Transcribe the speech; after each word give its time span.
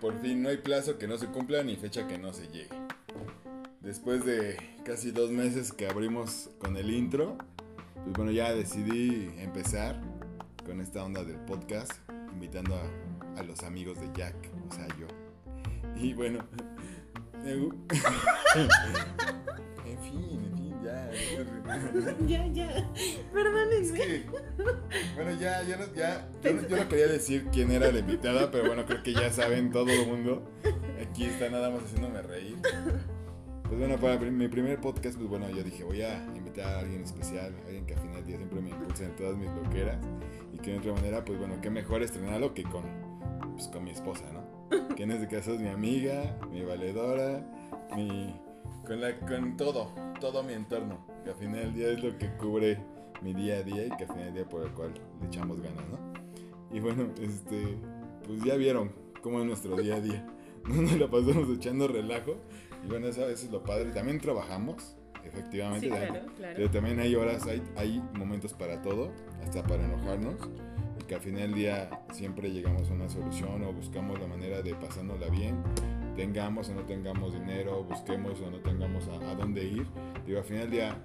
por 0.00 0.20
fin 0.20 0.42
no 0.42 0.48
hay 0.48 0.58
plazo 0.58 0.98
que 0.98 1.06
no 1.06 1.18
se 1.18 1.26
cumpla 1.26 1.62
ni 1.62 1.76
fecha 1.76 2.06
que 2.06 2.18
no 2.18 2.32
se 2.32 2.48
llegue. 2.48 2.68
Después 3.80 4.24
de 4.24 4.56
casi 4.84 5.10
dos 5.10 5.30
meses 5.30 5.72
que 5.72 5.86
abrimos 5.86 6.50
con 6.58 6.76
el 6.76 6.90
intro, 6.90 7.38
pues 7.94 8.12
bueno, 8.16 8.32
ya 8.32 8.52
decidí 8.52 9.32
empezar 9.38 10.00
con 10.64 10.80
esta 10.80 11.04
onda 11.04 11.22
del 11.24 11.38
podcast, 11.40 11.92
invitando 12.32 12.74
a, 12.74 13.40
a 13.40 13.42
los 13.42 13.62
amigos 13.62 14.00
de 14.00 14.08
Jack, 14.14 14.34
o 14.68 14.74
sea, 14.74 14.86
yo. 14.98 15.06
Y 15.96 16.14
bueno, 16.14 16.44
en 17.44 17.60
fin, 17.62 18.50
en 19.84 19.98
fin, 20.02 20.55
ya. 22.26 22.46
ya. 22.46 22.90
Perdónenme. 23.32 23.86
Es 23.86 23.92
que, 23.92 24.26
bueno, 25.14 25.30
ya, 25.40 25.62
ya, 25.62 25.76
no, 25.76 25.94
ya 25.94 26.28
yo, 26.42 26.52
no, 26.52 26.68
yo 26.68 26.76
no 26.76 26.88
quería 26.88 27.08
decir 27.08 27.46
quién 27.52 27.70
era 27.70 27.90
la 27.90 27.98
invitada, 27.98 28.50
pero 28.50 28.66
bueno, 28.66 28.84
creo 28.86 29.02
que 29.02 29.12
ya 29.12 29.30
saben 29.30 29.70
todo 29.70 29.88
el 29.88 30.06
mundo. 30.06 30.50
Aquí 31.00 31.24
está 31.24 31.48
nada 31.48 31.70
más 31.70 31.84
haciéndome 31.84 32.22
reír. 32.22 32.56
Pues 33.68 33.80
bueno, 33.80 33.96
para 33.96 34.16
mi 34.18 34.46
primer 34.46 34.80
podcast, 34.80 35.16
pues 35.16 35.28
bueno, 35.28 35.50
yo 35.50 35.64
dije, 35.64 35.82
voy 35.82 36.00
a 36.00 36.24
invitar 36.36 36.66
a 36.66 36.78
alguien 36.80 37.02
especial, 37.02 37.52
alguien 37.64 37.84
que 37.84 37.94
al 37.94 38.00
final 38.00 38.24
día 38.24 38.36
siempre 38.36 38.60
me 38.60 38.70
impulsa 38.70 39.04
en 39.04 39.16
todas 39.16 39.36
mis 39.36 39.50
loqueras 39.50 39.98
y 40.52 40.58
que 40.58 40.70
de 40.72 40.78
otra 40.78 40.92
manera, 40.92 41.24
pues 41.24 41.36
bueno, 41.38 41.60
qué 41.60 41.68
mejor 41.68 42.02
estrenarlo 42.02 42.54
que 42.54 42.62
con, 42.62 42.84
pues, 43.54 43.66
con 43.66 43.82
mi 43.82 43.90
esposa, 43.90 44.24
¿no? 44.32 44.94
Que 44.94 45.02
en 45.02 45.10
este 45.10 45.26
caso 45.26 45.54
es 45.54 45.60
mi 45.60 45.68
amiga, 45.68 46.38
mi 46.50 46.62
valedora, 46.62 47.44
mi... 47.96 48.40
Con, 48.86 49.00
la, 49.00 49.18
con 49.18 49.56
todo, 49.56 49.92
todo 50.18 50.42
mi 50.42 50.52
entorno, 50.52 51.06
que 51.24 51.30
al 51.30 51.36
final 51.36 51.60
del 51.60 51.74
día 51.74 51.88
es 51.90 52.02
lo 52.02 52.18
que 52.18 52.30
cubre 52.36 52.78
mi 53.22 53.32
día 53.32 53.56
a 53.56 53.62
día 53.62 53.86
y 53.86 53.90
que 53.90 54.04
al 54.04 54.08
final 54.10 54.24
del 54.26 54.34
día 54.34 54.48
por 54.48 54.62
el 54.62 54.72
cual 54.72 54.92
le 55.20 55.26
echamos 55.26 55.60
ganas, 55.60 55.84
¿no? 55.88 55.98
Y 56.70 56.80
bueno, 56.80 57.08
este, 57.20 57.78
pues 58.26 58.42
ya 58.42 58.56
vieron 58.56 58.92
cómo 59.22 59.40
es 59.40 59.46
nuestro 59.46 59.76
día 59.76 59.96
a 59.96 60.00
día. 60.00 60.26
Nos 60.68 60.98
la 60.98 61.08
pasamos 61.08 61.48
echando 61.56 61.86
relajo 61.88 62.36
y 62.84 62.88
bueno, 62.88 63.08
eso, 63.08 63.28
eso 63.28 63.46
es 63.46 63.52
lo 63.52 63.62
padre. 63.62 63.90
También 63.92 64.20
trabajamos, 64.20 64.96
efectivamente. 65.24 65.86
Sí, 65.86 65.92
claro, 65.92 66.26
claro. 66.36 66.54
pero 66.56 66.70
también 66.70 67.00
hay 67.00 67.14
horas, 67.14 67.46
hay, 67.46 67.62
hay 67.76 68.02
momentos 68.14 68.52
para 68.52 68.82
todo, 68.82 69.12
hasta 69.42 69.62
para 69.62 69.84
enojarnos. 69.84 70.36
Y 71.00 71.04
que 71.04 71.14
al 71.14 71.20
final 71.20 71.42
del 71.42 71.54
día 71.54 71.90
siempre 72.12 72.50
llegamos 72.50 72.90
a 72.90 72.94
una 72.94 73.08
solución 73.08 73.62
o 73.64 73.72
buscamos 73.72 74.20
la 74.20 74.26
manera 74.26 74.62
de 74.62 74.74
pasárnosla 74.74 75.28
bien. 75.28 75.62
Tengamos 76.16 76.68
o 76.70 76.74
no 76.74 76.82
tengamos 76.82 77.34
dinero, 77.34 77.84
busquemos 77.84 78.40
o 78.40 78.50
no 78.50 78.58
tengamos 78.60 79.06
a, 79.08 79.30
a 79.30 79.34
dónde 79.34 79.64
ir. 79.64 79.86
Digo, 80.26 80.38
al 80.38 80.44
final 80.44 80.62
del 80.62 80.70
día 80.70 80.96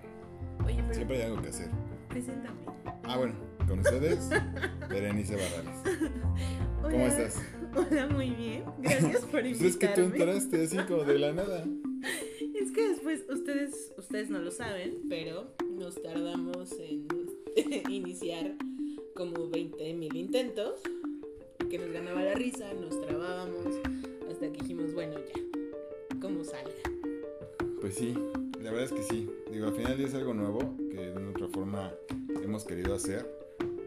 Oye, 0.66 0.75
pero 0.81 0.94
siempre 0.94 1.17
hay 1.17 1.23
algo 1.23 1.41
que 1.41 1.50
hacer. 1.50 1.69
preséntame. 2.09 2.59
Ah, 3.03 3.17
bueno, 3.17 3.33
con 3.67 3.80
ustedes, 3.80 4.30
Berenice 4.89 5.36
Barrales. 5.36 6.11
¿Cómo 6.81 7.05
estás? 7.05 7.42
Hola, 7.75 8.08
muy 8.08 8.31
bien. 8.31 8.64
Gracias 8.80 9.22
por 9.22 9.42
Pues 9.42 9.61
es 9.61 9.77
que 9.77 9.88
tú 9.89 10.02
invitarme. 10.02 10.33
entraste 10.36 10.64
así 10.64 10.77
como 10.88 11.03
de 11.03 11.19
la 11.19 11.33
nada. 11.33 11.66
Es 12.55 12.72
que 12.72 12.89
después, 12.89 13.23
ustedes, 13.30 13.94
ustedes 13.97 14.30
no 14.30 14.39
lo 14.39 14.52
saben, 14.52 14.97
pero 15.09 15.53
nos 15.69 16.02
tardamos 16.02 16.72
en 16.80 17.08
iniciar 17.89 18.55
como 19.16 19.49
20 19.49 19.94
mil 19.94 20.16
intentos, 20.16 20.81
que 21.69 21.77
nos 21.77 21.92
ganaba 21.92 22.23
la 22.23 22.33
risa, 22.33 22.73
nos 22.73 22.99
trabábamos, 23.05 23.67
hasta 24.30 24.52
que 24.52 24.59
dijimos, 24.61 24.94
bueno, 24.94 25.16
ya, 25.19 26.19
como 26.19 26.44
salga. 26.44 26.72
Pues 27.80 27.95
sí, 27.95 28.16
la 28.62 28.72
verdad 28.72 28.86
es 28.86 28.92
que 28.92 29.04
sí. 29.04 29.30
Digo, 29.52 29.67
al 29.67 29.73
final 29.73 30.00
es 30.00 30.14
algo 30.14 30.34
nuevo 30.34 30.76
que 30.90 30.98
de 30.98 31.17
una 31.17 31.31
otra 31.31 31.48
forma 31.48 31.92
hemos 32.44 32.64
querido 32.64 32.95
hacer. 32.95 33.26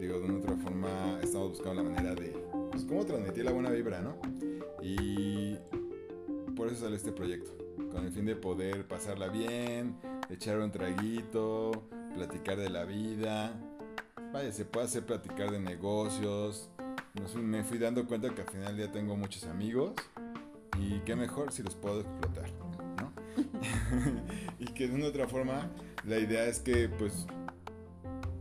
Digo, 0.01 0.19
de 0.19 0.27
una 0.27 0.39
otra 0.39 0.57
forma 0.57 1.19
estamos 1.23 1.51
buscando 1.51 1.83
la 1.83 1.89
manera 1.89 2.15
de, 2.15 2.37
pues, 2.71 2.85
cómo 2.85 3.05
transmitir 3.07 3.45
la 3.45 3.53
buena 3.53 3.71
vibra, 3.71 4.01
¿no? 4.01 4.17
Y 4.83 5.57
por 6.57 6.69
eso 6.69 6.85
sale 6.85 6.97
este 6.97 7.13
proyecto, 7.13 7.51
con 7.91 8.05
el 8.05 8.13
fin 8.13 8.27
de 8.27 8.37
poder 8.37 8.87
pasarla 8.87 9.29
bien, 9.29 9.97
echar 10.29 10.59
un 10.59 10.71
traguito, 10.71 11.73
platicar 12.15 12.59
de 12.59 12.71
la 12.71 12.85
vida. 12.85 13.53
Vaya, 14.33 14.53
se 14.53 14.65
puede 14.65 14.87
hacer 14.87 15.07
platicar 15.07 15.51
de 15.51 15.61
negocios. 15.61 16.69
Me 17.37 17.63
fui 17.63 17.79
dando 17.79 18.07
cuenta 18.07 18.35
que 18.35 18.43
al 18.43 18.49
final 18.49 18.77
día 18.77 18.91
tengo 18.91 19.17
muchos 19.17 19.45
amigos 19.45 19.93
y 20.79 20.99
qué 21.01 21.15
mejor 21.15 21.53
si 21.53 21.63
los 21.63 21.75
puedo 21.77 22.01
explotar. 22.01 22.64
y 24.59 24.67
que 24.67 24.89
de 24.89 24.95
una 24.95 25.07
otra 25.07 25.29
forma 25.29 25.71
la 26.05 26.19
idea 26.19 26.45
es 26.47 26.61
que 26.61 26.89
pues 26.89 27.27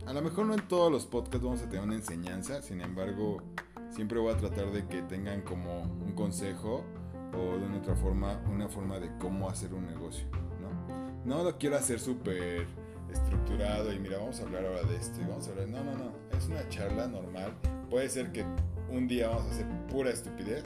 a 0.06 0.12
lo 0.12 0.22
mejor 0.22 0.46
no 0.46 0.54
en 0.54 0.66
todos 0.68 0.92
los 0.92 1.06
podcasts 1.06 1.42
vamos 1.42 1.62
a 1.62 1.68
tener 1.68 1.84
una 1.84 1.94
enseñanza, 1.94 2.62
sin 2.62 2.80
embargo 2.80 3.42
siempre 3.90 4.18
voy 4.18 4.32
a 4.32 4.36
tratar 4.36 4.70
de 4.72 4.86
que 4.86 5.02
tengan 5.02 5.42
como 5.42 5.82
un 5.82 6.12
consejo 6.12 6.84
o 7.32 7.58
de 7.58 7.66
una 7.66 7.78
otra 7.78 7.96
forma 7.96 8.40
una 8.50 8.68
forma 8.68 8.98
de 8.98 9.10
cómo 9.18 9.48
hacer 9.48 9.72
un 9.72 9.86
negocio, 9.86 10.26
¿no? 10.60 11.24
No 11.24 11.42
lo 11.42 11.58
quiero 11.58 11.76
hacer 11.76 11.98
súper 11.98 12.66
estructurado 13.10 13.92
y 13.92 13.98
mira, 13.98 14.18
vamos 14.18 14.40
a 14.40 14.42
hablar 14.42 14.66
ahora 14.66 14.82
de 14.82 14.96
esto 14.96 15.20
y 15.20 15.24
vamos 15.24 15.46
a 15.48 15.50
hablar, 15.50 15.68
no, 15.68 15.84
no, 15.84 15.92
no, 15.92 16.12
es 16.36 16.46
una 16.48 16.68
charla 16.68 17.06
normal, 17.06 17.54
puede 17.88 18.08
ser 18.08 18.32
que 18.32 18.44
un 18.90 19.08
día 19.08 19.28
vamos 19.28 19.44
a 19.46 19.50
hacer 19.50 19.66
pura 19.88 20.10
estupidez 20.10 20.64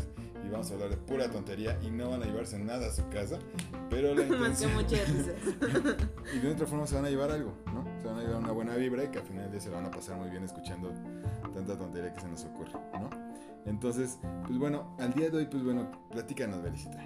y 0.49 0.51
vamos 0.51 0.71
a 0.71 0.75
hablar 0.75 0.91
de 0.91 0.97
pura 0.97 1.31
tontería 1.31 1.79
y 1.83 1.91
no 1.91 2.11
van 2.11 2.23
a 2.23 2.27
llevarse 2.27 2.59
nada 2.59 2.87
a 2.87 2.91
su 2.91 3.07
casa, 3.11 3.39
pero 3.91 4.15
la 4.15 4.23
intención... 4.27 4.73
Y 6.35 6.39
de 6.41 6.51
otra 6.51 6.67
forma 6.67 6.87
se 6.87 6.95
van 6.95 7.07
a 7.07 7.11
llevar 7.11 7.31
algo, 7.31 7.53
¿no? 7.67 7.85
Se 8.01 8.07
van 8.07 8.19
a 8.19 8.23
llevar 8.23 8.37
una 8.37 8.53
buena 8.53 8.77
vibra 8.77 9.05
y 9.05 9.09
que 9.09 9.19
al 9.19 9.25
final 9.25 9.43
del 9.45 9.53
día 9.53 9.61
se 9.61 9.71
la 9.71 9.77
van 9.77 9.87
a 9.87 9.91
pasar 9.91 10.17
muy 10.17 10.31
bien 10.31 10.45
escuchando 10.45 10.93
tanta 11.55 11.77
tontería 11.77 12.13
que 12.13 12.21
se 12.21 12.29
nos 12.29 12.45
ocurre, 12.45 12.73
¿no? 12.95 13.11
Entonces, 13.67 14.19
pues 14.47 14.59
bueno, 14.59 14.95
al 14.99 15.13
día 15.13 15.31
de 15.31 15.39
hoy, 15.39 15.47
pues 15.47 15.63
bueno, 15.63 15.91
platícanos, 16.11 16.63
Belicita. 16.63 17.05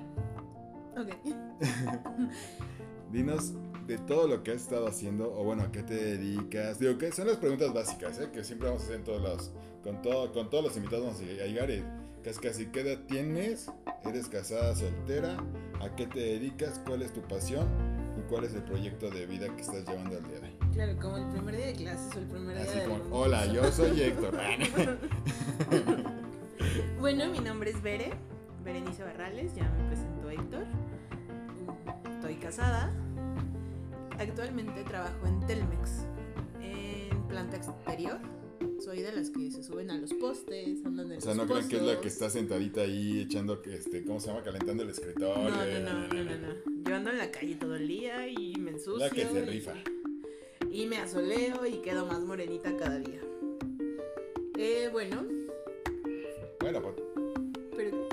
Ok. 0.96 1.08
Dinos 3.12 3.52
de 3.86 3.98
todo 3.98 4.26
lo 4.26 4.42
que 4.42 4.52
has 4.52 4.62
estado 4.62 4.86
haciendo, 4.86 5.32
o 5.32 5.44
bueno, 5.44 5.64
a 5.64 5.72
qué 5.72 5.82
te 5.82 5.94
dedicas. 5.94 6.78
Digo, 6.78 6.98
que 6.98 7.12
son 7.12 7.26
las 7.26 7.36
preguntas 7.36 7.72
básicas, 7.72 8.18
¿eh? 8.20 8.30
Que 8.32 8.44
siempre 8.44 8.68
vamos 8.68 8.82
a 8.82 8.86
hacer 8.86 8.96
en 8.96 9.04
todos 9.04 9.22
los, 9.22 9.52
con, 9.82 10.02
todo, 10.02 10.32
con 10.32 10.50
todos 10.50 10.64
los 10.64 10.76
invitados 10.76 11.06
vamos 11.06 11.20
a 11.20 11.24
llegar 11.24 11.70
y 11.70 11.84
casi 12.22 12.40
casi, 12.40 12.66
¿qué 12.66 12.80
edad 12.80 12.98
tienes? 13.08 13.70
¿Eres 14.04 14.28
casada, 14.28 14.74
soltera? 14.74 15.36
¿A 15.80 15.94
qué 15.96 16.06
te 16.06 16.20
dedicas? 16.20 16.80
¿Cuál 16.86 17.02
es 17.02 17.12
tu 17.12 17.20
pasión? 17.22 17.66
¿Y 18.18 18.22
cuál 18.28 18.44
es 18.44 18.54
el 18.54 18.62
proyecto 18.62 19.10
de 19.10 19.26
vida 19.26 19.54
que 19.54 19.62
estás 19.62 19.86
llevando 19.88 20.16
al 20.16 20.22
día 20.28 20.40
de 20.40 20.48
hoy? 20.48 20.56
Claro, 20.72 20.96
como 21.00 21.16
el 21.18 21.26
primer 21.30 21.56
día 21.56 21.66
de 21.66 21.72
clases 21.74 22.14
o 22.14 22.18
el 22.18 22.26
primer 22.26 22.56
día 22.56 22.64
Así 22.64 22.78
del 22.78 22.88
como, 22.88 22.98
mundo. 23.00 23.16
hola, 23.16 23.46
yo 23.46 23.72
soy 23.72 24.00
Héctor. 24.00 24.38
Bueno, 27.00 27.28
mi 27.28 27.40
nombre 27.40 27.70
es 27.70 27.82
Bere, 27.82 28.12
Berenice 28.64 29.02
Barrales, 29.02 29.52
ya 29.56 29.68
me 29.68 29.88
presentó 29.88 30.30
Héctor. 30.30 30.64
Estoy 32.14 32.36
casada. 32.36 32.92
Actualmente 34.18 34.84
trabajo 34.84 35.26
en 35.26 35.40
Telmex, 35.40 36.06
en 36.60 37.22
planta 37.26 37.56
exterior. 37.56 38.20
Soy 38.84 39.02
de 39.02 39.12
las 39.12 39.30
que 39.30 39.50
se 39.50 39.62
suben 39.62 39.90
a 39.90 39.98
los 39.98 40.12
postes, 40.14 40.84
andan 40.84 41.12
en 41.12 41.18
O 41.18 41.20
sea, 41.20 41.34
los 41.34 41.46
no 41.46 41.52
crean 41.54 41.68
que 41.68 41.76
es 41.76 41.82
la 41.82 42.00
que 42.00 42.08
está 42.08 42.30
sentadita 42.30 42.80
ahí 42.80 43.20
echando, 43.20 43.62
este, 43.64 44.02
¿cómo 44.04 44.18
se 44.18 44.28
llama? 44.28 44.42
Calentando 44.42 44.82
el 44.82 44.90
escritorio. 44.90 45.34
No, 45.36 45.50
no, 45.50 45.80
no, 45.80 46.08
no, 46.08 46.24
no, 46.24 46.36
no. 46.38 46.82
Yo 46.88 46.96
ando 46.96 47.10
en 47.10 47.18
la 47.18 47.30
calle 47.30 47.54
todo 47.56 47.76
el 47.76 47.86
día 47.86 48.26
y 48.28 48.56
me 48.58 48.72
ensucio. 48.72 48.98
La 48.98 49.10
que 49.10 49.26
se 49.26 49.38
y- 49.40 49.44
rifa. 49.44 49.74
Y 50.70 50.86
me 50.86 50.96
asoleo 50.98 51.64
y 51.66 51.74
quedo 51.82 52.06
más 52.06 52.20
morenita 52.22 52.74
cada 52.76 52.98
día. 52.98 53.20
Eh, 54.58 54.88
bueno, 54.90 55.26
Bueno, 56.60 56.80
pues, 56.80 56.94
pero 57.76 58.08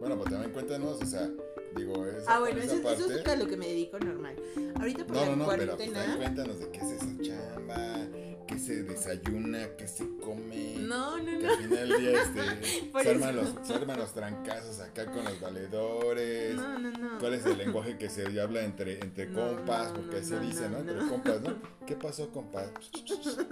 bueno, 0.00 0.16
pues 0.18 0.30
también 0.30 0.52
cuéntanos, 0.52 1.00
o 1.00 1.06
sea, 1.06 1.30
digo, 1.76 2.04
esa, 2.06 2.36
Ah, 2.36 2.40
bueno, 2.40 2.60
eso, 2.60 2.74
es 2.76 3.26
a 3.26 3.36
lo 3.36 3.46
que 3.46 3.56
me 3.56 3.66
dedico 3.68 3.98
normal. 3.98 4.34
Ahorita 4.76 5.06
por 5.06 5.16
No, 5.16 5.22
la 5.22 5.30
no, 5.30 5.36
no, 5.36 5.48
pero 5.48 5.76
pues, 5.76 5.88
cuarentena. 5.90 6.16
cuéntanos 6.16 6.58
de 6.58 6.68
qué 6.70 6.78
es 6.78 6.90
esa 6.90 7.16
chamba, 7.22 8.08
qué 8.46 8.58
se 8.58 8.82
desayuna, 8.82 9.68
qué 9.76 9.86
se 9.88 10.06
come. 10.18 10.76
no, 10.80 11.18
no, 11.18 11.24
Que 11.24 11.42
no. 11.46 11.50
al 11.52 11.58
final 11.58 11.88
del 11.88 12.00
día 12.00 12.22
este, 12.22 12.82
Por 12.92 13.02
se, 13.02 13.10
arman 13.10 13.36
los, 13.36 13.48
se 13.62 13.74
arman 13.74 13.98
los 13.98 14.12
trancazos 14.14 14.80
acá 14.80 15.06
con 15.06 15.24
los 15.24 15.40
valedores. 15.40 16.54
No, 16.56 16.78
no, 16.78 16.90
no. 16.90 17.18
¿Cuál 17.18 17.34
es 17.34 17.46
el 17.46 17.58
lenguaje 17.58 17.96
que 17.98 18.08
se 18.10 18.40
habla 18.40 18.62
entre, 18.64 19.00
entre 19.00 19.26
No, 19.26 19.56
compas? 19.56 19.92
Porque 19.92 20.20
no, 20.20 20.40
dice, 20.40 20.68
¿no? 20.68 20.78
Entre 20.78 20.98
compas, 21.08 21.40
¿no? 21.42 21.54
¿Qué 21.86 21.96
pasó, 21.96 22.30
compas? 22.30 22.70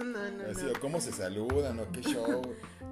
No, 0.01 0.29
no, 0.31 0.43
Así, 0.51 0.65
o 0.65 0.79
cómo 0.79 0.99
se 0.99 1.11
saludan, 1.11 1.79
o 1.79 1.91
qué 1.91 2.01
show. 2.01 2.41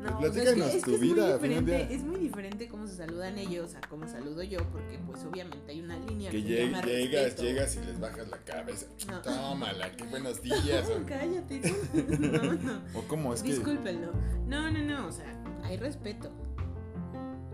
No, 0.01 0.19
Pues 0.19 0.35
es 0.35 0.37
que- 0.37 0.41
platícanos 0.55 0.67
es 0.75 0.75
que 0.75 0.91
tu 0.91 0.95
es 0.95 0.99
muy 1.01 1.09
vida, 1.13 1.39
final 1.39 1.65
del 1.65 1.65
diferente-. 1.65 1.95
Es 1.95 2.03
muy 2.03 2.19
diferente 2.19 2.67
cómo 2.69 2.87
se 2.87 2.95
saludan 2.95 3.37
ellos 3.37 3.75
a 3.75 3.81
cómo 3.87 4.07
saludo 4.07 4.43
yo, 4.43 4.59
porque 4.71 4.99
pues 5.05 5.23
obviamente 5.25 5.71
hay 5.71 5.81
una 5.81 5.97
línea 5.99 6.31
Que 6.31 6.39
lleg- 6.39 6.45
llegas, 6.85 6.85
respeto. 6.85 7.43
llegas 7.43 7.75
y 7.75 7.79
les 7.85 7.99
bajas 7.99 8.27
la 8.29 8.37
cabeza. 8.37 8.85
Tómala, 9.23 9.91
qué 9.95 10.03
buenos 10.05 10.41
días. 10.41 10.87
No, 10.89 11.05
cállate. 11.05 11.61
No, 11.93 12.53
no. 12.53 12.81
O, 12.93 13.01
cómo 13.07 13.33
es 13.33 13.41
que. 13.43 13.49
Discúlpenlo. 13.49 14.11
No, 14.47 14.69
no, 14.71 14.79
no, 14.79 15.07
o 15.07 15.11
sea, 15.11 15.31
hay 15.63 15.77
respeto. 15.77 16.29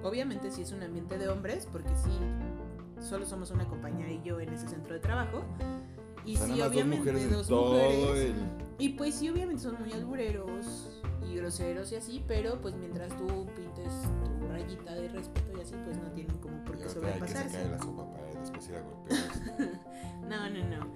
Obviamente 0.04 0.52
si 0.52 0.62
es 0.62 0.72
un 0.72 0.84
ambiente 0.84 1.18
de 1.18 1.28
hombres, 1.30 1.68
porque 1.72 1.90
sí, 1.96 2.12
solo 3.04 3.26
somos 3.26 3.52
una 3.52 3.68
compañera 3.68 4.12
y 4.12 4.22
yo 4.24 4.40
en 4.40 4.50
ese 4.54 4.68
centro 4.68 4.94
de 4.94 5.00
trabajo. 5.00 5.44
Y 6.26 6.38
sea, 6.38 6.48
sí, 6.48 6.58
dos 6.60 6.68
obviamente 6.70 7.12
mujeres 7.12 7.48
dos 7.48 7.72
mujeres. 7.72 8.26
el. 8.32 8.36
Y 8.80 8.90
pues 8.90 9.16
sí, 9.16 9.30
obviamente 9.30 9.62
son 9.64 9.80
muy 9.80 9.92
albureros 9.94 11.02
y 11.28 11.36
groseros 11.38 11.92
y 11.92 11.96
así, 11.96 12.24
pero 12.28 12.60
pues 12.62 12.76
mientras 12.76 13.16
tú 13.18 13.46
pintes 13.56 13.92
tu 14.40 14.48
rayita 14.48 14.94
de 14.96 15.08
respeto 15.10 15.58
y 15.58 15.62
así, 15.62 15.76
pues 15.86 15.98
no 15.98 16.10
tienen 16.12 16.36
como 16.38 16.64
por 16.66 16.78
qué 16.78 16.84
que 16.84 16.90
sobrepasarse. 16.90 17.50
sacar 17.50 17.72
la 17.72 17.80
sopa 17.80 18.12
para 18.12 18.40
después 18.40 18.70
ir 18.70 18.76
a 18.76 18.82
golpearlos. 18.82 19.72
No, 20.28 20.50
no, 20.50 20.66
no. 20.68 20.88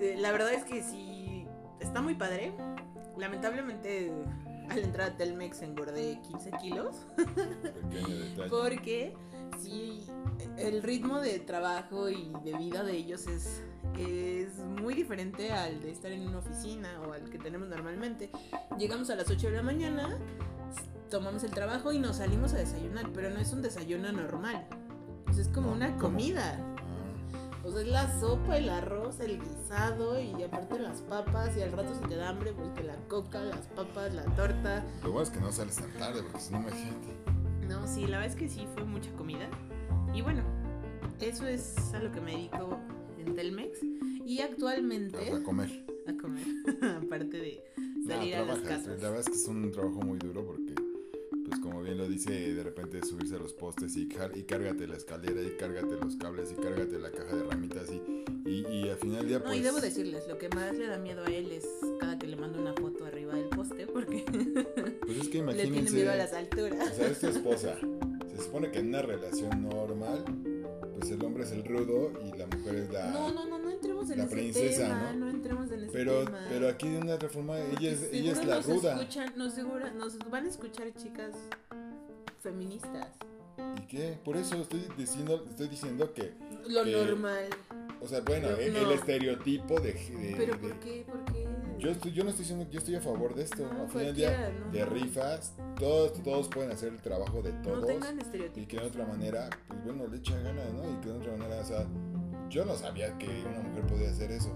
Eh, 0.00 0.16
La 0.18 0.32
verdad 0.32 0.52
es 0.54 0.64
que 0.64 0.82
sí, 0.82 1.27
está 1.80 2.00
muy 2.00 2.14
padre. 2.14 2.52
Lamentablemente, 3.16 4.12
al 4.70 4.78
entrar 4.78 5.12
a 5.12 5.16
Telmex 5.16 5.62
engordé 5.62 6.20
15 6.28 6.50
kilos. 6.60 7.06
Porque 8.50 9.14
sí, 9.58 10.06
el 10.56 10.82
ritmo 10.82 11.20
de 11.20 11.38
trabajo 11.40 12.08
y 12.08 12.32
de 12.44 12.56
vida 12.56 12.82
de 12.82 12.96
ellos 12.96 13.26
es, 13.26 13.62
es 13.98 14.58
muy 14.58 14.94
diferente 14.94 15.52
al 15.52 15.80
de 15.80 15.90
estar 15.90 16.12
en 16.12 16.26
una 16.28 16.38
oficina 16.38 17.00
o 17.06 17.12
al 17.12 17.28
que 17.30 17.38
tenemos 17.38 17.68
normalmente. 17.68 18.30
Llegamos 18.78 19.10
a 19.10 19.16
las 19.16 19.30
8 19.30 19.48
de 19.48 19.56
la 19.56 19.62
mañana, 19.62 20.18
tomamos 21.10 21.44
el 21.44 21.50
trabajo 21.50 21.92
y 21.92 21.98
nos 21.98 22.16
salimos 22.16 22.52
a 22.54 22.58
desayunar, 22.58 23.10
pero 23.12 23.30
no 23.30 23.38
es 23.38 23.52
un 23.52 23.62
desayuno 23.62 24.12
normal. 24.12 24.66
Es 25.38 25.48
como 25.48 25.68
No, 25.68 25.76
una 25.76 25.96
comida. 25.98 26.58
Sea, 27.72 27.80
es 27.82 27.88
la 27.88 28.20
sopa, 28.20 28.56
el 28.58 28.68
arroz, 28.68 29.20
el 29.20 29.38
guisado 29.40 30.20
y 30.20 30.42
aparte 30.42 30.78
las 30.78 31.00
papas 31.02 31.56
y 31.56 31.62
al 31.62 31.72
rato 31.72 31.94
si 31.94 32.08
te 32.08 32.16
da 32.16 32.30
hambre, 32.30 32.52
pues 32.52 32.68
que 32.76 32.84
la 32.84 32.96
coca, 33.08 33.40
las 33.42 33.66
papas, 33.68 34.14
la 34.14 34.24
torta. 34.34 34.84
Lo 35.02 35.12
bueno 35.12 35.22
es 35.24 35.30
que 35.30 35.40
no 35.40 35.52
sales 35.52 35.76
tan 35.76 35.92
tarde, 35.94 36.22
porque 36.22 36.40
si 36.40 36.52
no, 36.52 36.60
imagínate. 36.60 37.66
No, 37.68 37.86
sí, 37.86 38.06
la 38.06 38.18
verdad 38.18 38.34
es 38.34 38.36
que 38.36 38.48
sí 38.48 38.66
fue 38.74 38.84
mucha 38.84 39.10
comida. 39.12 39.48
Y 40.14 40.22
bueno, 40.22 40.42
eso 41.20 41.46
es 41.46 41.76
a 41.94 41.98
lo 42.00 42.10
que 42.12 42.20
me 42.20 42.32
dedico 42.32 42.78
en 43.18 43.34
Telmex. 43.34 43.78
Y 44.24 44.40
actualmente 44.40 45.32
a 45.32 45.42
comer. 45.42 45.84
a 46.06 46.12
comer, 46.20 46.44
aparte 47.06 47.36
de 47.38 47.64
No, 47.76 48.14
salir 48.14 48.36
a 48.36 48.44
las 48.44 48.62
trabajas. 48.62 48.78
casas. 48.86 49.02
La 49.02 49.08
verdad 49.10 49.20
es 49.20 49.26
que 49.26 49.34
es 49.36 49.48
un 49.48 49.70
trabajo 49.72 50.00
muy 50.02 50.18
duro 50.18 50.44
porque, 50.44 50.62
pues 50.64 50.67
como 51.68 51.82
bien 51.82 51.98
lo 51.98 52.08
dice, 52.08 52.30
de 52.54 52.62
repente 52.62 53.04
subirse 53.04 53.36
a 53.36 53.38
los 53.38 53.52
postes 53.52 53.94
y, 53.96 54.08
car- 54.08 54.36
y 54.36 54.44
cárgate 54.44 54.86
la 54.86 54.96
escalera 54.96 55.42
y 55.42 55.50
cárgate 55.58 55.96
los 56.02 56.16
cables 56.16 56.50
y 56.52 56.54
cárgate 56.60 56.98
la 56.98 57.10
caja 57.10 57.36
de 57.36 57.44
herramientas 57.44 57.90
y, 57.90 58.48
y, 58.48 58.66
y 58.66 58.88
al 58.88 58.96
final 58.96 59.30
No, 59.30 59.42
pues... 59.44 59.56
y 59.58 59.60
debo 59.62 59.80
decirles, 59.80 60.26
lo 60.28 60.38
que 60.38 60.48
más 60.48 60.74
le 60.76 60.86
da 60.86 60.96
miedo 60.98 61.22
a 61.24 61.28
él 61.28 61.52
es 61.52 61.66
cada 62.00 62.18
que 62.18 62.26
le 62.26 62.36
mando 62.36 62.58
una 62.60 62.72
foto 62.74 63.04
arriba 63.04 63.34
del 63.34 63.48
poste 63.50 63.86
porque 63.86 64.24
Pues 65.06 65.18
es 65.18 65.28
que 65.28 65.42
le 65.42 65.52
tiene 65.52 65.62
imagínense... 65.64 65.92
miedo 65.94 66.10
a 66.12 66.16
las 66.16 66.32
alturas. 66.32 66.90
O 66.92 66.94
sea, 66.96 67.08
es 67.08 67.18
tu 67.20 67.26
esposa. 67.26 67.76
Se 68.34 68.44
supone 68.44 68.70
que 68.70 68.78
en 68.78 68.88
una 68.88 69.02
relación 69.02 69.68
normal, 69.68 70.24
pues 70.98 71.10
el 71.10 71.22
hombre 71.24 71.44
es 71.44 71.52
el 71.52 71.64
rudo 71.64 72.12
y 72.24 72.36
la 72.38 72.46
mujer 72.46 72.74
es 72.76 72.90
la... 72.90 73.10
No, 73.10 73.32
no, 73.32 73.46
no, 73.46 73.58
no 73.58 73.67
entremos 74.10 74.32
en 74.32 74.38
la 74.38 74.50
ese 74.50 74.60
princesa, 74.60 74.82
tema, 74.88 75.12
¿no? 75.12 75.18
no 75.18 75.30
entremos 75.30 75.70
en 75.72 75.80
ese 75.84 75.92
Pero, 75.92 76.24
tema. 76.24 76.46
pero 76.48 76.68
aquí 76.68 76.88
de 76.88 76.98
una 76.98 77.14
otra 77.14 77.28
forma, 77.28 77.58
ella 77.58 77.90
es, 77.90 78.08
ella 78.12 78.32
es 78.32 78.44
la 78.44 78.56
nos 78.56 78.66
ruda. 78.66 78.94
Escuchan, 79.00 79.32
nos, 79.36 79.54
seguro, 79.54 79.90
nos 79.94 80.18
van 80.30 80.46
a 80.46 80.48
escuchar 80.48 80.92
chicas 80.94 81.34
feministas. 82.40 83.08
¿Y 83.82 83.86
qué? 83.86 84.18
Por 84.24 84.36
eso 84.36 84.56
estoy 84.62 84.86
diciendo, 84.96 85.44
estoy 85.48 85.68
diciendo 85.68 86.12
que, 86.14 86.32
Lo 86.68 86.84
Que- 86.84 86.92
normal. 86.92 87.46
o 88.00 88.06
sea, 88.06 88.20
bueno, 88.20 88.48
Pero 88.56 88.60
el, 88.60 88.72
no. 88.74 88.78
el 88.90 88.98
estereotipo 88.98 89.80
de... 89.80 89.92
de- 89.94 90.34
Pero 90.36 90.52
de- 90.52 90.58
¿por 90.58 90.80
qué? 90.80 91.04
¿Por 91.08 91.24
qué? 91.32 91.48
Yo, 91.78 91.90
estoy, 91.90 92.12
yo 92.12 92.24
no 92.24 92.30
estoy 92.30 92.42
diciendo, 92.44 92.66
yo 92.70 92.78
estoy 92.78 92.94
a 92.96 93.00
favor 93.00 93.34
de 93.34 93.42
esto. 93.44 93.62
No, 93.72 93.82
Al 93.82 93.88
final 93.88 94.14
día, 94.14 94.52
no. 94.66 94.72
de 94.72 94.84
rifas, 94.84 95.54
todos, 95.78 96.20
todos 96.22 96.48
pueden 96.48 96.70
hacer 96.72 96.92
el 96.92 97.00
trabajo 97.00 97.40
de 97.42 97.52
no 97.52 97.62
todos. 97.62 97.86
tengan 97.86 98.16
y 98.18 98.20
estereotipos. 98.20 98.68
que 98.68 98.76
de 98.80 98.86
otra 98.86 99.06
manera, 99.06 99.48
pues 99.68 99.84
bueno, 99.84 100.06
le 100.08 100.16
echa 100.18 100.36
ganas, 100.40 100.72
¿no? 100.72 100.82
Y 100.92 100.96
que 101.00 101.08
de 101.08 101.14
otra 101.18 101.36
manera, 101.36 101.60
o 101.60 101.64
sea, 101.64 101.86
yo 102.48 102.64
no 102.64 102.74
sabía 102.74 103.16
que 103.18 103.26
una 103.28 103.60
mujer 103.68 103.86
podía 103.86 104.10
hacer 104.10 104.30
eso. 104.32 104.50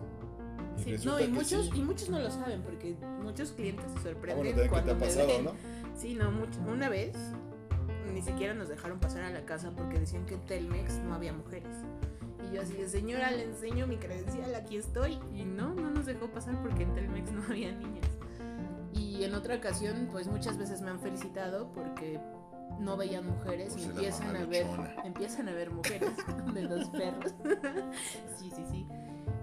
Y 0.78 0.96
Sí, 0.96 1.06
no, 1.06 1.20
y 1.20 1.28
muchos, 1.28 1.66
sí. 1.66 1.72
y 1.74 1.82
muchos 1.82 2.08
no 2.08 2.18
lo 2.18 2.30
saben 2.30 2.62
porque 2.62 2.96
muchos 3.22 3.52
clientes 3.52 3.84
se 3.92 3.98
Ah, 3.98 4.02
sorprenden 4.02 4.36
bueno, 4.36 4.50
también 4.50 4.54
que 4.56 4.62
te 4.62 4.68
cuando 4.68 4.92
ha 4.92 4.98
pasado, 4.98 5.26
ven. 5.28 5.44
¿no? 5.44 5.52
Sí, 5.96 6.14
no, 6.14 6.30
mucho. 6.30 6.58
Una 6.60 6.88
vez 6.88 7.14
ni 8.12 8.20
siquiera 8.22 8.52
nos 8.54 8.68
dejaron 8.68 8.98
pasar 8.98 9.22
a 9.24 9.30
la 9.30 9.44
casa 9.44 9.70
porque 9.76 9.98
decían 9.98 10.24
que 10.26 10.34
en 10.34 10.40
Telmex 10.46 10.94
no 11.04 11.14
había 11.14 11.32
mujeres. 11.32 11.74
Y 12.50 12.54
yo 12.54 12.62
así 12.62 12.74
de, 12.74 12.88
señora, 12.88 13.30
le 13.30 13.44
enseño 13.44 13.86
mi 13.86 13.96
credencial, 13.96 14.54
aquí 14.54 14.76
estoy. 14.76 15.18
Y 15.34 15.44
no, 15.44 15.74
no 15.74 15.90
nos 15.90 16.06
dejó 16.06 16.26
pasar 16.28 16.60
porque 16.62 16.82
en 16.82 16.94
Telmex 16.94 17.30
no 17.32 17.42
había 17.44 17.72
niñas. 17.72 18.06
Y 18.94 19.24
en 19.24 19.34
otra 19.34 19.56
ocasión, 19.56 20.08
pues 20.10 20.26
muchas 20.26 20.58
veces 20.58 20.80
me 20.82 20.90
han 20.90 21.00
felicitado 21.00 21.70
porque 21.72 22.18
no 22.82 22.96
veían 22.96 23.26
mujeres 23.26 23.72
Por 23.74 23.80
y 23.80 23.84
la 23.84 23.90
empiezan 23.90 24.36
a 24.36 24.44
ver, 24.44 24.66
empiezan 25.04 25.48
a 25.48 25.52
ver 25.52 25.70
mujeres 25.70 26.10
de 26.54 26.62
los 26.62 26.88
perros. 26.90 27.32
sí, 28.38 28.50
sí, 28.54 28.64
sí. 28.70 28.86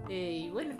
Eh, 0.08 0.32
y 0.46 0.50
bueno, 0.50 0.76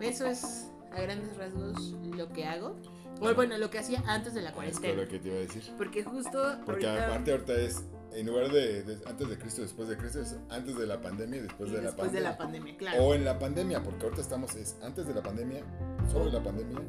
eso 0.00 0.26
es 0.26 0.70
a 0.92 1.00
grandes 1.02 1.36
rasgos 1.36 1.92
lo 2.16 2.28
que 2.32 2.46
hago. 2.46 2.76
O 3.20 3.34
bueno, 3.34 3.58
lo 3.58 3.68
que 3.70 3.78
hacía 3.78 4.02
antes 4.06 4.32
de 4.34 4.40
la 4.40 4.48
Es 4.48 4.54
cuarentena. 4.54 5.02
lo 5.02 5.08
que 5.08 5.18
te 5.18 5.28
iba 5.28 5.36
a 5.36 5.40
decir. 5.40 5.62
Porque 5.76 6.02
justo 6.02 6.42
Porque 6.64 6.86
ahorita 6.86 7.06
aparte 7.06 7.32
ahorita 7.32 7.52
es, 7.60 7.84
en 8.14 8.26
lugar 8.26 8.50
de, 8.50 8.82
de 8.82 8.98
antes 9.06 9.28
de 9.28 9.38
Cristo, 9.38 9.60
después 9.60 9.88
de 9.88 9.96
Cristo, 9.98 10.20
es 10.22 10.38
antes 10.48 10.76
de 10.78 10.86
la 10.86 11.00
pandemia 11.02 11.38
y 11.38 11.42
después 11.42 11.68
y 11.68 11.72
de 11.74 11.78
la 11.82 11.86
después 11.88 12.12
de 12.12 12.22
pandemia. 12.22 12.30
la 12.30 12.38
pandemia, 12.38 12.76
claro. 12.78 13.04
O 13.04 13.14
en 13.14 13.24
la 13.26 13.38
pandemia, 13.38 13.82
porque 13.82 14.04
ahorita 14.04 14.22
estamos, 14.22 14.54
es 14.54 14.76
antes 14.82 15.06
de 15.06 15.12
la 15.14 15.22
pandemia, 15.22 15.62
sobre 16.10 16.32
la 16.32 16.42
pandemia 16.42 16.80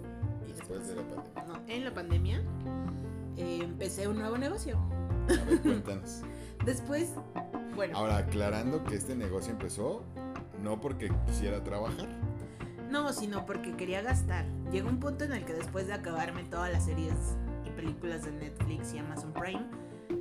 y 0.48 0.52
después 0.54 0.88
de 0.88 0.96
la 0.96 1.02
pandemia. 1.02 1.44
No, 1.48 1.62
en 1.68 1.84
la 1.84 1.94
pandemia 1.94 2.42
eh, 3.36 3.60
empecé 3.62 4.08
un 4.08 4.18
nuevo 4.20 4.38
negocio. 4.38 4.80
A 5.40 5.46
ver, 5.46 5.62
cuéntanos. 5.62 6.22
Después, 6.66 7.10
bueno, 7.76 7.98
Ahora, 7.98 8.18
aclarando 8.18 8.84
que 8.84 8.96
este 8.96 9.16
negocio 9.16 9.52
empezó 9.52 10.04
no 10.62 10.80
porque 10.80 11.12
quisiera 11.26 11.64
trabajar. 11.64 12.08
no, 12.90 13.12
sino 13.14 13.46
porque 13.46 13.76
quería 13.76 14.02
gastar. 14.02 14.46
Llegó 14.72 14.90
un 14.90 15.00
punto 15.00 15.24
en 15.24 15.34
el 15.34 15.46
que 15.46 15.54
después 15.54 15.88
de 15.88 15.94
acabarme 15.94 16.44
todas 16.44 16.72
las 16.72 16.86
series 16.86 17.14
y 17.66 17.70
películas 17.72 18.26
de 18.26 18.32
Netflix 18.32 18.94
y 18.94 19.00
Amazon 19.00 19.34
Prime, 19.34 19.66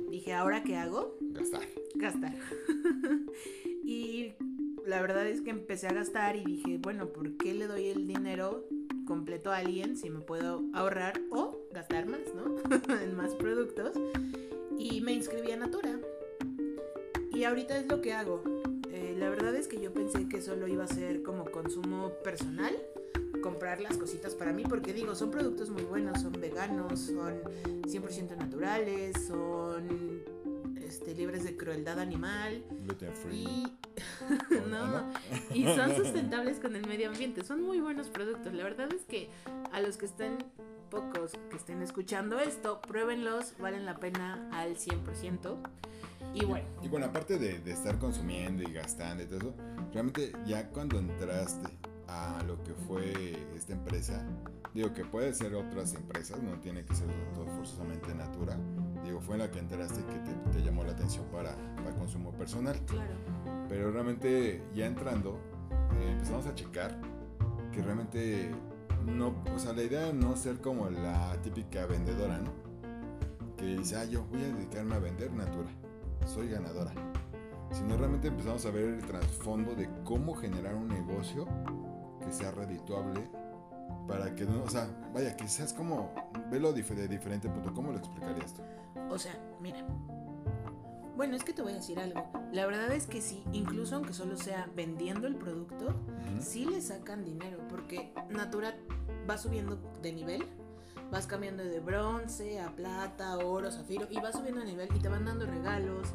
dije, 0.09 0.33
¿ahora 0.33 0.63
qué 0.63 0.77
hago? 0.77 1.15
Gastar. 1.21 1.61
gastar. 1.95 2.33
y 3.83 4.33
la 4.85 5.01
verdad 5.01 5.27
es 5.27 5.41
que 5.41 5.51
empecé 5.51 5.87
a 5.87 5.93
gastar 5.93 6.35
y 6.35 6.43
dije, 6.43 6.79
bueno, 6.81 7.07
¿por 7.07 7.37
qué 7.37 7.53
le 7.53 7.67
doy 7.67 7.87
el 7.87 8.07
dinero 8.07 8.65
completo 9.05 9.51
a 9.51 9.57
alguien 9.57 9.97
si 9.97 10.09
me 10.09 10.21
puedo 10.21 10.63
ahorrar 10.73 11.21
o 11.31 11.59
gastar 11.73 12.07
más, 12.07 12.21
¿no? 12.35 12.55
en 13.01 13.15
más 13.15 13.35
productos. 13.35 13.93
Y 14.81 14.99
me 15.01 15.13
inscribí 15.13 15.51
a 15.51 15.57
Natura. 15.57 15.99
Y 17.31 17.43
ahorita 17.43 17.77
es 17.77 17.85
lo 17.85 18.01
que 18.01 18.13
hago. 18.13 18.41
Eh, 18.89 19.15
la 19.15 19.29
verdad 19.29 19.55
es 19.55 19.67
que 19.67 19.79
yo 19.79 19.93
pensé 19.93 20.27
que 20.27 20.41
solo 20.41 20.67
iba 20.67 20.85
a 20.85 20.87
ser 20.87 21.21
como 21.21 21.45
consumo 21.45 22.13
personal, 22.23 22.73
comprar 23.43 23.79
las 23.79 23.97
cositas 23.97 24.33
para 24.33 24.53
mí, 24.53 24.63
porque 24.67 24.91
digo, 24.91 25.13
son 25.13 25.29
productos 25.29 25.69
muy 25.69 25.83
buenos, 25.83 26.21
son 26.23 26.31
veganos, 26.33 26.99
son 26.99 27.43
100% 27.83 28.35
naturales, 28.35 29.27
son 29.27 30.23
este, 30.83 31.13
libres 31.13 31.43
de 31.43 31.55
crueldad 31.55 31.99
animal 31.99 32.63
y, 33.31 33.65
¿O 34.57 34.67
no, 34.67 35.13
y 35.53 35.65
son 35.65 35.95
sustentables 35.95 36.59
con 36.59 36.75
el 36.75 36.87
medio 36.87 37.09
ambiente. 37.09 37.43
Son 37.43 37.61
muy 37.61 37.79
buenos 37.79 38.07
productos. 38.07 38.51
La 38.55 38.63
verdad 38.63 38.91
es 38.91 39.03
que 39.03 39.29
a 39.71 39.79
los 39.79 39.97
que 39.97 40.07
estén 40.07 40.39
pocos 40.91 41.31
que 41.49 41.55
estén 41.55 41.81
escuchando 41.81 42.37
esto, 42.39 42.81
pruébenlos, 42.81 43.55
valen 43.57 43.85
la 43.85 43.95
pena 43.95 44.47
al 44.51 44.75
100%. 44.75 45.55
Y 46.35 46.45
bueno, 46.45 46.67
Y 46.83 46.87
bueno, 46.87 47.07
aparte 47.07 47.39
de, 47.39 47.59
de 47.59 47.71
estar 47.71 47.97
consumiendo 47.97 48.61
y 48.61 48.71
gastando 48.71 49.23
y 49.23 49.25
todo 49.25 49.37
eso, 49.39 49.53
realmente 49.91 50.33
ya 50.45 50.69
cuando 50.69 50.99
entraste 50.99 51.69
a 52.07 52.43
lo 52.45 52.61
que 52.63 52.73
fue 52.73 53.37
esta 53.55 53.73
empresa, 53.73 54.23
digo 54.73 54.93
que 54.93 55.05
puede 55.05 55.33
ser 55.33 55.55
otras 55.55 55.93
empresas, 55.95 56.43
no 56.43 56.59
tiene 56.59 56.85
que 56.85 56.93
ser 56.93 57.07
todo 57.33 57.45
forzosamente 57.47 58.13
Natura, 58.13 58.57
digo, 59.03 59.21
fue 59.21 59.35
en 59.35 59.41
la 59.41 59.51
que 59.51 59.59
entraste 59.59 60.03
que 60.05 60.19
te, 60.19 60.33
te 60.51 60.63
llamó 60.63 60.83
la 60.83 60.91
atención 60.91 61.25
para, 61.31 61.55
para 61.77 61.95
consumo 61.95 62.31
personal. 62.33 62.77
claro. 62.85 63.13
Pero 63.69 63.89
realmente 63.91 64.61
ya 64.75 64.85
entrando, 64.85 65.39
eh, 65.71 66.11
empezamos 66.11 66.45
a 66.45 66.53
checar 66.53 66.99
que 67.71 67.81
realmente 67.81 68.51
no, 69.05 69.33
o 69.53 69.59
sea, 69.59 69.73
la 69.73 69.83
idea 69.83 70.01
de 70.01 70.13
no 70.13 70.35
ser 70.35 70.59
como 70.59 70.89
la 70.89 71.35
típica 71.41 71.85
vendedora, 71.85 72.37
¿no? 72.37 72.51
Que 73.57 73.77
dice, 73.77 73.95
ah, 73.97 74.05
yo 74.05 74.25
voy 74.25 74.41
a 74.41 74.47
dedicarme 74.47 74.95
a 74.95 74.99
vender 74.99 75.31
Natura, 75.33 75.69
soy 76.25 76.49
ganadora. 76.49 76.91
Sino 77.71 77.95
realmente 77.97 78.27
empezamos 78.27 78.65
a 78.65 78.71
ver 78.71 78.85
el 78.85 79.05
trasfondo 79.05 79.75
de 79.75 79.89
cómo 80.03 80.35
generar 80.35 80.75
un 80.75 80.89
negocio 80.89 81.47
que 82.19 82.31
sea 82.31 82.51
redituable 82.51 83.29
para 84.07 84.35
que 84.35 84.45
no, 84.45 84.63
o 84.63 84.69
sea, 84.69 84.89
vaya, 85.13 85.35
seas 85.47 85.73
como, 85.73 86.13
velo 86.51 86.73
de 86.73 87.07
diferente 87.07 87.49
punto. 87.49 87.73
¿Cómo 87.73 87.91
lo 87.91 87.97
explicarías 87.97 88.53
tú? 88.53 88.61
O 89.09 89.17
sea, 89.17 89.33
mira. 89.61 89.85
Bueno, 91.15 91.35
es 91.35 91.43
que 91.43 91.53
te 91.53 91.61
voy 91.61 91.73
a 91.73 91.75
decir 91.75 91.99
algo. 91.99 92.25
La 92.51 92.65
verdad 92.65 92.91
es 92.91 93.05
que 93.05 93.21
sí, 93.21 93.43
incluso 93.51 93.95
aunque 93.95 94.13
solo 94.13 94.37
sea 94.37 94.69
vendiendo 94.75 95.27
el 95.27 95.35
producto, 95.35 95.87
Ujú. 95.87 96.41
sí 96.41 96.65
le 96.65 96.81
sacan 96.81 97.23
dinero 97.23 97.59
porque 97.69 98.13
Natura 98.29 98.75
va 99.29 99.37
subiendo 99.37 99.77
de 100.01 100.13
nivel, 100.13 100.45
vas 101.11 101.27
cambiando 101.27 101.63
de 101.63 101.79
bronce 101.79 102.59
a 102.59 102.75
plata, 102.75 103.37
oro, 103.37 103.71
zafiro 103.71 104.07
y 104.09 104.19
vas 104.19 104.35
subiendo 104.35 104.61
de 104.61 104.67
nivel 104.67 104.89
y 104.95 104.99
te 104.99 105.09
van 105.09 105.25
dando 105.25 105.45
regalos, 105.45 106.07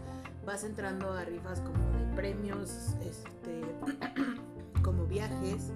vas 0.45 0.65
entrando 0.65 1.13
a 1.13 1.25
rifas 1.25 1.61
como 1.61 1.79
de 1.99 2.17
premios, 2.17 2.95
este, 3.05 3.63
como 4.83 5.07
viajes 5.07 5.73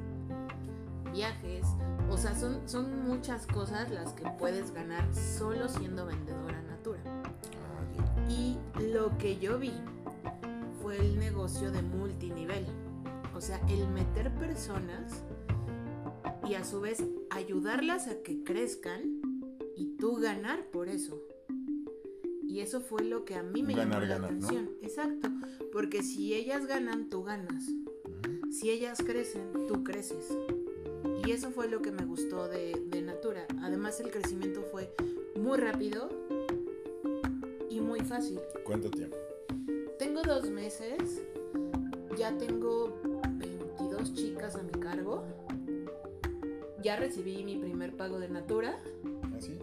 viajes. 1.10 1.66
O 2.10 2.16
sea, 2.16 2.34
son, 2.34 2.68
son 2.68 3.04
muchas 3.06 3.46
cosas 3.46 3.90
las 3.90 4.12
que 4.12 4.24
puedes 4.38 4.72
ganar 4.72 5.06
solo 5.14 5.68
siendo 5.68 6.06
vendedora 6.06 6.60
Natura. 6.62 7.00
Ah. 7.06 8.30
Y 8.30 8.56
lo 8.80 9.16
que 9.18 9.38
yo 9.38 9.58
vi 9.58 9.72
fue 10.82 10.98
el 10.98 11.18
negocio 11.18 11.70
de 11.70 11.82
multinivel. 11.82 12.66
O 13.34 13.40
sea, 13.40 13.60
el 13.68 13.88
meter 13.88 14.34
personas 14.34 15.24
y 16.48 16.54
a 16.54 16.64
su 16.64 16.80
vez 16.80 17.04
ayudarlas 17.30 18.08
a 18.08 18.22
que 18.22 18.42
crezcan 18.42 19.20
y 19.76 19.96
tú 19.96 20.16
ganar 20.16 20.66
por 20.66 20.88
eso. 20.88 21.20
Y 22.42 22.60
eso 22.60 22.80
fue 22.80 23.04
lo 23.04 23.24
que 23.24 23.36
a 23.36 23.42
mí 23.42 23.62
me 23.62 23.74
llamó 23.74 24.00
la 24.00 24.06
ganar, 24.06 24.20
¿no? 24.20 24.26
atención. 24.26 24.70
Exacto. 24.82 25.28
Porque 25.72 26.02
si 26.02 26.34
ellas 26.34 26.66
ganan, 26.66 27.08
tú 27.08 27.22
ganas. 27.22 27.64
Si 28.50 28.70
ellas 28.70 28.98
crecen, 28.98 29.52
tú 29.68 29.84
creces. 29.84 30.36
Y 31.24 31.30
eso 31.30 31.50
fue 31.52 31.68
lo 31.68 31.80
que 31.80 31.92
me 31.92 32.04
gustó 32.04 32.48
de, 32.48 32.82
de 32.88 33.02
Natura. 33.02 33.46
Además 33.62 34.00
el 34.00 34.10
crecimiento 34.10 34.62
fue 34.72 34.92
muy 35.36 35.58
rápido 35.58 36.19
muy 37.90 38.00
fácil. 38.02 38.38
¿Cuánto 38.64 38.88
tiempo? 38.88 39.16
Tengo 39.98 40.22
dos 40.22 40.48
meses, 40.48 41.22
ya 42.16 42.30
tengo 42.38 42.96
22 43.32 44.14
chicas 44.14 44.54
a 44.54 44.62
mi 44.62 44.70
cargo. 44.70 45.24
Ya 46.82 46.94
recibí 46.96 47.42
mi 47.42 47.56
primer 47.58 47.94
pago 47.96 48.18
de 48.20 48.28
Natura 48.28 48.78
¿Ah, 49.24 49.40
sí? 49.40 49.58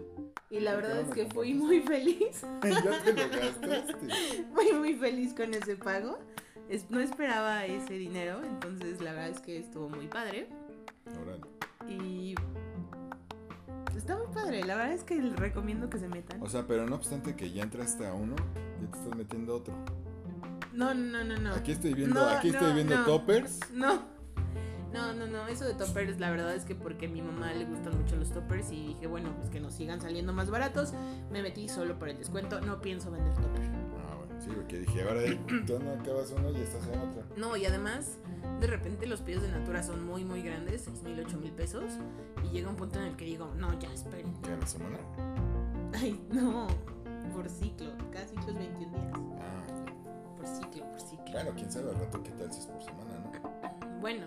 y 0.50 0.60
la 0.60 0.72
Ah, 0.72 0.76
verdad 0.76 1.00
es 1.00 1.08
que 1.08 1.22
¿cómo 1.22 1.34
fui 1.34 1.54
muy 1.54 1.80
feliz. 1.80 2.42
ya 2.62 3.02
te 3.02 3.12
lo 3.14 3.28
gastaste. 3.30 4.44
Fui 4.54 4.72
muy 4.72 4.94
feliz 4.94 5.32
con 5.34 5.54
ese 5.54 5.74
pago. 5.76 6.18
No 6.90 7.00
esperaba 7.00 7.64
ese 7.64 7.94
dinero, 7.94 8.42
entonces 8.44 9.00
la 9.00 9.12
verdad 9.12 9.30
es 9.30 9.40
que 9.40 9.56
estuvo 9.58 9.88
muy 9.88 10.06
padre. 10.06 10.48
Está 14.08 14.16
muy 14.16 14.34
padre, 14.34 14.64
la 14.64 14.74
verdad 14.74 14.94
es 14.94 15.04
que 15.04 15.16
les 15.16 15.36
recomiendo 15.36 15.90
que 15.90 15.98
se 15.98 16.08
metan. 16.08 16.40
O 16.42 16.48
sea, 16.48 16.66
pero 16.66 16.86
no 16.86 16.96
obstante 16.96 17.36
que 17.36 17.50
ya 17.50 17.62
entraste 17.62 18.06
a 18.06 18.14
uno, 18.14 18.36
ya 18.80 18.90
te 18.90 18.98
estás 18.98 19.14
metiendo 19.16 19.52
a 19.52 19.56
otro. 19.56 19.74
No, 20.72 20.94
no, 20.94 21.24
no, 21.24 21.36
no. 21.38 21.54
Aquí 21.54 21.72
estoy 21.72 21.92
viendo, 21.92 22.14
No, 22.18 22.26
aquí 22.26 22.48
estoy 22.48 22.68
no, 22.68 22.74
viendo 22.74 22.96
no. 22.96 23.04
toppers. 23.04 23.60
No. 23.72 24.02
No, 24.92 25.12
no, 25.12 25.26
no, 25.26 25.46
eso 25.48 25.66
de 25.66 25.74
toppers 25.74 26.18
la 26.18 26.30
verdad 26.30 26.54
es 26.54 26.64
que 26.64 26.74
porque 26.74 27.06
a 27.06 27.08
mi 27.10 27.20
mamá 27.20 27.52
le 27.52 27.66
gustan 27.66 28.00
mucho 28.00 28.16
los 28.16 28.30
toppers 28.30 28.72
y 28.72 28.86
dije, 28.86 29.06
bueno, 29.06 29.34
pues 29.36 29.50
que 29.50 29.60
nos 29.60 29.74
sigan 29.74 30.00
saliendo 30.00 30.32
más 30.32 30.48
baratos, 30.48 30.94
me 31.30 31.42
metí 31.42 31.68
solo 31.68 31.98
por 31.98 32.08
el 32.08 32.16
descuento, 32.16 32.62
no 32.62 32.80
pienso 32.80 33.10
vender 33.10 33.34
toppers. 33.34 33.68
Sí, 34.38 34.50
porque 34.54 34.78
dije, 34.80 35.02
ahora 35.02 35.20
tú 35.66 35.78
no 35.80 35.92
acabas 36.00 36.30
uno 36.36 36.50
y 36.52 36.60
estás 36.60 36.86
en 36.88 37.00
otro. 37.00 37.22
No, 37.36 37.56
y 37.56 37.66
además, 37.66 38.18
de 38.60 38.66
repente 38.66 39.06
los 39.06 39.20
pedidos 39.20 39.42
de 39.44 39.50
Natura 39.50 39.82
son 39.82 40.04
muy, 40.06 40.24
muy 40.24 40.42
grandes, 40.42 40.82
6 40.84 41.02
mil, 41.02 41.20
8 41.20 41.38
mil 41.38 41.52
pesos, 41.52 41.84
y 42.44 42.48
llega 42.50 42.68
un 42.70 42.76
punto 42.76 42.98
en 43.00 43.06
el 43.06 43.16
que 43.16 43.24
digo, 43.24 43.52
no, 43.56 43.78
ya, 43.78 43.92
esperen. 43.92 44.32
¿Qué 44.42 44.52
a 44.52 44.56
la 44.56 44.66
semana? 44.66 44.98
Ay, 45.94 46.20
no, 46.30 46.66
por 47.34 47.48
ciclo, 47.48 47.90
cada 48.12 48.26
ciclo 48.28 48.48
es 48.48 48.58
21 48.58 48.92
días, 48.92 49.12
Ah, 49.40 49.64
ya. 49.66 50.36
por 50.36 50.46
ciclo, 50.46 50.90
por 50.90 51.00
ciclo. 51.00 51.24
Bueno, 51.32 51.50
quién 51.56 51.70
sabe 51.72 51.90
al 51.90 51.96
rato 51.96 52.22
qué 52.22 52.30
tal 52.30 52.52
si 52.52 52.60
es 52.60 52.66
por 52.66 52.82
semana, 52.82 53.10
¿no? 53.20 54.00
Bueno, 54.00 54.26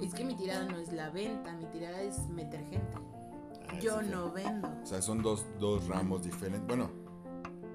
es 0.00 0.14
que 0.14 0.24
mi 0.24 0.34
tirada 0.34 0.64
no 0.64 0.78
es 0.78 0.92
la 0.92 1.10
venta, 1.10 1.52
mi 1.52 1.66
tirada 1.66 2.00
es 2.00 2.26
meter 2.30 2.60
gente. 2.64 2.96
Ah, 3.68 3.78
Yo 3.80 4.00
no 4.02 4.32
vendo. 4.32 4.68
O 4.82 4.86
sea, 4.86 5.02
son 5.02 5.22
dos, 5.22 5.44
dos 5.60 5.86
ramos 5.86 6.24
diferentes. 6.24 6.66
Bueno, 6.66 6.90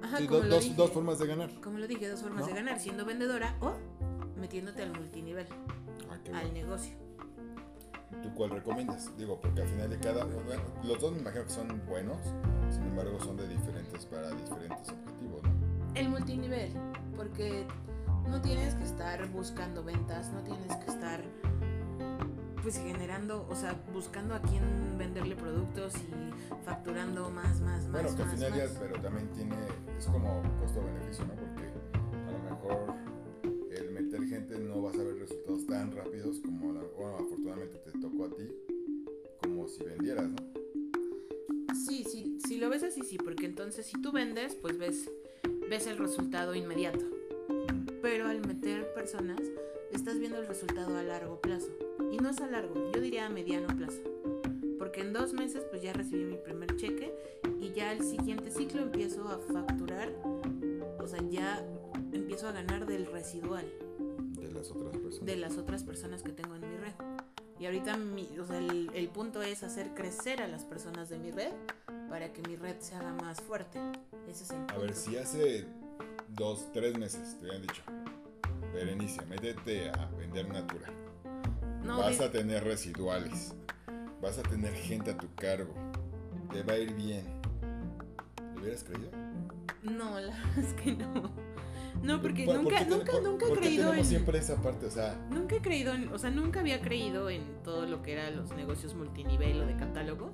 Ajá, 0.05 0.17
sí, 0.19 0.27
como 0.27 0.39
do- 0.39 0.45
lo 0.45 0.55
dos, 0.55 0.63
dije. 0.63 0.75
dos 0.75 0.91
formas 0.91 1.19
de 1.19 1.27
ganar. 1.27 1.49
Como 1.61 1.77
lo 1.79 1.87
dije, 1.87 2.07
dos 2.09 2.21
formas 2.21 2.41
¿No? 2.41 2.47
de 2.47 2.53
ganar, 2.53 2.79
siendo 2.79 3.05
vendedora 3.05 3.55
o 3.61 3.73
metiéndote 4.39 4.83
al 4.83 4.91
multinivel, 4.93 5.47
Ah, 6.09 6.13
al 6.13 6.31
bueno. 6.31 6.53
negocio. 6.53 6.95
¿Tú 8.21 8.33
cuál 8.33 8.51
recomiendas? 8.51 9.15
Digo, 9.17 9.39
porque 9.41 9.61
al 9.61 9.67
final 9.67 9.89
de 9.89 9.99
cada. 9.99 10.25
Bueno, 10.25 10.61
los 10.83 10.99
dos 10.99 11.11
me 11.11 11.19
imagino 11.19 11.43
que 11.43 11.49
son 11.49 11.81
buenos, 11.87 12.17
sin 12.71 12.83
embargo, 12.83 13.19
son 13.19 13.35
de 13.37 13.47
diferentes 13.47 14.05
para 14.05 14.29
diferentes 14.31 14.89
objetivos, 14.89 15.43
¿no? 15.43 15.95
El 15.95 16.09
multinivel, 16.09 16.71
porque 17.15 17.65
no 18.29 18.41
tienes 18.41 18.73
que 18.75 18.83
estar 18.83 19.27
buscando 19.31 19.83
ventas, 19.83 20.31
no 20.31 20.41
tienes 20.43 20.75
que 20.77 20.91
estar 20.91 21.21
pues 22.65 22.79
generando, 22.79 23.45
o 23.47 23.55
sea, 23.55 23.79
buscando 23.93 24.33
a 24.33 24.41
quién 24.41 24.97
venderle 24.97 25.35
productos 25.35 25.93
y 25.97 26.65
facturando 26.65 27.29
más, 27.29 27.61
más, 27.61 27.87
más, 27.87 27.91
Bueno, 27.91 28.15
que 28.15 28.23
al 28.23 28.27
más, 28.27 28.35
final 28.39 28.57
ya, 28.57 28.63
más. 28.65 28.77
pero 28.79 29.01
también 29.03 29.27
tiene. 29.33 29.55
Es 29.99 30.07
como 30.07 30.41
costo-beneficio, 30.59 31.25
¿no? 31.25 31.35
Porque 31.35 31.69
a 32.27 32.31
lo 32.31 32.39
mejor 32.39 32.95
el 33.69 33.91
meter 33.91 34.27
gente 34.27 34.57
no 34.57 34.81
vas 34.81 34.95
a 34.95 35.03
ver 35.03 35.19
resultados 35.19 35.67
tan 35.67 35.91
rápidos 35.91 36.39
como. 36.39 36.73
La, 36.73 36.81
bueno, 36.97 37.17
afortunadamente 37.17 37.77
te 37.77 37.99
tocó 37.99 38.25
a 38.25 38.29
ti, 38.29 38.49
como 39.43 39.67
si 39.67 39.83
vendieras, 39.83 40.27
¿no? 40.27 40.37
Sí, 41.75 42.03
sí, 42.03 42.39
si 42.47 42.57
lo 42.57 42.71
ves 42.71 42.81
así, 42.81 43.03
sí, 43.03 43.19
porque 43.19 43.45
entonces 43.45 43.85
si 43.85 44.01
tú 44.01 44.11
vendes, 44.11 44.55
pues 44.55 44.79
ves, 44.79 45.07
ves 45.69 45.85
el 45.85 45.99
resultado 45.99 46.55
inmediato. 46.55 47.05
Pero 48.01 48.27
al 48.27 48.41
meter 48.41 48.91
personas, 48.95 49.39
estás 49.91 50.17
viendo 50.17 50.39
el 50.39 50.47
resultado 50.47 50.97
a 50.97 51.03
largo 51.03 51.39
plazo. 51.39 51.84
Y 52.11 52.17
no 52.17 52.29
es 52.29 52.39
a 52.41 52.47
largo, 52.47 52.91
yo 52.93 53.01
diría 53.01 53.25
a 53.25 53.29
mediano 53.29 53.67
plazo. 53.75 54.01
Porque 54.79 55.01
en 55.01 55.13
dos 55.13 55.33
meses 55.33 55.63
pues 55.69 55.81
ya 55.81 55.93
recibí 55.93 56.23
mi 56.25 56.37
primer 56.37 56.75
cheque 56.75 57.13
y 57.59 57.71
ya 57.71 57.91
el 57.91 58.03
siguiente 58.03 58.51
ciclo 58.51 58.81
empiezo 58.81 59.27
a 59.29 59.39
facturar, 59.39 60.11
o 60.99 61.07
sea, 61.07 61.19
ya 61.29 61.65
empiezo 62.11 62.47
a 62.47 62.51
ganar 62.51 62.85
del 62.85 63.05
residual 63.07 63.65
De 64.37 64.51
las 64.51 64.69
otras 64.71 64.97
personas. 64.97 65.25
de 65.25 65.35
las 65.37 65.57
otras 65.57 65.83
personas 65.83 66.23
que 66.23 66.31
tengo 66.31 66.55
en 66.55 66.61
mi 66.61 66.77
red. 66.77 66.93
Y 67.59 67.65
ahorita 67.65 67.95
mi- 67.97 68.37
o 68.37 68.45
sea, 68.45 68.57
el, 68.57 68.91
el 68.93 69.07
punto 69.09 69.41
es 69.41 69.63
hacer 69.63 69.93
crecer 69.95 70.41
a 70.41 70.47
las 70.47 70.63
personas 70.65 71.09
de 71.09 71.17
mi 71.17 71.31
red 71.31 71.51
para 72.09 72.31
que 72.33 72.41
mi 72.47 72.55
red 72.57 72.75
se 72.79 72.95
haga 72.95 73.13
más 73.13 73.41
fuerte. 73.41 73.79
Ese 74.29 74.43
es 74.43 74.51
el 74.51 74.57
punto. 74.57 74.73
A 74.75 74.77
ver, 74.79 74.93
si 74.93 75.15
hace 75.17 75.65
dos, 76.29 76.69
tres 76.73 76.97
meses 76.97 77.37
te 77.39 77.47
habían 77.47 77.61
dicho, 77.61 77.81
Berenice, 78.73 79.25
métete 79.25 79.89
a 79.89 80.05
vender 80.17 80.47
Natura. 80.49 80.91
No, 81.85 81.99
vas 81.99 82.17
de- 82.19 82.25
a 82.25 82.31
tener 82.31 82.63
residuales. 82.63 83.53
Vas 84.21 84.37
a 84.39 84.43
tener 84.43 84.73
gente 84.73 85.11
a 85.11 85.17
tu 85.17 85.27
cargo. 85.35 85.73
Te 86.51 86.63
va 86.63 86.73
a 86.73 86.77
ir 86.77 86.93
bien. 86.93 87.25
¿Lo 88.55 88.61
hubieras 88.61 88.83
creído? 88.83 89.09
no, 89.83 90.19
la 90.19 90.31
verdad 90.31 90.57
es 90.57 90.73
que 90.73 90.93
no. 90.93 91.31
No, 92.01 92.21
porque 92.21 92.45
¿Por- 92.45 92.55
por 92.55 92.63
nunca, 92.63 92.79
ten- 92.79 92.89
nunca, 92.89 93.11
por- 93.13 93.23
nunca 93.23 93.45
he 93.45 93.49
por 93.49 93.57
creído 93.59 93.93
en... 93.93 94.05
siempre 94.05 94.37
esa 94.39 94.61
parte? 94.61 94.85
O 94.87 94.91
sea, 94.91 95.15
Nunca 95.29 95.55
he 95.55 95.61
creído 95.61 95.93
en, 95.93 96.11
o 96.11 96.17
sea, 96.19 96.29
nunca 96.29 96.59
había 96.59 96.81
creído 96.81 97.29
en 97.29 97.43
todo 97.63 97.85
lo 97.85 98.01
que 98.01 98.13
eran 98.13 98.35
los 98.35 98.51
negocios 98.55 98.93
multinivel 98.95 99.61
o 99.61 99.65
de 99.65 99.75
catálogo. 99.77 100.31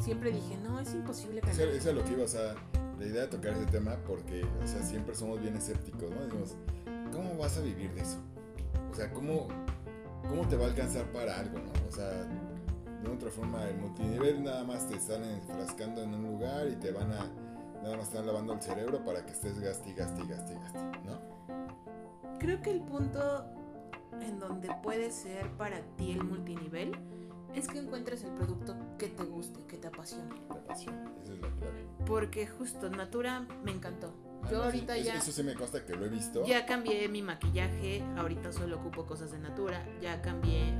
Siempre 0.00 0.32
dije, 0.32 0.56
no, 0.62 0.78
es 0.80 0.92
imposible 0.94 1.40
eso, 1.46 1.60
ganar. 1.62 1.74
eso 1.76 1.88
es 1.90 1.94
lo 1.96 2.04
que 2.04 2.12
iba, 2.12 2.24
o 2.24 2.28
sea, 2.28 2.54
la 2.98 3.06
idea 3.06 3.22
de 3.22 3.28
tocar 3.28 3.52
ese 3.54 3.66
tema 3.66 3.96
porque, 4.06 4.44
o 4.62 4.66
sea, 4.66 4.82
siempre 4.82 5.14
somos 5.14 5.40
bien 5.40 5.56
escépticos, 5.56 6.10
¿no? 6.10 6.20
Decimos, 6.24 6.56
¿cómo 7.12 7.36
vas 7.38 7.56
a 7.58 7.60
vivir 7.62 7.90
de 7.94 8.02
eso? 8.02 8.18
O 8.90 8.94
sea, 8.94 9.10
¿cómo, 9.12 9.48
cómo 10.28 10.46
te 10.48 10.56
va 10.56 10.64
a 10.64 10.68
alcanzar 10.68 11.04
para 11.12 11.38
algo, 11.38 11.58
no? 11.58 11.88
O 11.88 11.92
sea, 11.92 12.08
de 12.08 13.10
otra 13.10 13.30
forma, 13.30 13.68
el 13.68 13.76
multinivel 13.76 14.42
nada 14.42 14.64
más 14.64 14.88
te 14.88 14.96
están 14.96 15.24
enfrascando 15.24 16.02
en 16.02 16.14
un 16.14 16.22
lugar 16.22 16.68
y 16.68 16.76
te 16.76 16.90
van 16.90 17.12
a, 17.12 17.30
nada 17.82 17.96
más 17.96 18.08
están 18.08 18.26
lavando 18.26 18.54
el 18.54 18.62
cerebro 18.62 19.04
para 19.04 19.24
que 19.24 19.32
estés 19.32 19.60
gaste, 19.60 19.92
gaste, 19.92 20.26
gaste, 20.26 20.54
gaste, 20.54 20.80
¿no? 21.04 22.38
Creo 22.38 22.62
que 22.62 22.70
el 22.70 22.80
punto 22.80 23.44
en 24.20 24.38
donde 24.38 24.68
puede 24.82 25.10
ser 25.10 25.50
para 25.56 25.80
ti 25.96 26.12
el 26.12 26.24
multinivel 26.24 26.92
es 27.54 27.68
que 27.68 27.78
encuentres 27.78 28.24
el 28.24 28.32
producto 28.32 28.74
que 28.98 29.08
te 29.08 29.24
guste, 29.24 29.64
que 29.66 29.76
te 29.76 29.88
apasione. 29.88 30.34
La 30.48 30.62
pasión, 30.64 30.94
esa 31.22 31.34
es 31.34 31.40
la 31.40 31.48
clave. 31.50 31.86
Porque 32.06 32.46
justo 32.46 32.90
Natura 32.90 33.46
me 33.62 33.70
encantó. 33.70 34.12
Yo 34.50 34.58
Además, 34.62 34.64
ahorita 34.66 34.98
ya, 34.98 35.16
Eso 35.16 35.32
sí 35.32 35.42
me 35.42 35.54
consta 35.54 35.84
que 35.84 35.94
lo 35.94 36.04
he 36.06 36.08
visto. 36.08 36.44
ya 36.46 36.66
cambié 36.66 37.08
mi 37.08 37.22
maquillaje, 37.22 38.02
ahorita 38.16 38.52
solo 38.52 38.76
ocupo 38.76 39.06
cosas 39.06 39.32
de 39.32 39.38
Natura, 39.38 39.84
ya 40.02 40.20
cambié 40.22 40.72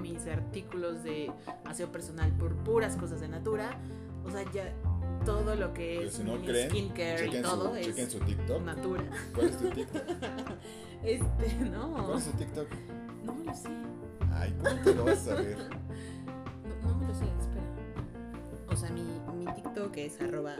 mis 0.00 0.26
artículos 0.26 1.04
de 1.04 1.30
aseo 1.64 1.90
personal 1.92 2.32
por 2.32 2.54
puras 2.64 2.96
cosas 2.96 3.20
de 3.20 3.28
Natura. 3.28 3.78
O 4.24 4.30
sea, 4.30 4.44
ya 4.52 4.72
todo 5.24 5.54
lo 5.54 5.72
que 5.72 5.96
Pero 5.98 6.08
es 6.08 6.14
si 6.14 6.24
no 6.24 6.36
mi 6.36 6.46
creen, 6.46 6.70
skincare 6.70 7.26
y 7.26 7.42
todo 7.42 7.70
su, 7.70 7.76
es 7.76 7.86
chequen 7.86 8.10
su 8.10 8.18
TikTok. 8.20 8.62
Natura. 8.62 9.04
¿Cuál 9.34 9.46
es 9.48 9.58
tu 9.58 9.68
TikTok? 9.70 10.02
Este, 11.02 11.54
no. 11.64 11.92
¿Cuál 12.06 12.18
es 12.18 12.24
tu 12.24 12.36
TikTok? 12.36 12.68
No 13.24 13.34
me 13.34 13.44
lo 13.44 13.54
sé. 13.54 13.68
Ay, 14.32 14.54
¿cómo 14.62 14.80
te 14.82 14.94
lo 14.94 15.04
vas 15.04 15.18
a 15.18 15.36
saber? 15.36 15.56
No, 16.82 16.88
no 16.88 16.96
me 16.98 17.06
lo 17.08 17.14
sé, 17.14 17.24
espera. 17.24 17.62
O 18.68 18.76
sea, 18.76 18.90
mi, 18.90 19.02
mi 19.36 19.52
TikTok 19.52 19.96
es 19.96 20.20
arroba 20.20 20.56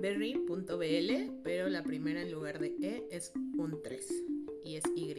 berry.bl, 0.00 1.40
pero 1.42 1.68
la 1.68 1.82
primera 1.82 2.22
en 2.22 2.30
lugar 2.30 2.58
de 2.58 2.74
E 2.80 3.08
es 3.10 3.32
un 3.56 3.80
3 3.82 4.24
y 4.64 4.76
es 4.76 4.84
Y. 4.94 5.14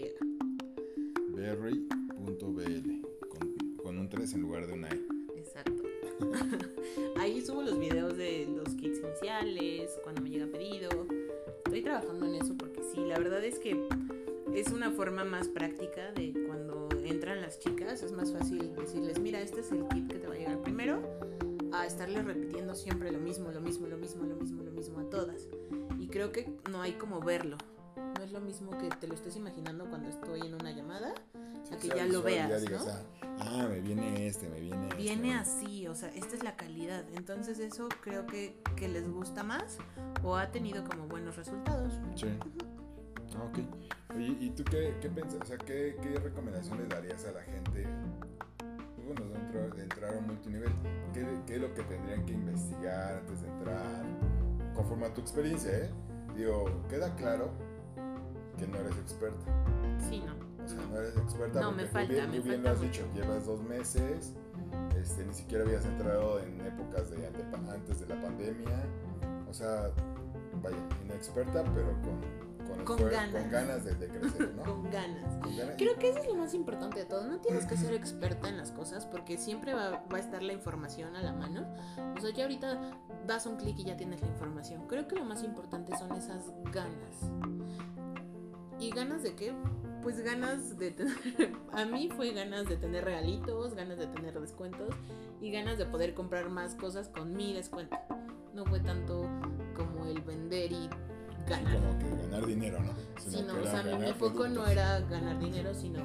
Berry.bl 1.30 3.02
con, 3.28 3.56
con 3.78 3.98
un 3.98 4.10
3 4.10 4.34
en 4.34 4.42
lugar 4.42 4.68
de 4.68 4.74
una 4.74 4.90
E. 4.90 5.02
Exacto. 5.36 5.84
Ahí 7.18 7.42
subo 7.42 7.64
los 7.64 7.80
videos 7.80 8.18
de 8.18 8.48
los 8.48 8.76
kits 8.76 9.00
iniciales, 9.00 10.00
cuando 10.04 10.22
me 10.22 10.30
llega 10.30 10.48
pedido. 10.48 10.90
Estoy 11.66 11.82
trabajando 11.82 12.26
en 12.26 12.36
eso 12.36 12.56
porque 12.58 12.82
sí, 12.94 13.02
la 13.06 13.20
verdad 13.20 13.44
es 13.44 13.60
que 13.60 13.88
es 14.54 14.72
una 14.72 14.92
forma 14.92 15.24
más 15.24 15.48
práctica 15.48 16.12
de 16.14 16.34
cuando 16.48 16.90
entran 17.04 17.42
las 17.42 17.60
chicas, 17.60 18.02
es 18.04 18.12
más 18.12 18.32
fácil 18.32 18.76
decirles, 18.76 19.20
mira, 19.20 19.42
este 19.42 19.62
es 19.62 19.72
el 19.72 19.88
kit 19.90 20.08
que 20.08 20.20
te 20.20 20.28
va 20.28 20.34
a 20.34 20.38
llegar 20.38 20.62
primero, 20.62 21.02
a 21.72 21.86
estarles 21.86 22.26
repitiendo 22.26 22.74
siempre 22.76 23.12
lo 23.12 23.20
mismo, 23.20 23.52
lo 23.52 23.62
mismo, 23.62 23.88
lo 23.88 23.98
mismo, 23.98 24.24
lo 24.26 24.36
mismo, 24.36 24.64
mismo 24.78 25.00
a 25.00 25.10
todas. 25.10 25.48
Y 26.00 26.08
creo 26.08 26.32
que 26.32 26.50
no 26.70 26.82
hay 26.82 26.94
como 26.94 27.20
verlo. 27.20 27.58
No 27.96 28.24
es 28.24 28.32
lo 28.32 28.40
mismo 28.42 28.72
que 28.78 28.90
te 28.90 29.08
lo 29.08 29.16
estés 29.16 29.36
imaginando 29.36 29.90
cuando 29.90 30.10
estoy 30.10 30.42
en 30.42 30.54
una 30.54 30.72
llamada, 30.72 31.14
a 31.72 31.78
que 31.78 31.88
ya 31.88 32.06
lo 32.06 32.22
visual, 32.24 32.34
ya 32.34 32.48
veas, 32.48 32.62
digas, 32.62 32.86
¿no? 32.86 32.92
ah, 33.24 33.38
ah, 33.40 33.68
me 33.70 33.82
viene 33.82 34.28
este, 34.28 34.48
me 34.50 34.60
viene 34.60 34.88
este. 34.88 34.98
Viene 34.98 35.34
¿no? 35.34 35.40
así, 35.40 35.88
o 35.88 35.96
sea, 35.96 36.10
esta 36.10 36.36
es 36.36 36.44
la 36.44 36.56
calidad. 36.56 37.04
Entonces 37.16 37.60
eso 37.60 37.90
creo 38.02 38.26
que, 38.28 38.62
que 38.76 38.88
les 38.88 39.10
gusta 39.10 39.44
más 39.44 39.78
o 40.24 40.36
ha 40.36 40.52
tenido 40.52 40.84
como 40.86 41.08
buenos 41.08 41.36
resultados. 41.36 41.94
Sí. 42.16 42.28
Ah, 43.36 43.44
ok. 43.44 43.60
Oye, 44.16 44.38
¿y 44.40 44.50
tú 44.52 44.64
qué, 44.64 44.96
qué 45.02 45.10
piensas? 45.10 45.42
O 45.42 45.46
sea, 45.46 45.58
¿qué, 45.58 45.98
qué 46.02 46.20
recomendaciones 46.20 46.88
darías 46.90 47.26
a 47.26 47.32
la 47.32 47.42
gente? 47.42 47.88
pues, 48.96 49.08
Bueno, 49.08 49.34
dentro 49.34 49.70
de 49.76 49.84
entrar 49.84 50.14
a 50.14 50.18
un 50.18 50.28
multinivel. 50.28 50.72
¿Qué, 51.14 51.26
¿Qué 51.46 51.56
es 51.56 51.62
lo 51.62 51.74
que 51.74 51.84
tendrían 51.84 52.26
que 52.26 52.34
investigar 52.34 53.18
antes 53.18 53.42
de 53.42 53.48
entrar? 53.48 54.06
Conforme 54.78 55.08
a 55.08 55.14
tu 55.14 55.20
experiencia, 55.22 55.72
¿eh? 55.72 55.90
Digo, 56.36 56.66
queda 56.88 57.14
claro 57.16 57.50
que 58.58 58.68
no 58.68 58.78
eres 58.78 58.96
experta. 58.98 59.44
Sí, 60.08 60.24
no. 60.26 60.34
O 60.64 60.68
sea, 60.68 60.80
no. 60.90 60.98
eres 61.00 61.18
experta 61.18 61.60
No, 61.60 61.68
porque 61.70 61.84
me 61.84 61.88
falta, 61.90 62.14
bien, 62.14 62.32
me 62.32 62.38
tú 62.38 62.44
bien 62.44 62.56
falta 62.56 62.70
lo 62.70 62.76
has 62.76 62.82
mucho. 62.84 63.04
dicho. 63.04 63.14
Llevas 63.16 63.46
dos 63.46 63.64
meses, 63.64 64.34
este, 64.96 65.26
ni 65.26 65.34
siquiera 65.34 65.64
habías 65.66 65.84
entrado 65.86 66.40
en 66.40 66.62
épocas 66.62 67.10
de 67.10 67.26
antes 67.28 68.00
de 68.00 68.06
la 68.08 68.22
pandemia. 68.22 68.84
O 69.50 69.54
sea, 69.54 69.90
vaya, 70.62 70.78
inexperta, 71.06 71.64
pero 71.74 71.88
con, 72.04 72.22
con, 72.86 73.10
ganas. 73.10 73.44
con 73.44 73.52
ganas 73.52 73.86
de, 73.86 73.96
de 73.96 74.08
crecer, 74.08 74.54
¿no? 74.56 74.64
Con 74.64 74.84
ganas. 74.92 75.38
Con 75.38 75.58
ganas. 75.58 75.76
Creo 75.78 75.96
que 75.98 76.10
eso 76.10 76.20
es 76.20 76.28
lo 76.28 76.36
más 76.36 76.54
importante 76.54 77.00
de 77.00 77.06
todo. 77.06 77.26
No 77.26 77.40
tienes 77.40 77.66
que 77.66 77.78
ser 77.78 77.94
experta 77.94 78.50
en 78.50 78.58
las 78.58 78.72
cosas 78.72 79.06
porque 79.06 79.38
siempre 79.38 79.74
va, 79.74 80.04
va 80.12 80.18
a 80.18 80.20
estar 80.20 80.44
la 80.44 80.54
información 80.54 81.16
a 81.16 81.22
la 81.22 81.34
mano. 81.34 81.66
O 82.18 82.22
sea, 82.22 82.32
ya 82.32 82.44
ahorita 82.44 82.80
das 83.26 83.46
un 83.46 83.58
clic 83.58 83.78
y 83.80 83.84
ya 83.86 83.98
tienes 83.98 84.22
la 84.22 84.28
información. 84.28 84.88
Creo 84.88 85.08
que 85.08 85.16
lo 85.16 85.26
más 85.26 85.44
importante 85.44 85.96
son 85.98 86.12
esas 86.14 86.52
ganas. 86.72 87.32
¿Y 88.80 88.92
ganas 88.92 89.24
de 89.24 89.36
qué? 89.36 89.54
Pues 90.04 90.22
ganas 90.22 90.78
de 90.78 90.92
tener... 90.92 91.18
A 91.74 91.86
mí 91.86 92.10
fue 92.16 92.32
ganas 92.32 92.68
de 92.68 92.78
tener 92.78 93.04
regalitos, 93.04 93.74
ganas 93.74 93.98
de 93.98 94.08
tener 94.08 94.40
descuentos 94.40 94.96
y 95.42 95.52
ganas 95.52 95.78
de 95.78 95.86
poder 95.86 96.14
comprar 96.14 96.50
más 96.50 96.76
cosas 96.76 97.10
con 97.10 97.34
mi 97.34 97.54
descuento. 97.54 97.98
No 98.54 98.66
fue 98.66 98.80
tanto 98.80 99.28
como 99.76 100.06
el 100.06 100.22
vender 100.22 100.72
y 100.72 100.90
ganar. 101.48 101.76
Como 101.76 102.00
que 102.00 102.24
ganar 102.24 102.46
dinero, 102.46 102.80
¿no? 102.82 102.92
Sí, 103.20 103.44
no, 103.46 103.56
que 103.56 103.62
o 103.62 103.72
sea, 103.72 103.84
mi, 103.84 104.14
foco 104.14 104.48
no 104.48 104.66
era 104.68 105.00
ganar 105.02 105.40
dinero, 105.40 105.74
sino 105.74 106.00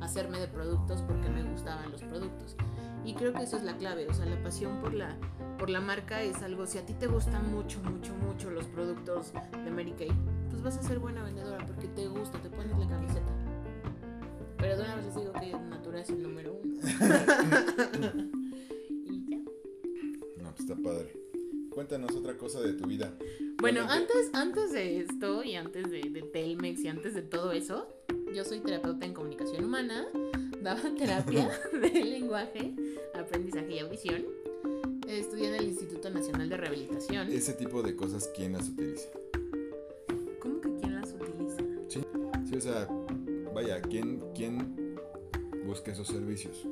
hacerme 0.00 0.38
de 0.38 0.48
productos 0.48 1.02
porque 1.02 1.28
me 1.28 1.42
gustaban 1.42 1.90
los 1.90 2.02
productos. 2.02 2.56
Y 3.04 3.14
creo 3.14 3.32
que 3.32 3.42
eso 3.42 3.56
es 3.56 3.62
la 3.62 3.76
clave, 3.76 4.06
o 4.08 4.14
sea, 4.14 4.26
la 4.26 4.42
pasión 4.42 4.80
por 4.80 4.92
la, 4.92 5.16
por 5.58 5.70
la 5.70 5.80
marca 5.80 6.22
es 6.22 6.42
algo, 6.42 6.66
si 6.66 6.78
a 6.78 6.84
ti 6.84 6.94
te 6.94 7.06
gustan 7.06 7.50
mucho, 7.50 7.80
mucho, 7.82 8.14
mucho 8.14 8.50
los 8.50 8.66
productos 8.66 9.32
de 9.64 9.70
Mary 9.70 9.92
Kay, 9.92 10.12
pues 10.50 10.62
vas 10.62 10.76
a 10.76 10.82
ser 10.82 10.98
buena 10.98 11.22
vendedora 11.22 11.64
porque 11.66 11.88
te 11.88 12.08
gusta, 12.08 12.38
te 12.40 12.50
pones 12.50 12.76
la 12.78 12.86
camiseta. 12.86 13.30
Pero 14.58 14.76
de 14.76 14.82
una 14.82 14.96
vez 14.96 15.06
les 15.06 15.14
digo 15.14 15.32
que 15.32 15.52
Natura 15.52 16.00
es 16.00 16.10
el 16.10 16.22
número 16.22 16.60
uno. 16.62 16.74
y 18.90 19.30
ya. 19.30 19.38
No, 20.42 20.50
pues 20.50 20.60
está 20.60 20.76
padre. 20.76 21.19
Cuéntanos 21.70 22.14
otra 22.16 22.36
cosa 22.36 22.60
de 22.60 22.72
tu 22.72 22.86
vida. 22.86 23.16
Bueno, 23.60 23.82
antes, 23.88 24.30
antes 24.32 24.72
de 24.72 25.00
esto 25.00 25.44
y 25.44 25.54
antes 25.54 25.90
de, 25.90 26.00
de 26.10 26.22
Telmex 26.22 26.80
y 26.80 26.88
antes 26.88 27.14
de 27.14 27.22
todo 27.22 27.52
eso, 27.52 27.86
yo 28.34 28.44
soy 28.44 28.60
terapeuta 28.60 29.06
en 29.06 29.14
comunicación 29.14 29.64
humana, 29.64 30.06
daba 30.62 30.82
terapia 30.96 31.50
de 31.72 32.04
lenguaje, 32.04 32.74
aprendizaje 33.14 33.74
y 33.74 33.78
audición. 33.78 34.24
Estudié 35.06 35.48
en 35.48 35.54
el 35.54 35.64
Instituto 35.64 36.10
Nacional 36.10 36.48
de 36.48 36.56
Rehabilitación. 36.56 37.30
Ese 37.32 37.52
tipo 37.52 37.82
de 37.82 37.96
cosas, 37.96 38.30
¿quién 38.34 38.52
las 38.52 38.68
utiliza? 38.68 39.08
¿Cómo 40.40 40.60
que 40.60 40.72
quién 40.80 40.94
las 40.94 41.12
utiliza? 41.12 41.58
Sí, 41.88 42.56
o 42.56 42.60
sea, 42.60 42.88
vaya, 43.54 43.80
¿quién, 43.82 44.22
quién 44.34 44.96
busca 45.66 45.92
esos 45.92 46.08
servicios? 46.08 46.66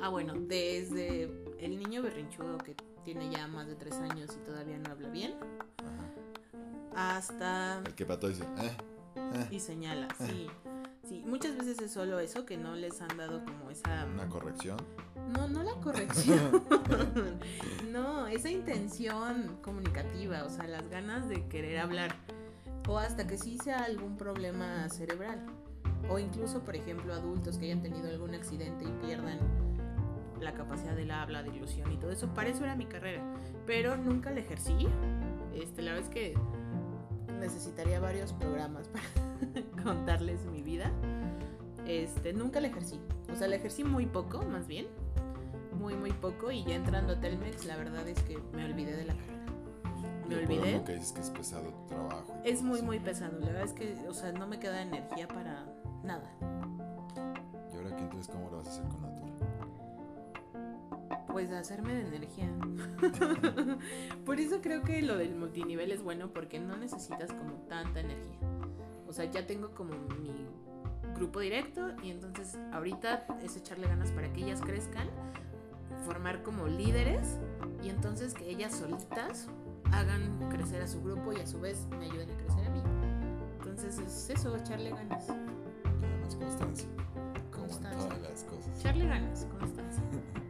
Ah, 0.00 0.08
bueno, 0.08 0.34
desde 0.36 1.30
el 1.58 1.78
niño 1.78 2.02
berrinchudo 2.02 2.58
que 2.58 2.74
tiene 3.06 3.30
ya 3.30 3.46
más 3.46 3.68
de 3.68 3.76
tres 3.76 3.94
años 3.94 4.36
y 4.36 4.44
todavía 4.44 4.76
no 4.78 4.90
habla 4.90 5.08
bien, 5.10 5.36
Ajá. 5.78 7.16
hasta 7.16 7.78
El 7.86 7.94
que 7.94 8.04
pato 8.04 8.26
dice, 8.26 8.42
ah, 8.58 8.72
ah, 9.16 9.46
y 9.48 9.60
señala, 9.60 10.08
sí. 10.18 10.48
Sí, 11.08 11.22
muchas 11.24 11.56
veces 11.56 11.80
es 11.80 11.92
solo 11.92 12.18
eso, 12.18 12.44
que 12.44 12.56
no 12.56 12.74
les 12.74 13.00
han 13.00 13.16
dado 13.16 13.44
como 13.44 13.70
esa... 13.70 14.06
una 14.06 14.28
corrección. 14.28 14.76
No, 15.30 15.46
no 15.46 15.62
la 15.62 15.74
corrección. 15.74 16.64
no, 17.92 18.26
esa 18.26 18.50
intención 18.50 19.56
comunicativa, 19.62 20.42
o 20.42 20.50
sea, 20.50 20.66
las 20.66 20.90
ganas 20.90 21.28
de 21.28 21.46
querer 21.46 21.78
hablar. 21.78 22.16
O 22.88 22.98
hasta 22.98 23.24
que 23.28 23.38
sí 23.38 23.56
sea 23.62 23.84
algún 23.84 24.16
problema 24.16 24.88
cerebral. 24.88 25.46
O 26.10 26.18
incluso, 26.18 26.64
por 26.64 26.74
ejemplo, 26.74 27.14
adultos 27.14 27.56
que 27.56 27.66
hayan 27.66 27.82
tenido 27.82 28.08
algún 28.08 28.34
accidente 28.34 28.84
y 28.84 29.06
pierdan 29.06 29.38
la 30.40 30.54
capacidad 30.54 30.94
del 30.94 31.10
habla, 31.10 31.42
de 31.42 31.54
ilusión 31.54 31.90
y 31.92 31.96
todo 31.96 32.10
eso. 32.10 32.28
Para 32.34 32.48
eso 32.48 32.64
era 32.64 32.76
mi 32.76 32.86
carrera. 32.86 33.22
Pero 33.66 33.96
nunca 33.96 34.30
la 34.30 34.40
ejercí. 34.40 34.88
Este, 35.54 35.82
la 35.82 35.92
verdad 35.92 36.08
es 36.08 36.14
que 36.14 36.34
necesitaría 37.40 38.00
varios 38.00 38.32
programas 38.32 38.88
para 38.88 39.84
contarles 39.84 40.44
mi 40.46 40.62
vida. 40.62 40.90
Este, 41.86 42.32
nunca 42.32 42.60
la 42.60 42.68
ejercí. 42.68 43.00
O 43.32 43.36
sea, 43.36 43.48
la 43.48 43.56
ejercí 43.56 43.84
muy 43.84 44.06
poco, 44.06 44.42
más 44.44 44.66
bien. 44.66 44.86
Muy, 45.78 45.94
muy 45.94 46.12
poco. 46.12 46.50
Y 46.50 46.64
ya 46.64 46.74
entrando 46.74 47.14
a 47.14 47.20
Telmex, 47.20 47.64
la 47.64 47.76
verdad 47.76 48.06
es 48.08 48.22
que 48.22 48.38
me 48.52 48.64
olvidé 48.64 48.96
de 48.96 49.04
la 49.04 49.14
carrera. 49.14 49.36
Me 50.28 50.36
olvidé. 50.36 50.82
que 50.84 50.94
dices 50.94 51.12
que 51.12 51.20
es 51.20 51.30
pesado 51.30 51.70
tu 51.70 51.86
trabajo. 51.86 52.34
Es 52.44 52.62
muy, 52.62 52.78
así. 52.78 52.86
muy 52.86 52.98
pesado. 52.98 53.38
La 53.38 53.46
verdad 53.46 53.62
es 53.62 53.72
que, 53.72 53.96
o 54.08 54.14
sea, 54.14 54.32
no 54.32 54.46
me 54.46 54.58
queda 54.58 54.82
energía 54.82 55.28
para 55.28 55.64
nada. 56.02 56.28
¿Y 57.72 57.76
ahora 57.76 57.96
qué 57.96 58.02
entonces 58.02 58.28
cómo 58.34 58.50
lo 58.50 58.58
vas 58.58 58.68
a 58.68 58.70
hacer 58.70 58.88
con 58.88 59.02
Natura? 59.02 59.25
Pues 61.36 61.52
hacerme 61.52 61.92
de 61.92 62.16
energía. 62.16 62.50
Por 64.24 64.40
eso 64.40 64.62
creo 64.62 64.82
que 64.82 65.02
lo 65.02 65.18
del 65.18 65.34
multinivel 65.34 65.92
es 65.92 66.02
bueno 66.02 66.32
porque 66.32 66.58
no 66.58 66.78
necesitas 66.78 67.30
como 67.30 67.52
tanta 67.68 68.00
energía. 68.00 68.38
O 69.06 69.12
sea, 69.12 69.26
ya 69.26 69.46
tengo 69.46 69.74
como 69.74 69.92
mi 70.18 70.46
grupo 71.14 71.40
directo 71.40 71.90
y 72.02 72.08
entonces 72.10 72.58
ahorita 72.72 73.26
es 73.42 73.54
echarle 73.54 73.86
ganas 73.86 74.12
para 74.12 74.32
que 74.32 74.44
ellas 74.44 74.62
crezcan, 74.62 75.10
formar 76.06 76.42
como 76.42 76.68
líderes 76.68 77.38
y 77.84 77.90
entonces 77.90 78.32
que 78.32 78.48
ellas 78.48 78.74
solitas 78.74 79.46
hagan 79.92 80.38
crecer 80.48 80.80
a 80.80 80.88
su 80.88 81.02
grupo 81.02 81.34
y 81.34 81.40
a 81.40 81.46
su 81.46 81.60
vez 81.60 81.86
me 81.98 82.06
ayuden 82.06 82.30
a 82.30 82.36
crecer 82.38 82.66
a 82.66 82.70
mí. 82.70 82.82
Entonces 83.58 83.98
es 83.98 84.30
eso, 84.30 84.56
echarle 84.56 84.88
ganas. 84.88 85.28
Nada 85.28 86.16
más 86.24 86.34
constancia. 86.34 86.88
Constancia. 87.50 88.08
todas 88.08 88.22
las 88.22 88.44
cosas. 88.44 88.80
Echarle 88.80 89.04
ganas, 89.04 89.46
constancia. 89.60 90.02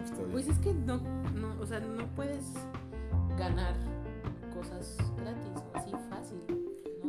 Pues 0.00 0.10
está 0.10 0.18
bien. 0.22 0.32
Pues 0.32 0.48
es 0.48 0.58
que 0.58 0.74
no, 0.74 0.98
no, 1.34 1.60
o 1.60 1.66
sea, 1.66 1.80
no 1.80 2.06
puedes 2.14 2.44
ganar 3.38 3.74
cosas 4.54 4.96
gratis 5.16 5.62
así 5.74 5.90
fácil, 6.10 6.38
¿no? 6.48 6.56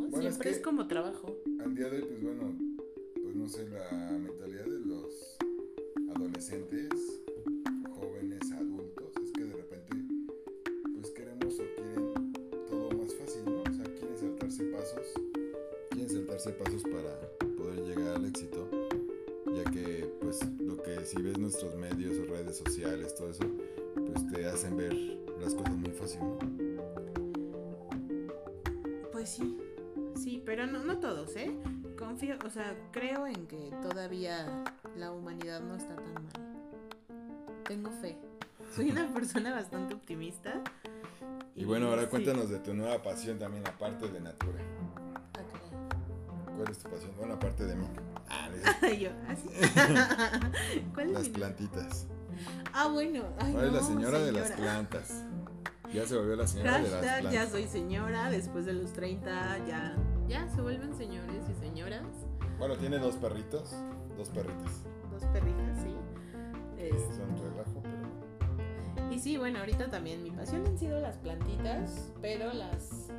Bueno, 0.00 0.08
es 0.08 0.20
Siempre 0.20 0.50
es, 0.50 0.56
que- 0.58 0.62
como 0.62 0.86
trabajo. 0.86 1.34
Al 1.64 1.74
día 1.74 1.88
de 1.88 1.96
hoy, 1.98 2.02
pues 2.08 2.22
bueno, 2.22 2.52
pues 3.22 3.34
no 3.34 3.48
sé, 3.48 3.68
la 3.68 4.01
Soy 38.74 38.90
una 38.90 39.12
persona 39.12 39.54
bastante 39.54 39.94
optimista. 39.94 40.54
Y 41.54 41.64
bueno, 41.64 41.88
ahora 41.88 42.02
sí. 42.02 42.08
cuéntanos 42.08 42.48
de 42.48 42.58
tu 42.58 42.72
nueva 42.74 43.02
pasión 43.02 43.38
también, 43.38 43.66
aparte 43.66 44.08
de 44.08 44.20
Natura. 44.20 44.58
Ah, 45.34 45.40
caray. 45.52 46.56
¿Cuál 46.56 46.70
es 46.70 46.78
tu 46.78 46.88
pasión? 46.90 47.10
Bueno, 47.18 47.34
aparte 47.34 47.64
de 47.66 47.76
mí. 47.76 47.86
Ah, 48.28 48.48
de 48.80 48.98
Yo, 48.98 49.10
así. 49.28 49.48
¿Cuál 50.94 51.06
es 51.08 51.12
las 51.12 51.22
mi- 51.24 51.28
plantitas. 51.30 52.06
Ah, 52.72 52.88
bueno. 52.88 53.24
Ay, 53.38 53.54
Ahora 53.54 53.66
es 53.66 53.72
la 53.74 53.82
señora, 53.82 54.18
de 54.20 54.32
las 54.32 54.50
plantas. 54.52 55.24
Ya 55.92 56.06
se 56.06 56.16
volvió 56.16 56.36
la 56.36 56.46
señora 56.46 56.78
de 56.78 56.88
las 56.90 57.00
plantas. 57.04 57.32
ya 57.32 57.46
soy 57.46 57.66
señora, 57.68 58.30
después 58.30 58.64
de 58.64 58.72
los 58.72 58.92
30 58.94 59.66
ya, 59.66 59.94
ya 60.26 60.48
se 60.48 60.62
vuelven 60.62 60.96
señores 60.96 61.44
y 61.50 61.54
señoras. 61.60 62.04
Bueno, 62.58 62.76
tiene 62.78 62.98
dos 62.98 63.16
perritos. 63.16 63.74
dos 64.16 64.30
perritas. 64.30 64.80
Dos 65.12 65.24
perritas, 65.26 65.78
sí. 65.82 65.94
Es- 66.78 67.14
son 67.16 67.36
Y 69.12 69.18
sí, 69.18 69.36
bueno, 69.36 69.58
ahorita 69.58 69.90
también 69.90 70.22
mi 70.22 70.30
pasión 70.30 70.66
han 70.66 70.78
sido 70.78 70.98
las 70.98 71.18
plantitas, 71.18 72.10
pero 72.22 72.50
las, 72.54 73.10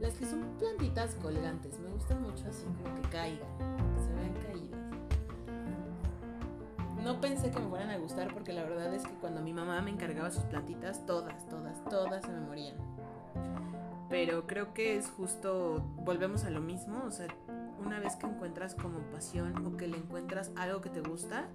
las 0.00 0.14
que 0.14 0.24
son 0.24 0.44
plantitas 0.60 1.16
colgantes. 1.16 1.76
Me 1.80 1.90
gustan 1.90 2.22
mucho 2.22 2.44
así 2.48 2.64
como 2.66 2.94
que 3.02 3.08
caigan, 3.08 3.48
que 3.58 4.00
se 4.00 4.12
vean 4.14 4.32
caídas. 4.34 4.80
No 7.02 7.20
pensé 7.20 7.50
que 7.50 7.58
me 7.58 7.66
fueran 7.68 7.90
a 7.90 7.96
gustar 7.98 8.32
porque 8.32 8.52
la 8.52 8.62
verdad 8.62 8.94
es 8.94 9.02
que 9.02 9.12
cuando 9.14 9.40
mi 9.40 9.52
mamá 9.52 9.82
me 9.82 9.90
encargaba 9.90 10.30
sus 10.30 10.44
plantitas, 10.44 11.04
todas, 11.04 11.48
todas, 11.48 11.82
todas 11.86 12.24
se 12.24 12.30
me 12.30 12.40
morían. 12.42 12.76
Pero 14.08 14.46
creo 14.46 14.72
que 14.72 14.96
es 14.96 15.08
justo, 15.08 15.82
volvemos 16.04 16.44
a 16.44 16.50
lo 16.50 16.60
mismo, 16.60 17.02
o 17.04 17.10
sea, 17.10 17.26
una 17.84 17.98
vez 17.98 18.14
que 18.14 18.26
encuentras 18.26 18.76
como 18.76 19.00
pasión 19.10 19.66
o 19.66 19.76
que 19.76 19.88
le 19.88 19.96
encuentras 19.96 20.52
algo 20.54 20.80
que 20.80 20.90
te 20.90 21.00
gusta, 21.00 21.48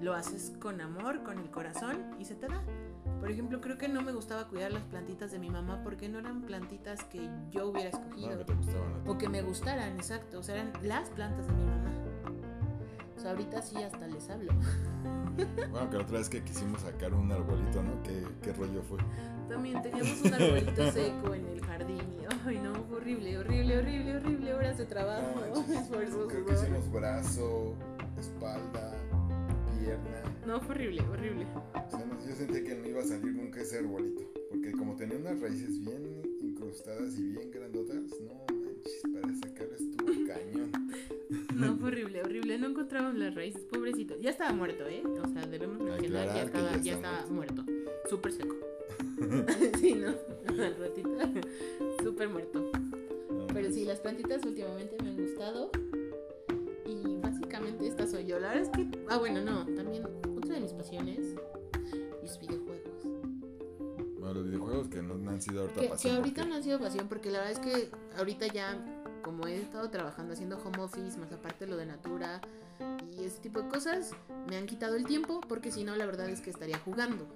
lo 0.00 0.14
haces 0.14 0.54
con 0.58 0.80
amor, 0.80 1.22
con 1.22 1.38
el 1.38 1.50
corazón 1.50 2.14
y 2.18 2.24
se 2.24 2.34
te 2.34 2.48
da. 2.48 2.62
Por 3.20 3.30
ejemplo, 3.30 3.60
creo 3.60 3.76
que 3.76 3.86
no 3.88 4.00
me 4.02 4.12
gustaba 4.12 4.48
cuidar 4.48 4.72
las 4.72 4.82
plantitas 4.84 5.30
de 5.30 5.38
mi 5.38 5.50
mamá 5.50 5.80
porque 5.84 6.08
no 6.08 6.18
eran 6.18 6.42
plantitas 6.42 7.04
que 7.04 7.28
yo 7.50 7.68
hubiera 7.68 7.90
escogido. 7.90 8.30
no, 8.30 8.38
que 8.38 8.44
te 8.44 8.54
gustaban. 8.54 9.08
O 9.08 9.18
que 9.18 9.28
me 9.28 9.42
gustaran, 9.42 9.94
exacto. 9.96 10.38
O 10.38 10.42
sea, 10.42 10.54
eran 10.56 10.72
las 10.82 11.10
plantas 11.10 11.46
de 11.46 11.52
mi 11.52 11.64
mamá. 11.64 11.90
O 13.16 13.20
sea, 13.20 13.32
ahorita 13.32 13.60
sí 13.60 13.76
hasta 13.82 14.06
les 14.06 14.28
hablo. 14.30 14.52
Bueno, 15.70 15.88
que 15.88 15.96
la 15.96 16.02
otra 16.02 16.18
vez 16.18 16.28
que 16.28 16.42
quisimos 16.42 16.82
sacar 16.82 17.14
un 17.14 17.30
arbolito, 17.32 17.82
¿no? 17.82 18.02
¿Qué, 18.02 18.26
qué 18.42 18.52
rollo 18.52 18.82
fue? 18.82 18.98
También 19.48 19.80
teníamos 19.80 20.20
un 20.22 20.34
arbolito 20.34 20.90
seco 20.92 21.34
en 21.34 21.46
el 21.46 21.64
jardín 21.64 21.96
y, 22.20 22.46
ay 22.46 22.58
no, 22.58 22.74
fue 22.84 22.98
horrible, 22.98 23.38
horrible, 23.38 23.78
horrible, 23.78 24.16
horrible. 24.16 24.54
Horas 24.54 24.76
de 24.76 24.84
trabajo, 24.86 25.22
No 25.40 25.54
manches. 25.62 25.76
esfuerzo, 25.82 26.26
Creo 26.28 26.44
que 26.44 26.52
hicimos 26.52 26.92
brazo, 26.92 27.74
espalda, 28.18 28.92
pierna. 29.78 30.20
No, 30.46 30.60
fue 30.60 30.74
horrible, 30.74 31.02
horrible. 31.02 31.46
O 31.74 31.90
sea, 31.90 32.04
yo 32.26 32.34
sentí 32.34 32.64
que 32.64 32.74
no 32.74 32.88
iba 32.88 33.00
a 33.00 33.04
salir 33.04 33.32
nunca 33.34 33.60
ese 33.60 33.78
arbolito. 33.78 34.22
Porque 34.50 34.72
como 34.72 34.96
tenía 34.96 35.16
unas 35.16 35.40
raíces 35.40 35.78
bien 35.80 36.22
incrustadas 36.40 37.18
y 37.18 37.22
bien 37.22 37.50
grandotas, 37.50 38.02
no 38.20 38.44
manches, 38.54 39.02
para 39.12 39.34
sacarlo 39.34 39.74
estuvo 39.74 40.26
cañón. 40.26 40.72
No, 41.54 41.76
fue 41.76 41.88
horrible, 41.88 42.22
horrible. 42.22 42.58
No 42.58 42.68
encontraban 42.68 43.18
las 43.18 43.34
raíces, 43.34 43.62
pobrecito. 43.64 44.16
Ya 44.20 44.30
estaba 44.30 44.52
muerto, 44.52 44.86
¿eh? 44.88 45.02
O 45.04 45.28
sea, 45.28 45.46
debemos 45.46 45.78
mencionar 45.78 46.28
que 46.28 46.34
ya 46.34 46.42
estaba, 46.42 46.76
ya 46.78 46.94
estaba 46.94 47.26
muerto. 47.26 47.64
Súper 48.08 48.32
seco. 48.32 48.56
sí, 49.80 49.94
¿no? 49.94 50.14
Al 50.62 50.76
ratito. 50.76 51.10
Súper 52.02 52.28
muerto. 52.28 52.70
No, 53.30 53.46
Pero 53.48 53.70
sí, 53.70 53.84
las 53.84 54.00
plantitas 54.00 54.44
últimamente 54.44 54.96
me 55.02 55.10
han 55.10 55.16
gustado. 55.16 55.70
Y 56.86 57.16
básicamente 57.18 57.86
esta 57.86 58.06
soy 58.06 58.26
yo. 58.26 58.38
La 58.40 58.48
verdad 58.54 58.62
es 58.62 58.70
que. 58.70 58.98
Ah, 59.08 59.18
bueno, 59.18 59.42
no. 59.42 59.64
Otra 60.50 60.56
de 60.56 60.60
mis 60.62 60.72
pasiones. 60.72 61.36
Los 62.22 62.40
videojuegos. 62.40 63.04
Bueno, 64.18 64.34
los 64.34 64.44
videojuegos 64.46 64.88
que 64.88 65.00
no 65.00 65.30
han 65.30 65.40
sido 65.40 65.60
ahorita 65.60 65.80
Que, 65.80 65.86
que 65.86 65.92
pasión. 65.92 66.16
ahorita 66.16 66.34
porque- 66.40 66.50
no 66.50 66.56
han 66.56 66.62
sido 66.64 66.80
pasión, 66.80 67.08
porque 67.08 67.30
la 67.30 67.38
verdad 67.38 67.52
es 67.52 67.58
que 67.60 67.90
ahorita 68.18 68.46
ya, 68.48 68.84
como 69.22 69.46
he 69.46 69.56
estado 69.60 69.88
trabajando 69.90 70.32
haciendo 70.32 70.58
home 70.58 70.78
office, 70.82 71.16
más 71.18 71.30
aparte 71.30 71.68
lo 71.68 71.76
de 71.76 71.86
Natura 71.86 72.40
y 73.16 73.22
ese 73.24 73.38
tipo 73.40 73.62
de 73.62 73.68
cosas, 73.68 74.10
me 74.48 74.56
han 74.56 74.66
quitado 74.66 74.96
el 74.96 75.04
tiempo, 75.04 75.40
porque 75.48 75.70
si 75.70 75.84
no, 75.84 75.94
la 75.94 76.04
verdad 76.06 76.28
es 76.28 76.40
que 76.40 76.50
estaría 76.50 76.78
jugando. 76.80 77.28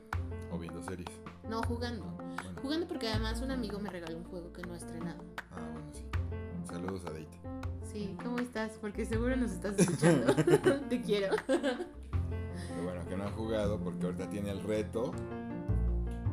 O 0.50 0.59
viendo 0.59 0.83
series. 0.83 1.09
No 1.48 1.62
jugando. 1.62 2.05
Bueno. 2.42 2.61
Jugando 2.62 2.88
porque 2.88 3.07
además 3.09 3.40
un 3.42 3.53
amigo 3.53 3.79
me 3.79 3.90
regaló 3.90 4.16
un 4.18 4.24
juego 4.24 4.53
que 4.53 4.62
no 4.62 4.72
ha 4.74 4.77
estrenado. 4.77 5.22
Ah, 5.53 5.61
bueno, 5.72 5.88
sí. 5.92 6.03
Saludos 6.66 7.03
a 7.05 7.11
Date. 7.11 7.29
Sí, 7.92 8.16
¿cómo 8.24 8.40
estás? 8.40 8.72
Porque 8.81 9.07
seguro 9.07 9.37
nos 9.37 9.53
estás 9.53 9.79
escuchando. 9.79 10.35
Te 10.88 11.00
quiero. 11.00 11.37
No 13.24 13.30
ha 13.30 13.32
jugado 13.32 13.78
porque 13.80 14.04
ahorita 14.04 14.28
tiene 14.28 14.50
el 14.50 14.62
reto 14.62 15.12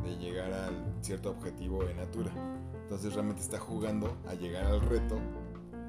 de 0.04 0.17
llegar 0.17 0.51
al 0.51 0.93
cierto 1.01 1.32
objetivo 1.32 1.88
en 1.88 1.95
Natura. 1.97 2.32
Entonces 2.84 3.13
realmente 3.13 3.41
está 3.41 3.60
jugando 3.60 4.17
a 4.27 4.34
llegar 4.34 4.65
al 4.65 4.82
reto 4.82 5.17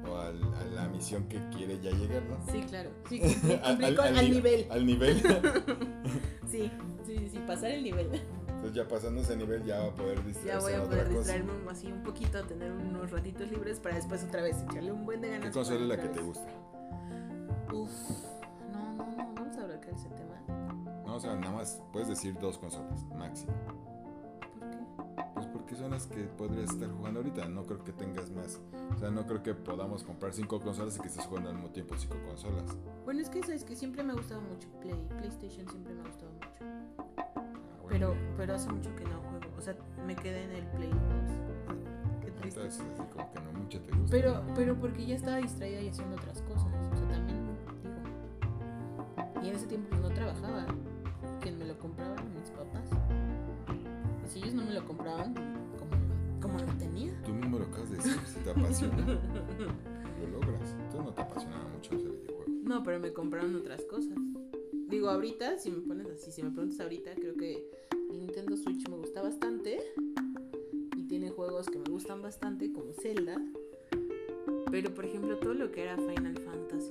o 0.09 0.15
al- 0.17 0.53
a 0.53 0.63
la 0.75 0.87
misión 0.87 1.25
que 1.27 1.41
quiere 1.49 1.77
ya 1.81 1.91
llegar, 1.91 2.23
¿no? 2.23 2.37
Sí, 2.51 2.61
claro. 2.61 2.89
Sí, 3.09 3.21
Al- 3.63 4.29
nivel. 4.29 4.67
Al 4.69 4.85
nivel. 4.85 5.21
Sí, 6.49 6.71
sí, 7.05 7.29
sí, 7.31 7.39
pasar 7.47 7.71
el 7.71 7.83
nivel. 7.83 8.09
Entonces 8.47 8.73
ya 8.73 8.87
pasando 8.87 9.21
ese 9.21 9.35
nivel 9.35 9.63
ya 9.65 9.79
va 9.79 9.87
a 9.87 9.95
poder 9.95 10.19
Ya 10.19 10.23
distraerse 10.23 10.61
voy 10.61 10.73
en 10.73 10.79
a 10.81 10.83
poder 10.83 11.09
distraerme 11.09 11.51
así 11.69 11.87
un 11.91 12.03
poquito, 12.03 12.43
tener 12.45 12.71
unos 12.71 13.09
ratitos 13.11 13.49
libres 13.49 13.79
para 13.79 13.95
después 13.95 14.23
otra 14.23 14.41
vez 14.43 14.61
echarle 14.69 14.91
un 14.91 15.03
buen 15.05 15.19
de 15.19 15.29
ganas. 15.31 15.47
¿Qué 15.47 15.51
consola 15.51 15.79
es 15.81 15.87
la 15.87 15.97
que 15.99 16.07
te 16.09 16.21
gusta? 16.21 16.47
Uf, 17.73 17.89
no, 18.71 18.93
no, 18.93 19.05
no, 19.17 19.33
vamos 19.33 19.57
a 19.57 19.61
hablar 19.63 19.81
de 19.81 19.91
ese 19.91 20.09
tema. 20.09 20.35
No, 21.13 21.17
o 21.17 21.19
sea, 21.19 21.35
nada 21.35 21.53
más 21.53 21.79
puedes 21.91 22.07
decir 22.07 22.33
dos 22.39 22.57
consolas, 22.57 23.05
máximo. 23.15 23.53
¿Por 24.57 24.71
qué? 24.71 24.77
Pues 25.35 25.45
porque 25.45 25.75
son 25.75 25.91
las 25.91 26.07
que 26.07 26.23
podrías 26.23 26.71
estar 26.71 26.89
jugando 26.89 27.19
ahorita. 27.19 27.47
No 27.49 27.67
creo 27.67 27.83
que 27.83 27.91
tengas 27.91 28.31
más. 28.31 28.59
O 28.95 28.97
sea, 28.97 29.11
no 29.11 29.23
creo 29.27 29.43
que 29.43 29.53
podamos 29.53 30.03
comprar 30.03 30.33
cinco 30.33 30.59
consolas 30.59 30.97
y 30.97 31.01
que 31.01 31.09
estés 31.09 31.27
jugando 31.27 31.49
al 31.51 31.55
mismo 31.57 31.69
tiempo 31.69 31.93
cinco 31.99 32.15
consolas. 32.25 32.75
Bueno, 33.05 33.21
es 33.21 33.29
que 33.29 33.43
sabes 33.43 33.63
que 33.63 33.75
siempre 33.75 34.01
me 34.01 34.13
ha 34.13 34.15
gustado 34.15 34.41
mucho 34.41 34.67
Play, 34.81 35.07
PlayStation 35.19 35.69
siempre 35.69 35.93
me 35.93 36.01
ha 36.01 36.05
gustado 36.05 36.31
mucho. 36.31 36.47
Ah, 37.17 37.43
bueno. 37.83 37.89
Pero, 37.89 38.15
pero 38.35 38.55
hace 38.55 38.71
mucho 38.71 38.95
que 38.95 39.03
no 39.03 39.21
juego, 39.21 39.55
o 39.55 39.61
sea, 39.61 39.75
me 40.07 40.15
quedé 40.15 40.45
en 40.45 40.51
el 40.51 40.65
Play 40.71 40.89
2. 40.89 40.99
Qué 42.21 42.31
triste. 42.31 42.59
Entonces, 42.59 42.87
así 42.91 43.03
como 43.11 43.31
que 43.31 43.39
no 43.39 43.53
mucho 43.53 43.79
te 43.83 43.91
gusta. 43.91 44.09
Pero, 44.09 44.43
¿no? 44.43 44.53
pero 44.55 44.79
porque 44.79 45.05
ya 45.05 45.13
estaba 45.13 45.37
distraída 45.37 45.79
y 45.79 45.89
haciendo 45.89 46.15
otras 46.15 46.41
cosas. 46.41 46.73
O 46.91 46.97
sea, 46.97 47.07
también 47.07 47.39
digo. 47.39 47.53
Y 49.43 49.49
en 49.49 49.55
ese 49.55 49.67
tiempo 49.67 49.89
pues, 49.91 50.01
no 50.01 50.09
trabajaba. 50.09 50.65
Quien 51.83 51.95
me 51.95 51.99
lo 51.99 52.05
compraba 52.05 52.13
eran 52.13 52.33
mis 52.33 52.49
papás. 52.51 52.89
Y 54.23 54.29
si 54.29 54.39
ellos 54.39 54.53
no 54.53 54.63
me 54.63 54.73
lo 54.73 54.85
compraban, 54.85 55.33
como, 55.33 56.41
como 56.41 56.59
lo 56.59 56.77
tenía. 56.77 57.11
Tú 57.25 57.33
mismo 57.33 57.59
lo 57.59 57.65
acabas 57.65 57.89
de 57.89 57.97
decir, 57.97 58.19
si 58.25 58.39
te 58.39 58.51
apasiona, 58.51 58.97
lo 59.05 60.27
logras. 60.31 60.75
Tú 60.91 61.01
no 61.01 61.13
te 61.13 61.21
apasionaba 61.21 61.67
mucho 61.69 61.95
ese 61.95 62.07
videojuego. 62.07 62.45
No, 62.63 62.83
pero 62.83 62.99
me 62.99 63.11
compraron 63.11 63.55
otras 63.55 63.83
cosas. 63.83 64.17
Digo, 64.87 65.09
ahorita, 65.09 65.59
si 65.59 65.71
me 65.71 65.81
pones 65.81 66.07
así, 66.07 66.31
si 66.31 66.41
me 66.41 66.51
preguntas 66.51 66.79
ahorita, 66.79 67.15
creo 67.15 67.35
que 67.35 67.69
el 68.11 68.19
Nintendo 68.19 68.55
Switch 68.55 68.87
me 68.87 68.95
gusta 68.95 69.21
bastante. 69.21 69.79
Y 70.95 71.03
tiene 71.03 71.31
juegos 71.31 71.67
que 71.67 71.79
me 71.79 71.89
gustan 71.89 72.21
bastante, 72.21 72.71
como 72.71 72.93
Zelda. 72.93 73.41
Pero, 74.71 74.93
por 74.93 75.05
ejemplo, 75.05 75.37
todo 75.37 75.53
lo 75.53 75.71
que 75.71 75.83
era 75.83 75.97
Final 75.97 76.37
Fantasy, 76.39 76.89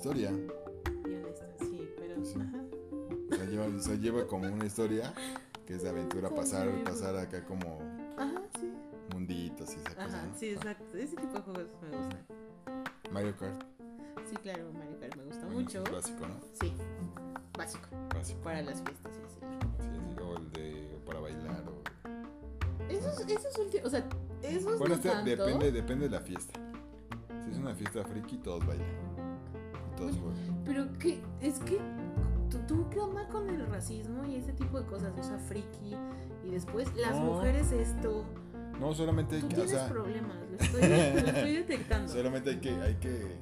Pero 0.00 0.30
tiene 1.02 1.18
una 1.18 1.28
historia. 1.28 1.60
Y 1.60 1.64
sí, 1.64 1.88
pero. 1.96 2.24
Sí. 2.24 2.34
Ajá. 2.40 2.62
O 3.30 3.34
sea, 3.34 3.44
lleva, 3.46 3.66
o 3.66 3.80
sea, 3.80 3.94
lleva 3.96 4.26
como 4.26 4.46
una 4.52 4.66
historia 4.66 5.12
que 5.66 5.74
es 5.74 5.82
de 5.82 5.88
aventura. 5.90 6.30
Pasar, 6.30 6.68
pasar 6.84 7.16
acá 7.16 7.44
como 7.44 7.80
Ajá, 8.16 8.42
sí. 8.60 8.72
munditos 9.12 9.70
y 9.74 9.80
esa 9.80 9.94
cosa, 9.94 10.06
Ajá, 10.06 10.26
¿no? 10.26 10.34
sí, 10.38 10.50
exacto. 10.50 10.96
Ese 10.96 11.16
tipo 11.16 11.34
de 11.34 11.40
juegos 11.40 11.66
me 11.82 11.96
gustan. 11.96 12.26
Mario 13.12 13.36
Kart. 13.36 13.62
Sí, 14.28 14.36
claro, 14.36 14.70
Mario 14.72 14.98
Kart 15.00 15.16
me 15.16 15.24
gusta 15.24 15.44
bueno, 15.46 15.60
mucho. 15.60 15.82
Es 15.84 15.90
básico, 15.92 16.26
¿no? 16.26 16.34
Sí, 16.60 16.72
básico. 17.56 17.88
Básico. 18.14 18.40
Para 18.42 18.62
las 18.62 18.82
fiestas, 18.82 19.12
sí, 19.14 19.20
sí. 19.28 19.40
Sí, 19.80 19.88
sí, 19.90 20.22
o 20.22 20.36
el 20.36 20.52
de 20.52 20.98
para 21.06 21.20
bailar. 21.20 21.64
O... 21.68 21.82
Esos, 22.90 23.20
esos 23.28 23.58
últimos, 23.58 23.86
o 23.86 23.90
sea, 23.90 24.06
esos 24.42 24.78
Bueno, 24.78 24.88
no 24.88 24.94
este 24.94 25.08
tanto. 25.10 25.30
depende, 25.30 25.72
depende 25.72 26.04
de 26.08 26.10
la 26.10 26.20
fiesta. 26.20 26.58
Si 27.44 27.50
es 27.50 27.58
una 27.58 27.74
fiesta 27.74 28.04
friki, 28.04 28.38
todos 28.38 28.64
bailan. 28.66 28.86
Pero 30.64 30.92
que, 30.98 31.20
es 31.40 31.58
que, 31.60 31.78
¿tú, 32.66 32.88
qué 32.90 33.00
onda 33.00 33.26
con 33.28 33.48
el 33.48 33.66
racismo 33.66 34.24
y 34.24 34.36
ese 34.36 34.52
tipo 34.52 34.78
de 34.80 34.86
cosas? 34.86 35.12
O 35.18 35.22
sea, 35.22 35.38
friki, 35.38 35.96
y 36.44 36.50
después 36.50 36.94
las 36.96 37.16
No. 37.18 37.24
mujeres 37.34 37.72
esto. 37.72 38.24
No, 38.80 38.94
solamente 38.94 39.36
hay 39.36 39.42
que, 39.42 39.46
o 39.46 39.48
tienes 39.50 39.70
sea, 39.70 39.88
problemas, 39.88 40.36
lo 40.50 40.56
estoy, 40.58 40.80
lo 40.88 41.28
estoy 41.28 41.52
detectando. 41.56 42.12
solamente 42.12 42.50
hay 42.50 42.56
que, 42.60 42.70
hay 42.80 42.94
que, 42.96 43.36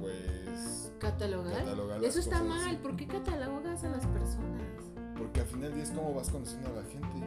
pues, 0.00 0.92
¿Catalogar? 0.98 1.64
Eso 2.02 2.18
está 2.18 2.40
cosas 2.40 2.48
mal. 2.64 2.76
¿por 2.78 2.96
qué 2.96 3.06
catalogas 3.06 3.84
a 3.84 3.88
las 3.90 4.06
personas? 4.06 4.62
Porque 5.16 5.40
al 5.40 5.46
final 5.46 5.62
del 5.62 5.74
día 5.74 5.82
es 5.84 5.90
como 5.90 6.12
vas 6.14 6.28
conociendo 6.30 6.68
a 6.70 6.72
la 6.72 6.82
gente. 6.84 7.26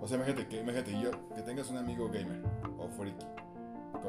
O 0.00 0.06
sea, 0.08 0.16
imagínate 0.16 0.48
que, 0.48 0.60
imagínate 0.60 1.00
yo, 1.00 1.10
que 1.34 1.42
tengas 1.42 1.70
un 1.70 1.76
amigo 1.76 2.08
gamer 2.08 2.42
o 2.78 2.88
friki, 2.88 3.24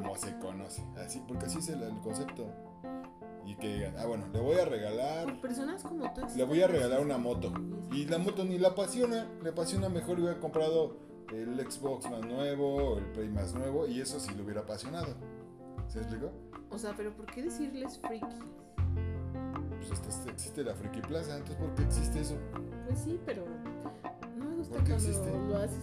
como 0.01 0.15
se 0.17 0.37
conoce, 0.39 0.83
así, 0.97 1.21
porque 1.27 1.45
así 1.45 1.59
es 1.59 1.69
el, 1.69 1.83
el 1.83 1.99
concepto. 2.01 2.47
Y 3.45 3.55
que 3.55 3.73
digan, 3.75 3.95
ah, 3.97 4.05
bueno, 4.05 4.25
le 4.31 4.39
voy 4.39 4.57
a 4.57 4.65
regalar, 4.65 5.25
Por 5.25 5.41
personas 5.41 5.81
como 5.83 6.11
tú. 6.13 6.21
le 6.35 6.43
voy 6.43 6.61
a 6.61 6.67
regalar 6.67 6.99
una 6.99 7.17
moto. 7.17 7.51
Y 7.91 8.05
la 8.05 8.17
moto 8.19 8.43
ni 8.43 8.57
la 8.59 8.69
apasiona, 8.69 9.27
le 9.41 9.49
apasiona 9.49 9.89
mejor 9.89 10.19
hubiera 10.19 10.39
comprado 10.39 10.97
el 11.33 11.59
Xbox 11.59 12.09
más 12.09 12.21
nuevo, 12.25 12.97
el 12.97 13.05
Play 13.05 13.29
más 13.29 13.53
nuevo, 13.55 13.87
y 13.87 14.01
eso 14.01 14.19
sí 14.19 14.33
le 14.35 14.43
hubiera 14.43 14.61
apasionado. 14.61 15.15
¿Se 15.87 15.99
explicó? 15.99 16.31
O 16.69 16.77
sea, 16.77 16.93
pero 16.95 17.15
¿por 17.15 17.25
qué 17.25 17.41
decirles 17.43 17.99
frikis? 17.99 18.35
pues 19.79 19.91
hasta 19.93 20.29
existe 20.29 20.63
la 20.63 20.75
Friki 20.75 21.01
Plaza, 21.01 21.37
entonces 21.37 21.55
¿por 21.57 21.73
qué 21.73 21.83
existe 21.83 22.19
eso? 22.19 22.35
Pues 22.85 22.99
sí, 22.99 23.19
pero 23.25 23.45
no 24.37 24.45
me 24.45 24.55
gusta 24.57 24.75
¿Por 24.75 24.83
qué 24.83 24.91
cuando 24.91 25.07
existe? 25.09 25.31
lo 25.47 25.57
haces 25.57 25.79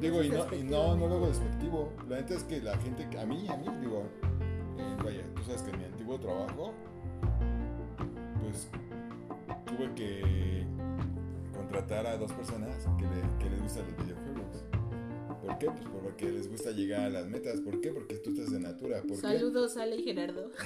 Digo, 0.00 0.22
y 0.22 0.28
no, 0.28 0.54
y 0.54 0.62
no, 0.62 0.96
no 0.96 1.08
lo 1.08 1.14
hago 1.16 1.26
despectivo. 1.28 1.92
La 2.08 2.16
neta 2.16 2.34
es 2.34 2.42
que 2.44 2.60
la 2.60 2.76
gente, 2.78 3.04
a 3.18 3.24
mí, 3.26 3.46
a 3.48 3.56
mí, 3.56 3.66
digo, 3.80 4.02
eh, 4.78 4.96
vaya, 5.02 5.22
tú 5.34 5.42
sabes 5.44 5.62
que 5.62 5.70
en 5.70 5.78
mi 5.78 5.84
antiguo 5.84 6.18
trabajo, 6.20 6.72
pues 8.42 8.68
tuve 9.66 9.94
que 9.94 10.66
contratar 11.56 12.06
a 12.06 12.16
dos 12.16 12.32
personas 12.32 12.76
que, 12.98 13.04
le- 13.04 13.38
que 13.44 13.50
les 13.50 13.62
gustan 13.62 13.84
los 13.86 14.04
videojuegos. 14.06 14.64
¿Por 15.44 15.58
qué? 15.58 15.66
Pues 15.66 15.84
porque 16.02 16.30
les 16.30 16.50
gusta 16.50 16.70
llegar 16.70 17.00
a 17.02 17.10
las 17.10 17.26
metas. 17.26 17.60
¿Por 17.60 17.80
qué? 17.80 17.90
Porque 17.92 18.16
tú 18.16 18.30
estás 18.30 18.50
de 18.50 18.60
natura. 18.60 19.00
¿Por 19.02 19.10
qué? 19.10 19.16
Saludos, 19.16 19.76
Ale 19.76 19.96
y 19.96 20.02
Gerardo. 20.02 20.50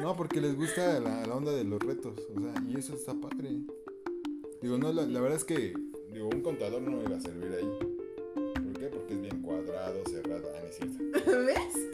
No, 0.00 0.16
porque 0.16 0.40
les 0.40 0.56
gusta 0.56 0.98
la, 0.98 1.24
la 1.24 1.32
onda 1.36 1.52
de 1.52 1.62
los 1.62 1.78
retos. 1.78 2.18
O 2.36 2.40
sea, 2.40 2.52
y 2.68 2.76
eso 2.76 2.94
está 2.94 3.14
padre. 3.14 3.60
Digo, 4.60 4.76
no, 4.76 4.92
la, 4.92 5.06
la 5.06 5.20
verdad 5.20 5.36
es 5.36 5.44
que 5.44 5.74
digo, 6.12 6.28
un 6.28 6.40
contador 6.40 6.82
no 6.82 6.90
me 6.90 7.04
iba 7.04 7.16
a 7.16 7.20
servir 7.20 7.52
ahí. 7.52 7.91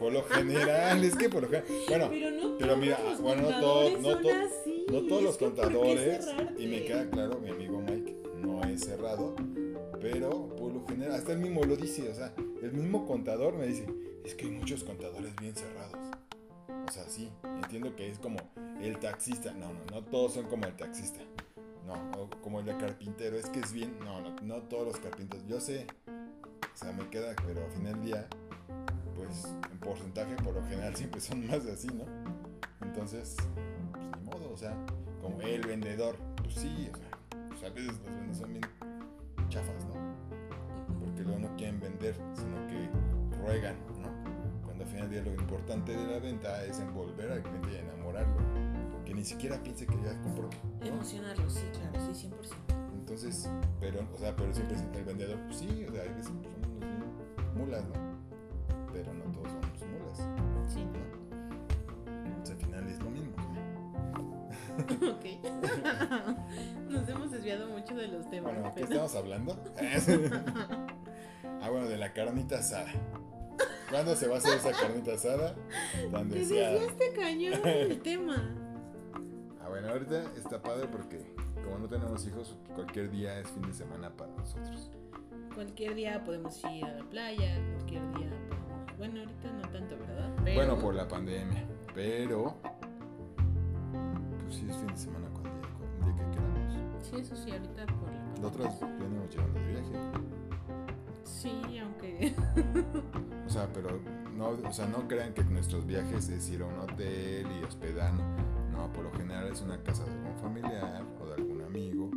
Por 0.09 0.13
lo 0.13 0.23
general, 0.23 1.03
es 1.03 1.15
que 1.15 1.29
por 1.29 1.43
lo 1.43 1.49
general. 1.49 1.67
Bueno, 1.87 2.07
Pero 2.09 2.31
no 2.31 2.57
pero 2.57 2.77
mira, 2.77 2.99
bueno, 3.21 3.43
no 3.51 3.59
todo- 3.59 3.97
no 3.99 4.17
to- 4.19 4.29
así. 4.29 4.85
no 4.91 5.01
todos 5.03 5.23
los 5.23 5.37
que 5.37 5.45
¿por 5.45 5.53
qué 5.55 5.61
contadores, 5.61 6.27
y 6.57 6.67
me 6.67 6.83
queda 6.83 7.09
claro, 7.11 7.39
mi 7.39 7.49
amigo 7.51 7.79
Mike 7.79 8.15
no 8.41 8.63
es 8.63 8.81
cerrado, 8.81 9.35
pero 10.01 10.47
por 10.55 10.73
lo 10.73 10.85
general, 10.87 11.13
hasta 11.15 11.33
él 11.33 11.39
mismo 11.39 11.63
lo 11.63 11.75
dice, 11.75 12.09
o 12.09 12.15
sea, 12.15 12.33
el 12.61 12.71
mismo 12.73 13.05
contador 13.05 13.53
me 13.55 13.67
dice, 13.67 13.85
es 14.25 14.33
que 14.33 14.45
hay 14.45 14.51
muchos 14.51 14.83
contadores 14.83 15.31
bien 15.39 15.55
cerrados. 15.55 16.17
O 16.87 16.91
sea, 16.91 17.03
sí, 17.07 17.29
entiendo 17.43 17.95
que 17.95 18.09
es 18.09 18.17
como 18.17 18.37
el 18.81 18.97
taxista, 18.97 19.53
no, 19.53 19.71
no, 19.73 19.79
no 19.91 20.03
todos 20.05 20.33
son 20.33 20.47
como 20.47 20.65
el 20.65 20.75
taxista. 20.75 21.19
No, 21.85 21.93
o 22.19 22.29
como 22.41 22.59
el 22.61 22.65
de 22.65 22.77
carpintero, 22.77 23.35
es 23.37 23.47
que 23.49 23.59
es 23.59 23.71
bien, 23.73 23.95
no, 24.03 24.21
no, 24.21 24.35
no 24.41 24.61
todos 24.63 24.87
los 24.87 24.97
carpinteros, 24.97 25.45
yo 25.47 25.59
sé, 25.59 25.85
o 26.07 26.77
sea, 26.77 26.91
me 26.93 27.07
queda, 27.09 27.35
pero 27.47 27.63
al 27.65 27.71
final 27.71 27.93
del 27.93 28.03
día, 28.05 28.27
pues 29.29 29.45
en 29.71 29.77
porcentaje 29.79 30.35
por 30.43 30.55
lo 30.55 30.63
general 30.63 30.95
siempre 30.95 31.21
son 31.21 31.45
más 31.47 31.65
así, 31.65 31.87
¿no? 31.87 32.05
Entonces, 32.81 33.35
pues 33.91 34.05
ni 34.15 34.23
modo, 34.23 34.51
o 34.51 34.57
sea, 34.57 34.75
como 35.21 35.39
el 35.41 35.61
vendedor, 35.61 36.15
pues 36.37 36.55
sí, 36.55 36.89
o 36.91 36.97
sea, 36.97 37.11
pues 37.49 37.63
a 37.63 37.69
veces 37.69 37.87
los 37.87 38.03
vendedores 38.03 38.37
son 38.37 38.51
bien 38.51 38.65
chafas, 39.49 39.85
¿no? 39.85 39.93
Porque 40.99 41.21
luego 41.21 41.39
no 41.39 41.55
quieren 41.55 41.79
vender, 41.79 42.15
sino 42.33 42.67
que 42.67 42.89
ruegan, 43.37 43.75
¿no? 44.01 44.09
Cuando 44.65 44.83
al 44.83 44.89
final 44.89 45.09
del 45.09 45.23
día 45.23 45.33
lo 45.33 45.39
importante 45.39 45.95
de 45.95 46.07
la 46.07 46.19
venta 46.19 46.65
es 46.65 46.79
envolver 46.79 47.31
al 47.31 47.43
cliente 47.43 47.71
y 47.73 47.75
enamorarlo, 47.77 48.35
que 49.05 49.13
ni 49.13 49.23
siquiera 49.23 49.61
piense 49.61 49.85
que 49.85 49.95
ya 50.03 50.19
compró. 50.23 50.49
¿no? 50.79 50.85
Emocionarlos, 50.85 51.53
sí, 51.53 51.65
claro, 51.73 52.13
sí, 52.13 52.27
100%. 52.27 52.31
Entonces, 52.99 53.49
pero, 53.79 54.07
o 54.13 54.17
sea, 54.17 54.35
pero 54.35 54.53
siempre 54.53 54.77
el 54.99 55.05
vendedor, 55.05 55.39
pues 55.45 55.57
sí, 55.57 55.85
o 55.87 55.91
sea, 55.91 56.03
hay 56.03 56.09
veces 56.09 56.31
que 56.41 56.49
son 56.49 56.71
unos 56.77 57.55
mulas, 57.55 57.83
¿no? 57.87 58.08
De. 68.29 68.41
Bueno, 68.41 68.73
¿qué 68.75 68.83
estamos 68.83 69.15
hablando? 69.15 69.57
ah, 71.61 71.69
bueno, 71.69 71.87
de 71.87 71.97
la 71.97 72.13
carnita 72.13 72.59
asada. 72.59 72.91
¿Cuándo 73.89 74.15
se 74.15 74.27
va 74.27 74.35
a 74.35 74.37
hacer 74.37 74.57
esa 74.57 74.71
carnita 74.71 75.13
asada? 75.13 75.55
Tan 76.11 76.29
Te 76.29 76.39
desviaste 76.39 77.13
cañón 77.13 77.61
del 77.63 78.01
tema. 78.01 78.55
Ah, 79.61 79.69
bueno, 79.69 79.89
ahorita 79.89 80.31
está 80.35 80.61
padre 80.61 80.87
porque 80.87 81.25
como 81.63 81.79
no 81.79 81.87
tenemos 81.87 82.25
hijos, 82.27 82.55
cualquier 82.73 83.09
día 83.09 83.39
es 83.39 83.47
fin 83.49 83.63
de 83.63 83.73
semana 83.73 84.15
para 84.15 84.31
nosotros. 84.33 84.91
Cualquier 85.53 85.95
día 85.95 86.23
podemos 86.23 86.63
ir 86.65 86.85
a 86.85 86.93
la 86.93 87.03
playa, 87.09 87.55
cualquier 87.75 88.01
día 88.13 88.29
podemos... 88.47 88.97
Bueno, 88.97 89.19
ahorita 89.21 89.51
no 89.51 89.69
tanto, 89.69 89.97
¿verdad? 89.97 90.29
Pero... 90.43 90.55
Bueno, 90.55 90.79
por 90.79 90.95
la 90.95 91.07
pandemia, 91.07 91.65
pero 91.93 92.55
pues 94.41 94.55
sí 94.55 94.67
es 94.69 94.77
fin 94.77 94.87
de 94.87 94.97
semana 94.97 95.27
cualquier 95.29 95.61
día, 95.61 95.69
cualquier 95.77 96.15
día 96.15 96.25
que 96.25 96.31
queramos. 96.31 97.05
Sí, 97.05 97.15
eso 97.17 97.35
sí, 97.35 97.51
ahorita 97.51 97.85
por 97.85 98.11
la 98.11 98.18
pandemia. 98.41 98.69
Nosotros 98.69 98.99
venimos 98.99 99.29
llegando 99.29 99.59
de 99.59 99.67
viaje. 99.67 99.93
Sí, 101.23 101.77
aunque... 101.79 102.35
O 103.45 103.51
sea, 103.51 103.67
pero 103.73 103.99
no, 104.37 104.49
o 104.49 104.71
sea, 104.71 104.85
no 104.85 105.07
crean 105.07 105.33
que 105.33 105.43
nuestros 105.43 105.83
viajes 105.87 106.29
es 106.29 106.47
ir 106.51 106.61
a 106.61 106.67
un 106.67 106.77
hotel 106.81 107.47
y 107.59 107.63
hospedarnos. 107.65 108.21
No, 108.71 108.93
por 108.93 109.05
lo 109.05 109.11
general 109.13 109.47
es 109.51 109.61
una 109.61 109.81
casa 109.81 110.05
de 110.05 110.11
algún 110.11 110.37
familiar 110.37 111.03
o 111.19 111.25
de 111.25 111.33
algún 111.33 111.61
amigo 111.63 112.11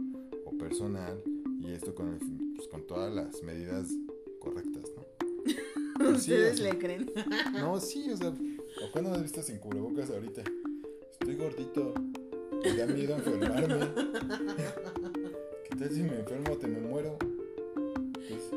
o 0.44 0.50
personal 0.58 1.22
y 1.58 1.72
esto 1.72 1.94
con, 1.94 2.08
el- 2.12 2.18
pues, 2.54 2.68
con 2.68 2.87
todas 2.87 3.14
las 3.14 3.42
medidas 3.42 3.88
correctas, 4.40 4.82
¿no? 4.94 5.02
Pues 5.98 6.22
sí, 6.24 6.32
Ustedes 6.32 6.61
le 6.61 6.78
creen. 6.78 7.11
No, 7.54 7.80
sí, 7.80 8.11
o 8.12 8.16
sea, 8.18 8.28
¿o 8.28 8.92
cuándo 8.92 9.08
me 9.11 9.16
has 9.16 9.22
visto 9.22 9.40
sin 9.40 9.56
cubrebocas 9.58 10.11
ahorita? 10.11 10.42
Estoy 11.12 11.37
gordito, 11.37 11.94
me 12.62 12.76
da 12.76 12.87
miedo 12.87 13.14
enfermarme. 13.16 13.88
¿Qué 15.72 15.78
tal 15.78 15.90
si 15.90 16.02
me 16.02 16.16
enfermo, 16.18 16.56
te 16.56 16.66
me 16.66 16.80
muero? 16.80 17.16
Pues, 18.14 18.50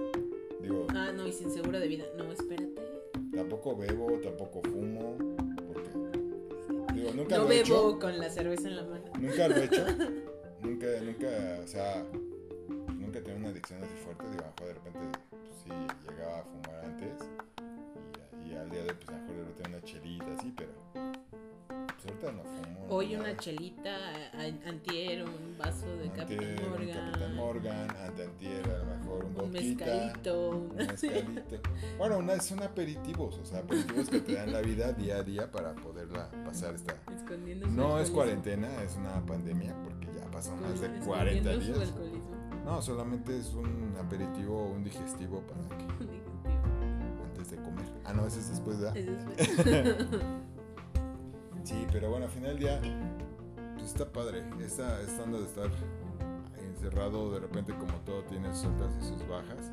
digo, 0.61 0.87
Ah, 0.91 1.11
no, 1.15 1.27
y 1.27 1.31
sin 1.31 1.49
seguro 1.51 1.79
de 1.79 1.87
vida. 1.87 2.05
No, 2.17 2.31
espérate. 2.31 2.73
tampoco 3.33 3.75
bebo, 3.75 4.11
tampoco 4.19 4.61
fumo, 4.63 5.17
porque, 5.67 5.89
digo, 6.93 7.11
nunca 7.13 7.37
No 7.37 7.43
lo 7.43 7.51
he 7.51 7.57
bebo 7.63 7.89
hecho, 7.89 7.99
con 7.99 8.17
la 8.19 8.29
cerveza 8.29 8.67
en 8.67 8.75
la 8.77 8.83
mano. 8.83 9.05
nunca 9.19 9.47
lo 9.47 9.55
he 9.55 9.63
hecho, 9.65 9.85
nunca, 10.61 10.87
nunca, 11.01 11.59
o 11.63 11.67
sea, 11.67 12.05
nunca 12.97 13.21
tengo 13.21 13.37
una 13.39 13.49
adicción 13.49 13.83
así 13.83 13.93
fuerte, 14.03 14.23
digo, 14.31 14.43
a 14.43 14.45
lo 14.45 14.51
mejor 14.51 14.67
de 14.67 14.73
repente, 14.73 15.19
pues 15.29 15.41
sí, 15.63 15.69
llegaba 16.09 16.39
a 16.39 16.43
fumar 16.43 16.85
antes, 16.85 17.29
y, 18.45 18.49
y 18.49 18.55
al 18.55 18.69
día 18.69 18.83
de 18.83 18.89
hoy, 18.89 18.95
pues 18.97 19.09
a 19.09 19.11
lo 19.13 19.17
mejor 19.19 19.35
de 19.35 19.43
repente 19.45 19.69
una 19.69 19.81
chelita 19.81 20.33
así, 20.37 20.53
pero, 20.55 20.71
pues 22.03 22.33
no 22.33 22.43
fumo. 22.43 22.87
Hoy 22.89 23.13
nada. 23.13 23.19
una 23.31 23.37
chelita, 23.37 23.95
antier 24.67 25.23
un 25.23 25.57
vaso 25.57 25.87
de 25.97 26.09
Antier, 26.21 26.39
Capitán 26.55 26.69
Morgan. 26.69 27.05
Capitán 27.11 27.35
Morgan, 27.35 27.89
anteantier, 28.05 28.69
a 28.69 28.77
lo 28.79 28.85
mejor 28.85 29.17
un 29.25 29.29
Un 29.29 29.33
vodka, 29.33 29.49
mezcalito. 29.51 30.49
un 30.49 30.75
mezcalito. 30.75 31.57
Bueno, 31.97 32.17
una, 32.19 32.39
son 32.39 32.61
aperitivos, 32.63 33.37
o 33.39 33.45
sea, 33.45 33.59
aperitivos 33.59 34.09
que 34.09 34.19
te 34.21 34.33
dan 34.35 34.51
la 34.51 34.61
vida 34.61 34.91
día 34.93 35.17
a 35.17 35.23
día 35.23 35.51
para 35.51 35.73
poderla 35.75 36.29
pasar 36.45 36.75
esta... 36.75 36.95
No 37.71 37.99
es 37.99 38.09
cuarentena, 38.11 38.67
es 38.83 38.95
una 38.97 39.25
pandemia 39.25 39.75
porque 39.83 40.07
ya 40.17 40.29
pasan 40.31 40.61
más 40.61 40.79
de 40.79 40.87
Escondiendo 40.97 41.05
40 41.07 41.53
su 41.53 41.59
días. 41.59 41.93
No, 42.65 42.81
solamente 42.81 43.37
es 43.37 43.53
un 43.53 43.95
aperitivo 43.99 44.57
o 44.63 44.71
un 44.71 44.83
digestivo 44.83 45.41
para 45.41 45.61
que 45.77 45.85
antes 47.25 47.51
de 47.51 47.57
comer. 47.57 47.85
Ah, 48.05 48.13
no, 48.13 48.25
ese 48.27 48.39
es 48.39 48.49
después 48.49 48.79
de... 48.79 48.89
Ese 48.89 49.11
es- 49.37 50.05
Sí, 51.65 51.87
pero 51.91 52.11
bueno, 52.11 52.27
al 52.27 52.31
final 52.31 52.59
día, 52.59 52.79
pues 53.73 53.87
está 53.87 54.05
padre. 54.05 54.43
Esta, 54.63 55.01
esta 55.01 55.23
onda 55.23 55.39
de 55.39 55.45
estar 55.45 55.71
encerrado, 56.59 57.31
de 57.31 57.39
repente, 57.39 57.73
como 57.73 57.91
todo 58.05 58.21
tiene 58.25 58.53
sus 58.53 58.65
altas 58.65 58.93
y 59.01 59.07
sus 59.07 59.27
bajas, 59.27 59.71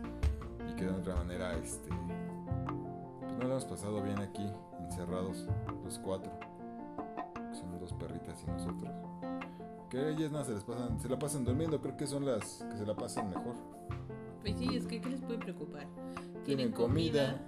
y 0.71 0.75
que 0.75 0.87
de 0.87 0.91
otra 0.91 1.17
manera, 1.17 1.55
este, 1.59 1.91
pues 3.21 3.33
no 3.33 3.41
lo 3.41 3.51
hemos 3.51 3.67
pasado 3.67 4.03
bien 4.03 4.19
aquí, 4.21 4.51
encerrados, 4.81 5.47
los 5.85 5.99
cuatro. 5.99 6.33
Son 7.53 7.79
dos 7.79 7.93
perritas 7.93 8.43
y 8.43 8.51
nosotros. 8.51 8.91
Que 9.91 10.13
ellas 10.13 10.33
no 10.33 10.43
se 10.45 10.55
les 10.55 10.65
pasan, 10.65 10.99
se 10.99 11.11
la 11.11 11.19
pasan 11.19 11.45
durmiendo, 11.45 11.79
creo 11.83 11.99
que 11.99 12.07
son 12.07 12.25
las 12.25 12.65
que 12.71 12.79
se 12.79 12.87
la 12.87 12.95
pasan 12.95 13.29
mejor. 13.29 13.55
Pues 14.41 14.57
sí, 14.57 14.75
es 14.75 14.87
que 14.87 14.99
¿qué 14.99 15.11
les 15.11 15.21
puede 15.21 15.41
preocupar? 15.41 15.87
Tienen 16.47 16.73
comida. 16.73 17.39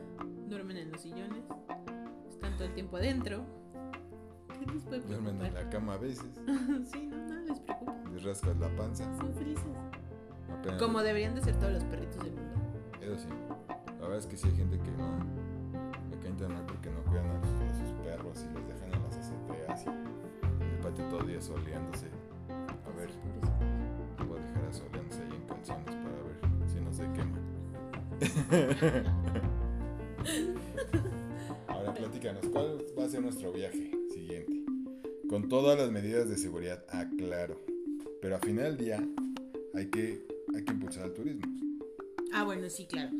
duermen 0.51 0.77
en 0.77 0.93
los 0.93 1.01
sillones, 1.01 1.45
están 2.29 2.55
todo 2.57 2.65
el 2.65 2.75
tiempo 2.75 2.99
adentro. 2.99 3.64
¿Qué 4.65 4.73
les 4.73 4.83
puede 4.85 5.01
Duermen 5.03 5.37
preocupar? 5.39 5.47
en 5.47 5.55
la 5.55 5.71
cama 5.71 5.95
a 5.95 5.99
veces, 5.99 6.27
sí, 6.93 7.07
no, 7.07 7.17
nada 7.17 7.41
les 7.43 7.61
preocupa. 7.61 7.95
les 8.13 8.23
rascas 8.25 8.57
la 8.59 8.69
panza. 8.77 9.05
Son 9.17 9.33
felices. 9.35 9.65
apenas- 10.61 10.83
Como 10.83 11.03
deberían 11.03 11.35
de 11.35 11.43
ser 11.43 11.57
todos 11.57 11.73
los 11.73 11.85
perritos 11.85 12.23
del 12.25 12.33
mundo. 12.33 12.55
Eso 13.01 13.17
sí. 13.19 13.29
La 13.87 13.95
verdad 14.09 14.19
es 14.19 14.27
que 14.27 14.37
sí 14.37 14.49
hay 14.49 14.57
gente 14.57 14.79
que 14.79 14.91
no. 14.93 15.09
Me 16.11 16.17
cae 16.19 16.33
tan 16.33 16.53
mal 16.53 16.65
porque 16.67 16.91
no 16.91 17.03
cuidan 17.05 17.31
a, 17.31 17.41
sus- 17.41 17.51
a 17.51 17.75
sus 17.79 17.91
perros 18.05 18.45
y 18.49 18.53
los 18.55 18.67
dejan 18.69 18.93
en 18.95 19.03
las 19.03 19.17
azoteas 19.17 19.85
y 19.85 19.89
en 20.63 20.69
el 20.71 20.79
patio 20.81 21.05
todo 21.07 21.21
el 21.21 21.27
día 21.29 21.41
soleándose. 21.41 22.07
A 22.49 22.91
ver, 22.97 23.09
voy 24.29 24.39
a 24.39 24.41
dejar 24.47 24.65
a 24.65 24.73
soleándose 24.73 25.23
ahí 25.23 25.33
en 25.35 25.43
calzones 25.47 25.95
para 25.97 26.23
ver 26.23 26.37
si 26.69 26.81
no 26.81 26.93
se 26.93 27.03
quema. 27.13 27.39
Ahora 31.69 31.93
platícanos, 31.95 32.47
¿cuál 32.53 32.79
va 32.99 33.05
a 33.05 33.09
ser 33.09 33.23
nuestro 33.23 33.53
viaje 33.53 33.91
siguiente? 34.25 34.53
Con 35.29 35.49
todas 35.49 35.79
las 35.79 35.91
medidas 35.91 36.29
de 36.29 36.37
seguridad, 36.37 36.85
aclaro. 36.89 37.61
Pero 38.21 38.37
al 38.37 38.41
final 38.41 38.77
del 38.77 38.77
día 38.77 39.09
hay 39.75 39.87
que, 39.87 40.27
hay 40.55 40.65
que 40.65 40.73
impulsar 40.73 41.07
el 41.07 41.15
turismo. 41.15 41.43
Ah, 42.33 42.45
bueno, 42.45 42.69
sí, 42.71 42.87
claro. 42.87 43.11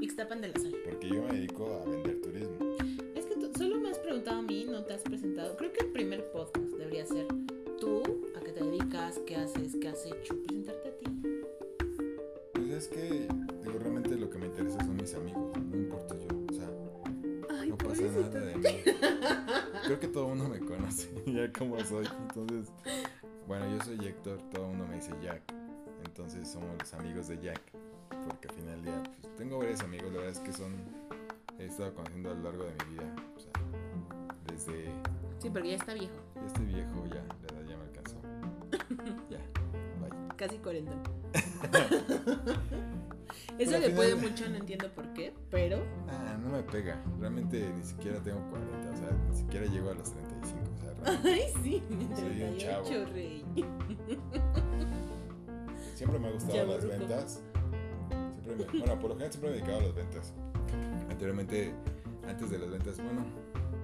Ixtapan 0.00 0.42
de 0.42 0.48
la 0.48 0.60
Sal. 0.60 0.74
Porque 0.84 1.08
yo 1.08 1.22
me 1.22 1.34
dedico 1.34 1.82
a 1.82 1.88
vender 1.88 2.20
turismo. 2.20 2.76
Es 3.14 3.24
que 3.24 3.34
tú 3.34 3.50
solo 3.56 3.80
me 3.80 3.90
has 3.90 3.98
preguntado 3.98 4.38
a 4.38 4.42
mí, 4.42 4.66
no 4.68 4.84
te 4.84 4.92
has 4.94 5.02
presentado. 5.02 5.56
Creo 5.56 5.72
que 5.72 5.86
el 5.86 5.92
primer 5.92 6.30
podcast, 6.32 6.66
de 6.66 6.78
debería 6.78 7.06
ser 7.06 7.26
tú, 7.80 8.02
a 8.36 8.40
qué 8.40 8.52
te 8.52 8.62
dedicas, 8.62 9.18
qué 9.26 9.36
haces, 9.36 9.74
qué 9.80 9.88
has 9.88 10.04
hecho, 10.04 10.36
presentarte 10.42 10.88
a 10.88 10.98
ti. 10.98 11.06
Pues 12.52 12.70
es 12.70 12.88
que, 12.88 13.26
digo, 13.64 13.78
realmente 13.78 14.16
lo 14.16 14.28
que 14.28 14.38
me 14.38 14.46
interesa 14.46 14.78
son 14.84 14.96
mis 14.96 15.14
amigos, 15.14 15.56
pasa 17.88 18.02
nada 18.02 18.40
de 18.40 18.56
mí. 18.56 18.82
Creo 19.84 20.00
que 20.00 20.08
todo 20.08 20.32
el 20.32 20.36
mundo 20.36 20.48
me 20.48 20.58
conoce, 20.60 21.08
ya 21.26 21.52
como 21.52 21.78
soy, 21.84 22.06
entonces, 22.28 22.72
bueno, 23.46 23.68
yo 23.70 23.80
soy 23.84 24.04
Héctor, 24.06 24.38
todo 24.50 24.62
el 24.64 24.70
mundo 24.70 24.86
me 24.88 24.96
dice 24.96 25.12
Jack, 25.22 25.42
entonces 26.04 26.48
somos 26.48 26.70
los 26.78 26.92
amigos 26.94 27.28
de 27.28 27.38
Jack, 27.40 27.60
porque 28.26 28.48
al 28.48 28.54
final 28.54 28.74
del 28.76 28.84
día, 28.84 29.02
pues 29.20 29.36
tengo 29.36 29.58
varios 29.58 29.80
amigos, 29.80 30.10
la 30.12 30.18
verdad 30.18 30.32
es 30.32 30.40
que 30.40 30.52
son, 30.52 30.72
he 31.58 31.66
estado 31.66 31.94
conociendo 31.94 32.30
a 32.30 32.34
lo 32.34 32.42
largo 32.42 32.64
de 32.64 32.72
mi 32.84 32.94
vida, 32.94 33.14
o 33.36 33.40
sea, 33.40 33.52
desde, 34.50 34.90
Sí, 35.38 35.50
porque 35.50 35.68
ya 35.70 35.76
está 35.76 35.94
viejo, 35.94 36.14
ya 36.34 36.46
estoy 36.46 36.64
viejo, 36.66 37.04
ya, 37.06 37.14
la 37.14 37.20
edad 37.58 37.68
ya 37.68 37.76
me 37.76 37.84
alcanzó, 37.84 38.16
ya, 39.30 39.38
bye. 40.00 40.10
casi 40.36 40.58
40. 40.58 40.92
Pero 43.46 43.60
Eso 43.70 43.76
al 43.76 43.82
le 43.82 43.90
puede 43.90 44.14
final- 44.16 44.30
mucho, 44.30 44.48
no 44.50 44.56
entiendo 44.56 44.92
por 44.94 45.12
qué, 45.12 45.32
pero 45.50 45.78
Ah, 46.08 46.36
no 46.42 46.48
me 46.50 46.62
pega. 46.62 47.02
Realmente 47.20 47.68
ni 47.76 47.84
siquiera 47.84 48.20
tengo 48.22 48.40
40, 48.50 48.90
o 48.90 48.96
sea, 48.96 49.10
ni 49.30 49.36
siquiera 49.36 49.66
llego 49.66 49.90
a 49.90 49.94
los 49.94 50.10
35, 50.12 50.60
o 50.74 50.78
sea, 50.80 50.92
realmente 50.94 51.30
Ay, 51.30 51.62
sí, 51.62 51.82
Soy 52.16 52.42
un 52.42 52.56
chavo. 52.58 52.84
38, 52.84 53.12
rey. 53.12 53.44
siempre 55.94 56.18
me 56.18 56.28
ha 56.28 56.32
gustado 56.32 56.54
Chavo 56.56 56.72
las 56.74 56.86
ventas. 56.86 57.40
Siempre 58.42 58.66
me- 58.72 58.78
bueno, 58.78 58.94
por 59.00 59.10
lo 59.10 59.14
general 59.16 59.32
siempre 59.32 59.50
me 59.50 59.56
he 59.56 59.58
dedicado 59.60 59.78
a 59.78 59.82
las 59.86 59.94
ventas. 59.94 60.32
Anteriormente, 61.10 61.72
antes 62.28 62.50
de 62.50 62.58
las 62.58 62.70
ventas, 62.70 62.96
bueno, 62.98 63.24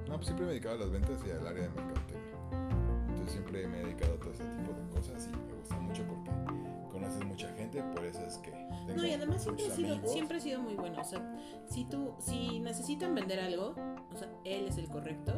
no, 0.08 0.14
pues 0.14 0.26
siempre 0.26 0.44
me 0.46 0.52
he 0.52 0.54
dedicado 0.54 0.76
a 0.76 0.78
las 0.80 0.90
ventas 0.90 1.20
y 1.26 1.30
al 1.30 1.46
área 1.46 1.62
de 1.62 1.68
mercadotecnia. 1.68 2.22
Entonces 3.08 3.32
siempre 3.32 3.66
me 3.66 3.80
he 3.80 3.84
dedicado 3.84 4.14
a 4.14 4.16
todo 4.18 4.32
ese 4.32 4.44
tipo 4.44 4.72
de 4.72 5.00
cosas 5.00 5.28
y 5.28 5.41
mucha 7.42 7.54
gente, 7.56 7.82
por 7.94 8.04
eso 8.04 8.20
es 8.26 8.38
que 8.38 8.50
tengo 8.50 8.94
No, 8.94 9.06
y 9.06 9.12
además 9.12 9.42
siempre 9.42 9.66
ha 9.66 9.70
sido, 9.70 10.08
siempre 10.08 10.36
ha 10.38 10.40
sido 10.40 10.60
muy 10.60 10.74
bueno. 10.74 11.00
O 11.00 11.04
sea, 11.04 11.20
si 11.66 11.84
tú, 11.84 12.14
si 12.18 12.60
necesitan 12.60 13.14
vender 13.14 13.40
algo, 13.40 13.74
o 14.12 14.16
sea, 14.16 14.28
él 14.44 14.66
es 14.68 14.78
el 14.78 14.88
correcto, 14.88 15.34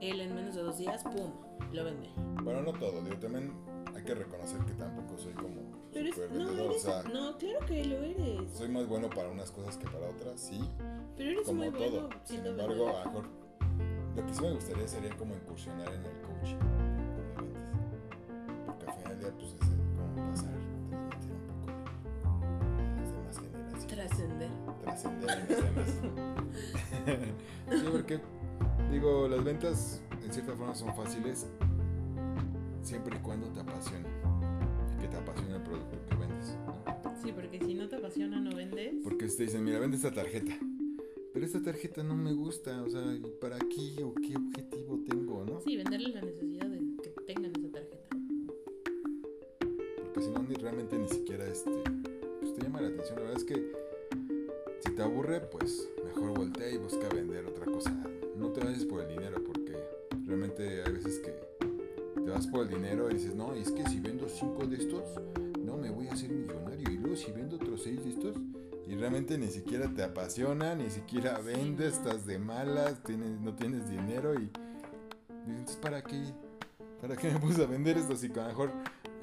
él 0.00 0.20
en 0.20 0.34
menos 0.34 0.54
de 0.54 0.62
dos 0.62 0.78
días, 0.78 1.02
pum, 1.04 1.30
lo 1.72 1.84
vende. 1.84 2.08
Bueno, 2.42 2.62
no 2.62 2.72
todo, 2.72 3.02
digo, 3.02 3.16
también 3.16 3.52
hay 3.94 4.02
que 4.02 4.14
reconocer 4.14 4.60
que 4.64 4.72
tampoco 4.72 5.18
soy 5.18 5.32
como 5.34 5.60
Pero 5.92 6.08
es, 6.08 6.16
no, 6.16 6.24
vendedor, 6.46 6.60
o 6.60 6.70
eres, 6.70 6.82
sea, 6.82 7.02
no, 7.04 7.36
claro 7.38 7.66
que 7.66 7.84
lo 7.84 7.96
eres. 8.02 8.50
soy 8.52 8.68
más 8.68 8.86
bueno 8.88 9.08
para 9.10 9.28
unas 9.28 9.50
cosas 9.50 9.76
que 9.76 9.86
para 9.86 10.08
otras, 10.08 10.40
sí, 10.40 10.60
Pero 11.16 11.30
eres 11.30 11.46
como 11.46 11.64
muy 11.64 11.70
todo. 11.70 11.90
bueno 12.08 12.08
Sin 12.24 12.44
embargo, 12.46 12.88
a 12.88 13.04
mejor 13.04 13.24
lo 14.16 14.26
que 14.26 14.34
sí 14.34 14.42
me 14.42 14.52
gustaría 14.52 14.88
sería 14.88 15.16
como 15.16 15.34
incursionar 15.34 15.88
en 15.88 16.04
el 16.04 16.20
coaching. 16.20 16.56
Porque 18.66 18.86
al 18.86 18.92
final 18.92 19.08
del 19.08 19.20
día, 19.20 19.32
pues 19.38 19.54
es 19.54 19.81
Trascender. 24.92 25.46
Trascender 25.46 25.66
en 25.68 25.76
las 25.76 26.02
demás. 26.02 27.80
sí, 27.80 27.86
porque 27.90 28.20
digo, 28.90 29.28
las 29.28 29.44
ventas 29.44 30.02
en 30.24 30.32
cierta 30.32 30.52
forma 30.54 30.74
son 30.74 30.94
fáciles 30.94 31.46
siempre 32.82 33.16
y 33.16 33.20
cuando 33.20 33.46
te 33.48 33.60
apasiona. 33.60 34.08
Y 34.96 35.00
que 35.02 35.08
te 35.08 35.16
apasiona 35.16 35.56
el 35.56 35.62
producto 35.62 35.96
que 36.08 36.16
vendes. 36.16 36.56
¿no? 36.66 37.14
Sí, 37.22 37.32
porque 37.32 37.58
si 37.60 37.74
no 37.74 37.88
te 37.88 37.96
apasiona, 37.96 38.40
no 38.40 38.54
vendes. 38.54 38.94
Porque 39.02 39.26
te 39.26 39.42
dicen, 39.44 39.64
mira, 39.64 39.78
vende 39.78 39.96
esta 39.96 40.12
tarjeta. 40.12 40.52
Pero 41.32 41.46
esta 41.46 41.62
tarjeta 41.62 42.02
no 42.02 42.14
me 42.14 42.34
gusta, 42.34 42.82
o 42.82 42.90
sea, 42.90 43.00
¿y 43.14 43.22
¿para 43.40 43.58
qué 43.58 44.02
o 44.04 44.12
qué 44.14 44.36
objetivo 44.36 45.00
tengo, 45.08 45.44
no? 45.46 45.60
Sí, 45.62 45.76
venderle 45.78 46.10
la 46.10 46.20
necesidad 46.20 46.66
de 46.66 46.78
que 47.02 47.08
tengan 47.26 47.52
esa 47.56 47.68
tarjeta. 47.70 48.16
Porque 50.04 50.20
si 50.22 50.30
no, 50.30 50.42
ni- 50.42 50.54
realmente 50.56 50.98
ni 50.98 51.08
siquiera 51.08 51.46
este, 51.46 51.70
te 55.02 55.08
aburre, 55.08 55.40
pues 55.40 55.88
mejor 56.04 56.30
voltea 56.38 56.70
y 56.70 56.76
busca 56.76 57.08
vender 57.08 57.44
otra 57.44 57.66
cosa. 57.66 57.90
No 58.36 58.50
te 58.50 58.60
vayas 58.60 58.84
por 58.84 59.00
el 59.02 59.08
dinero, 59.08 59.42
porque 59.44 59.76
realmente 60.26 60.84
hay 60.84 60.92
veces 60.92 61.18
que 61.18 61.32
te 62.14 62.30
vas 62.30 62.46
por 62.46 62.62
el 62.62 62.68
dinero 62.68 63.10
y 63.10 63.14
dices, 63.14 63.34
no, 63.34 63.52
es 63.52 63.72
que 63.72 63.84
si 63.88 63.98
vendo 63.98 64.28
cinco 64.28 64.64
de 64.64 64.76
estos, 64.76 65.02
no, 65.58 65.76
me 65.76 65.90
voy 65.90 66.06
a 66.06 66.12
hacer 66.12 66.30
millonario. 66.30 66.88
Y 66.88 66.98
luego 66.98 67.16
si 67.16 67.32
vendo 67.32 67.56
otros 67.56 67.82
seis 67.82 68.04
de 68.04 68.10
estos, 68.10 68.36
y 68.86 68.94
realmente 68.94 69.36
ni 69.38 69.48
siquiera 69.48 69.92
te 69.92 70.04
apasiona, 70.04 70.76
ni 70.76 70.88
siquiera 70.88 71.38
Sí, 71.38 71.46
vendes, 71.46 71.98
no. 72.00 72.08
estás 72.10 72.24
de 72.24 72.38
malas, 72.38 73.02
tienes, 73.02 73.40
no 73.40 73.56
tienes 73.56 73.90
dinero 73.90 74.34
y 74.34 74.42
dices, 74.42 74.60
entonces, 75.48 75.76
¿para 75.78 76.02
qué? 76.02 76.22
¿Para 77.00 77.16
qué 77.16 77.28
me 77.32 77.40
puse 77.40 77.60
a 77.60 77.66
vender 77.66 77.98
esto? 77.98 78.14
Si 78.14 78.26
a 78.26 78.36
lo 78.36 78.46
mejor, 78.46 78.70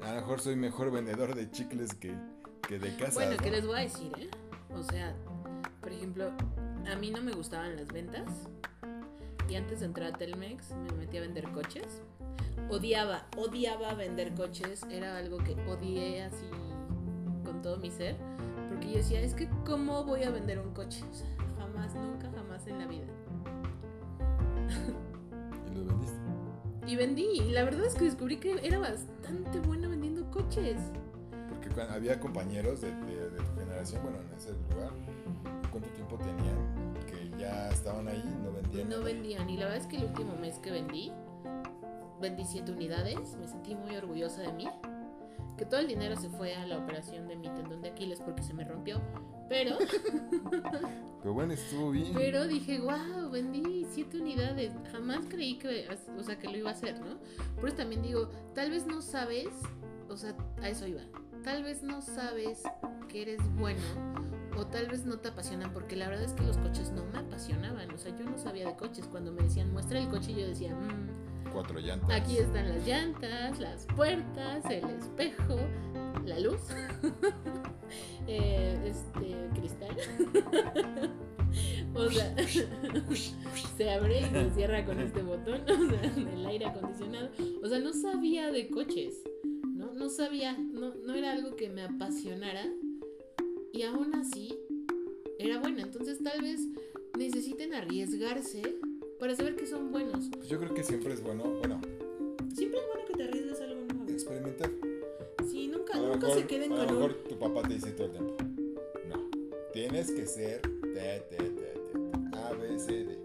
a 0.02 0.12
lo 0.12 0.20
mejor 0.20 0.40
soy 0.40 0.56
mejor 0.56 0.92
vendedor 0.92 1.34
de 1.34 1.50
chicles 1.50 1.94
que, 1.94 2.14
que 2.68 2.78
de 2.78 2.94
casa. 2.96 3.14
Bueno, 3.14 3.36
¿qué 3.42 3.50
les 3.50 3.66
voy 3.66 3.78
a 3.78 3.80
decir, 3.80 4.12
eh? 4.18 4.28
O 4.74 4.82
sea, 4.84 5.16
por 5.80 5.92
ejemplo, 5.92 6.30
a 6.90 6.96
mí 6.96 7.10
no 7.10 7.22
me 7.22 7.32
gustaban 7.32 7.76
las 7.76 7.88
ventas. 7.88 8.28
Y 9.48 9.56
antes 9.56 9.80
de 9.80 9.86
entrar 9.86 10.14
a 10.14 10.16
Telmex 10.16 10.70
me 10.72 10.92
metí 10.98 11.16
a 11.18 11.22
vender 11.22 11.50
coches. 11.52 12.02
Odiaba, 12.70 13.26
odiaba 13.36 13.94
vender 13.94 14.32
coches. 14.34 14.84
Era 14.90 15.16
algo 15.18 15.38
que 15.38 15.54
odié 15.68 16.22
así 16.22 16.46
con 17.44 17.60
todo 17.62 17.78
mi 17.78 17.90
ser. 17.90 18.16
Porque 18.68 18.90
yo 18.90 18.96
decía, 18.98 19.20
es 19.20 19.34
que 19.34 19.48
¿cómo 19.66 20.04
voy 20.04 20.22
a 20.22 20.30
vender 20.30 20.60
un 20.60 20.72
coche? 20.72 21.02
O 21.10 21.14
sea, 21.14 21.26
jamás, 21.58 21.94
nunca, 21.96 22.30
jamás 22.30 22.66
en 22.68 22.78
la 22.78 22.86
vida. 22.86 23.06
¿Y 25.70 25.74
lo 25.74 25.84
vendiste? 25.84 26.18
Y 26.86 26.96
vendí. 26.96 27.24
Y 27.40 27.50
la 27.50 27.64
verdad 27.64 27.84
es 27.86 27.94
que 27.94 28.04
descubrí 28.04 28.36
que 28.38 28.54
era 28.62 28.78
bastante 28.78 29.58
buena 29.60 29.88
vendiendo 29.88 30.30
coches. 30.30 30.76
Porque 31.48 31.80
había 31.82 32.20
compañeros 32.20 32.80
de, 32.82 32.94
de- 32.94 33.30
de 33.30 33.38
tu 33.38 33.54
generación, 33.58 34.02
bueno, 34.02 34.18
en 34.20 34.36
ese 34.36 34.52
lugar, 34.72 34.92
¿cuánto 35.70 35.88
tiempo 35.90 36.16
tenían? 36.16 36.94
Que 37.06 37.38
ya 37.38 37.70
estaban 37.70 38.08
ahí, 38.08 38.22
no 38.42 38.52
vendían. 38.52 38.88
No 38.88 39.00
vendían. 39.02 39.48
Y 39.48 39.56
la 39.56 39.66
verdad 39.66 39.78
es 39.78 39.86
que 39.86 39.96
el 39.96 40.04
último 40.04 40.36
mes 40.36 40.58
que 40.58 40.70
vendí, 40.70 41.12
vendí 42.20 42.44
7 42.44 42.72
unidades. 42.72 43.36
Me 43.36 43.48
sentí 43.48 43.74
muy 43.74 43.96
orgullosa 43.96 44.42
de 44.42 44.52
mí. 44.52 44.68
Que 45.56 45.66
todo 45.66 45.80
el 45.80 45.88
dinero 45.88 46.16
se 46.16 46.30
fue 46.30 46.54
a 46.54 46.66
la 46.66 46.78
operación 46.78 47.28
de 47.28 47.36
mi 47.36 47.48
tendón 47.48 47.82
de 47.82 47.90
Aquiles 47.90 48.20
porque 48.20 48.42
se 48.42 48.54
me 48.54 48.64
rompió. 48.64 49.00
Pero, 49.48 49.76
Pero 51.20 51.34
bueno, 51.34 51.52
estuvo 51.52 51.90
bien. 51.90 52.12
pero 52.14 52.46
dije, 52.46 52.80
wow, 52.80 53.30
vendí 53.30 53.84
7 53.90 54.20
unidades. 54.20 54.72
Jamás 54.92 55.26
creí 55.28 55.58
que, 55.58 55.86
o 56.16 56.22
sea, 56.22 56.38
que 56.38 56.48
lo 56.48 56.56
iba 56.56 56.70
a 56.70 56.72
hacer, 56.72 56.98
¿no? 57.00 57.18
Por 57.56 57.68
eso 57.68 57.78
también 57.78 58.00
digo, 58.00 58.30
tal 58.54 58.70
vez 58.70 58.86
no 58.86 59.02
sabes, 59.02 59.48
o 60.08 60.16
sea, 60.16 60.34
a 60.62 60.68
eso 60.68 60.86
iba. 60.86 61.02
Tal 61.42 61.62
vez 61.62 61.82
no 61.82 62.00
sabes 62.00 62.62
que 63.08 63.22
eres 63.22 63.40
bueno 63.56 63.80
o 64.56 64.66
tal 64.66 64.86
vez 64.88 65.04
no 65.04 65.18
te 65.18 65.28
apasionan 65.28 65.72
porque 65.72 65.96
la 65.96 66.08
verdad 66.08 66.24
es 66.24 66.32
que 66.32 66.42
los 66.42 66.56
coches 66.58 66.90
no 66.92 67.04
me 67.06 67.18
apasionaban. 67.18 67.90
O 67.92 67.98
sea, 67.98 68.16
yo 68.16 68.24
no 68.24 68.38
sabía 68.38 68.66
de 68.66 68.76
coches. 68.76 69.06
Cuando 69.06 69.32
me 69.32 69.42
decían, 69.42 69.72
muestra 69.72 69.98
el 70.00 70.08
coche, 70.08 70.32
yo 70.34 70.46
decía, 70.46 70.74
"Mm, 70.74 71.50
Cuatro 71.52 71.80
llantas. 71.80 72.10
Aquí 72.10 72.38
están 72.38 72.68
las 72.68 72.86
llantas, 72.86 73.58
las 73.58 73.86
puertas, 73.96 74.64
el 74.66 74.84
espejo, 74.90 75.58
la 76.24 76.38
luz, 76.38 76.60
eh, 78.28 78.78
este 78.84 79.48
cristal. 79.54 79.96
o 81.94 82.08
sea, 82.08 82.34
se 83.76 83.90
abre 83.90 84.20
y 84.20 84.24
se 84.26 84.50
cierra 84.50 84.84
con 84.84 85.00
este 85.00 85.22
botón, 85.22 85.62
o 85.62 85.90
sea, 85.90 86.02
el 86.16 86.46
aire 86.46 86.66
acondicionado. 86.66 87.30
O 87.64 87.68
sea, 87.68 87.80
no 87.80 87.92
sabía 87.92 88.52
de 88.52 88.68
coches, 88.68 89.20
¿no? 89.74 89.92
No 89.92 90.08
sabía, 90.08 90.56
no, 90.56 90.94
no 90.94 91.14
era 91.14 91.32
algo 91.32 91.56
que 91.56 91.68
me 91.68 91.82
apasionara. 91.82 92.64
Y 93.72 93.82
aún 93.82 94.14
así, 94.14 94.58
era 95.38 95.58
buena. 95.60 95.82
Entonces, 95.82 96.18
tal 96.22 96.42
vez 96.42 96.60
necesiten 97.18 97.74
arriesgarse 97.74 98.62
para 99.18 99.34
saber 99.36 99.56
que 99.56 99.66
son 99.66 99.90
buenos. 99.92 100.28
Pues 100.36 100.48
yo 100.48 100.58
creo 100.58 100.74
que 100.74 100.82
siempre 100.82 101.12
es 101.14 101.22
bueno, 101.22 101.44
bueno, 101.58 101.80
Siempre 102.54 102.80
es 102.80 102.86
bueno 102.86 103.06
que 103.06 103.14
te 103.14 103.22
arriesgues 103.24 103.60
a 103.60 103.64
algo 103.64 103.80
nuevo. 103.94 104.10
experimentar. 104.10 104.70
Sí, 105.48 105.68
nunca, 105.68 105.96
nunca 105.98 106.16
mejor, 106.26 106.38
se 106.40 106.46
queden 106.46 106.72
a 106.72 106.76
lo 106.82 106.86
con 106.86 106.94
mejor 106.96 107.16
un. 107.22 107.28
tu 107.28 107.38
papá 107.38 107.62
te 107.68 107.74
dice 107.74 107.92
todo 107.92 108.06
el 108.06 108.12
tiempo. 108.12 108.36
No. 109.08 109.30
Tienes 109.72 110.10
que 110.10 110.26
ser 110.26 110.60
T, 110.62 111.24
T, 111.30 111.36
T, 111.36 111.36
T, 111.36 112.36
A, 112.36 112.52
B, 112.54 112.78
C, 112.78 113.04
D. 113.04 113.18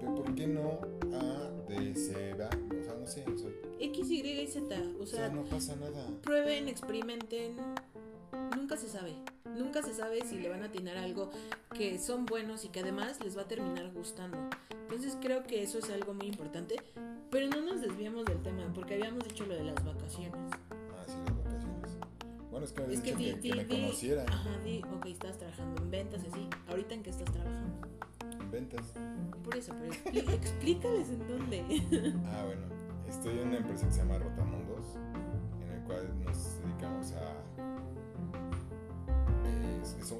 Pero 0.00 0.14
¿por 0.14 0.34
qué 0.34 0.46
no 0.46 0.80
A, 1.14 1.50
D, 1.68 1.94
C, 1.94 2.34
B? 2.34 2.44
O 2.80 2.84
sea, 2.84 2.94
no 2.94 3.06
sé. 3.06 3.24
O 3.32 3.36
sea, 3.38 3.50
X, 3.80 4.10
Y 4.10 4.20
y 4.20 4.46
Z. 4.46 4.82
O 4.98 5.02
o 5.02 5.06
sea, 5.06 5.18
sea, 5.26 5.28
no 5.30 5.44
pasa 5.44 5.74
nada. 5.76 6.06
prueben, 6.22 6.68
experimenten. 6.68 7.56
Nunca 8.56 8.76
se 8.76 8.88
sabe. 8.88 9.14
Nunca 9.58 9.82
se 9.82 9.92
sabe 9.94 10.24
si 10.24 10.38
le 10.38 10.48
van 10.48 10.62
a 10.62 10.66
atinar 10.66 10.96
algo 10.96 11.30
que 11.74 11.98
son 11.98 12.24
buenos 12.26 12.64
y 12.64 12.68
que 12.68 12.80
además 12.80 13.18
les 13.24 13.36
va 13.36 13.42
a 13.42 13.48
terminar 13.48 13.90
gustando. 13.92 14.38
Entonces 14.70 15.16
creo 15.20 15.42
que 15.44 15.62
eso 15.62 15.78
es 15.78 15.90
algo 15.90 16.14
muy 16.14 16.26
importante. 16.28 16.76
Pero 17.30 17.48
no 17.48 17.60
nos 17.60 17.80
desviamos 17.82 18.24
del 18.24 18.40
tema, 18.42 18.62
porque 18.74 18.94
habíamos 18.94 19.22
dicho 19.24 19.44
lo 19.44 19.54
de 19.54 19.64
las 19.64 19.84
vacaciones. 19.84 20.32
Ah, 20.70 21.04
sí, 21.06 21.12
las 21.26 21.36
vacaciones. 21.44 21.96
Bueno, 22.50 22.64
es 22.64 22.72
que 22.72 22.80
me 22.86 22.94
Es 22.94 23.00
que 23.00 23.14
di, 23.14 23.24
que, 23.26 23.34
que 23.34 23.40
di, 23.40 23.52
me 23.52 23.64
di- 23.64 23.80
conociera 23.82 24.24
Ajá, 24.26 24.58
di, 24.64 24.82
ok, 24.96 25.06
estás 25.06 25.36
trabajando 25.36 25.82
en 25.82 25.90
ventas 25.90 26.22
así. 26.30 26.48
¿Ahorita 26.68 26.94
en 26.94 27.02
qué 27.02 27.10
estás 27.10 27.30
trabajando? 27.30 27.88
en 28.40 28.50
ventas. 28.50 28.94
Por 29.44 29.56
eso, 29.56 29.74
pero 29.78 29.92
expli- 29.92 30.30
explícales 30.34 31.08
en 31.10 31.28
dónde. 31.28 31.64
Ah, 32.26 32.44
bueno. 32.46 32.62
estoy 33.08 33.38
en 33.38 33.48
una 33.48 33.56
empresa 33.58 33.86
que 33.86 33.92
se 33.92 33.98
llama 33.98 34.18
Rotamundos, 34.18 34.47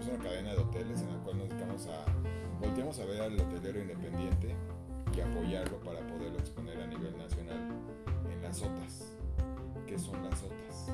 una 0.08 0.18
cadena 0.22 0.52
de 0.52 0.58
hoteles 0.58 1.02
en 1.02 1.10
la 1.10 1.22
cual 1.22 1.38
nos 1.38 1.48
dedicamos 1.48 1.86
a... 1.86 2.04
Volteamos 2.60 2.98
a 2.98 3.04
ver 3.04 3.20
al 3.20 3.38
hotelero 3.38 3.80
independiente 3.80 4.56
y 5.16 5.20
apoyarlo 5.20 5.78
para 5.80 6.00
poderlo 6.06 6.38
exponer 6.38 6.80
a 6.80 6.86
nivel 6.86 7.16
nacional 7.16 7.68
en 8.32 8.42
las 8.42 8.60
OTAs. 8.62 9.12
¿Qué 9.86 9.98
son 9.98 10.22
las 10.24 10.42
OTAs? 10.42 10.92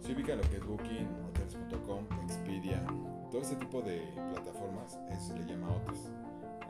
Se 0.00 0.12
ubica 0.12 0.36
lo 0.36 0.42
que 0.42 0.56
es 0.56 0.66
Booking, 0.66 1.08
Hotels.com, 1.26 2.04
Expedia, 2.24 2.84
todo 3.30 3.42
ese 3.42 3.56
tipo 3.56 3.82
de 3.82 4.00
plataformas, 4.32 4.98
eso 5.10 5.28
se 5.28 5.38
le 5.38 5.46
llama 5.46 5.68
OTAs. 5.74 6.10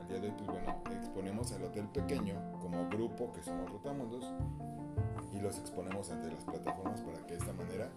Al 0.01 0.09
día 0.09 0.21
de 0.21 0.29
hoy, 0.29 0.35
pues 0.37 0.49
bueno, 0.49 0.83
exponemos 0.91 1.53
al 1.53 1.65
hotel 1.65 1.89
pequeño 1.89 2.35
como 2.61 2.89
grupo 2.89 3.33
que 3.33 3.43
somos 3.43 3.71
Rotamundos 3.71 4.25
y 5.33 5.41
los 5.41 5.59
exponemos 5.59 6.11
ante 6.11 6.31
las 6.31 6.45
plataformas 6.45 7.01
para 7.01 7.19
que 7.27 7.35
de 7.35 7.39
esta 7.39 7.53
manera 7.53 7.91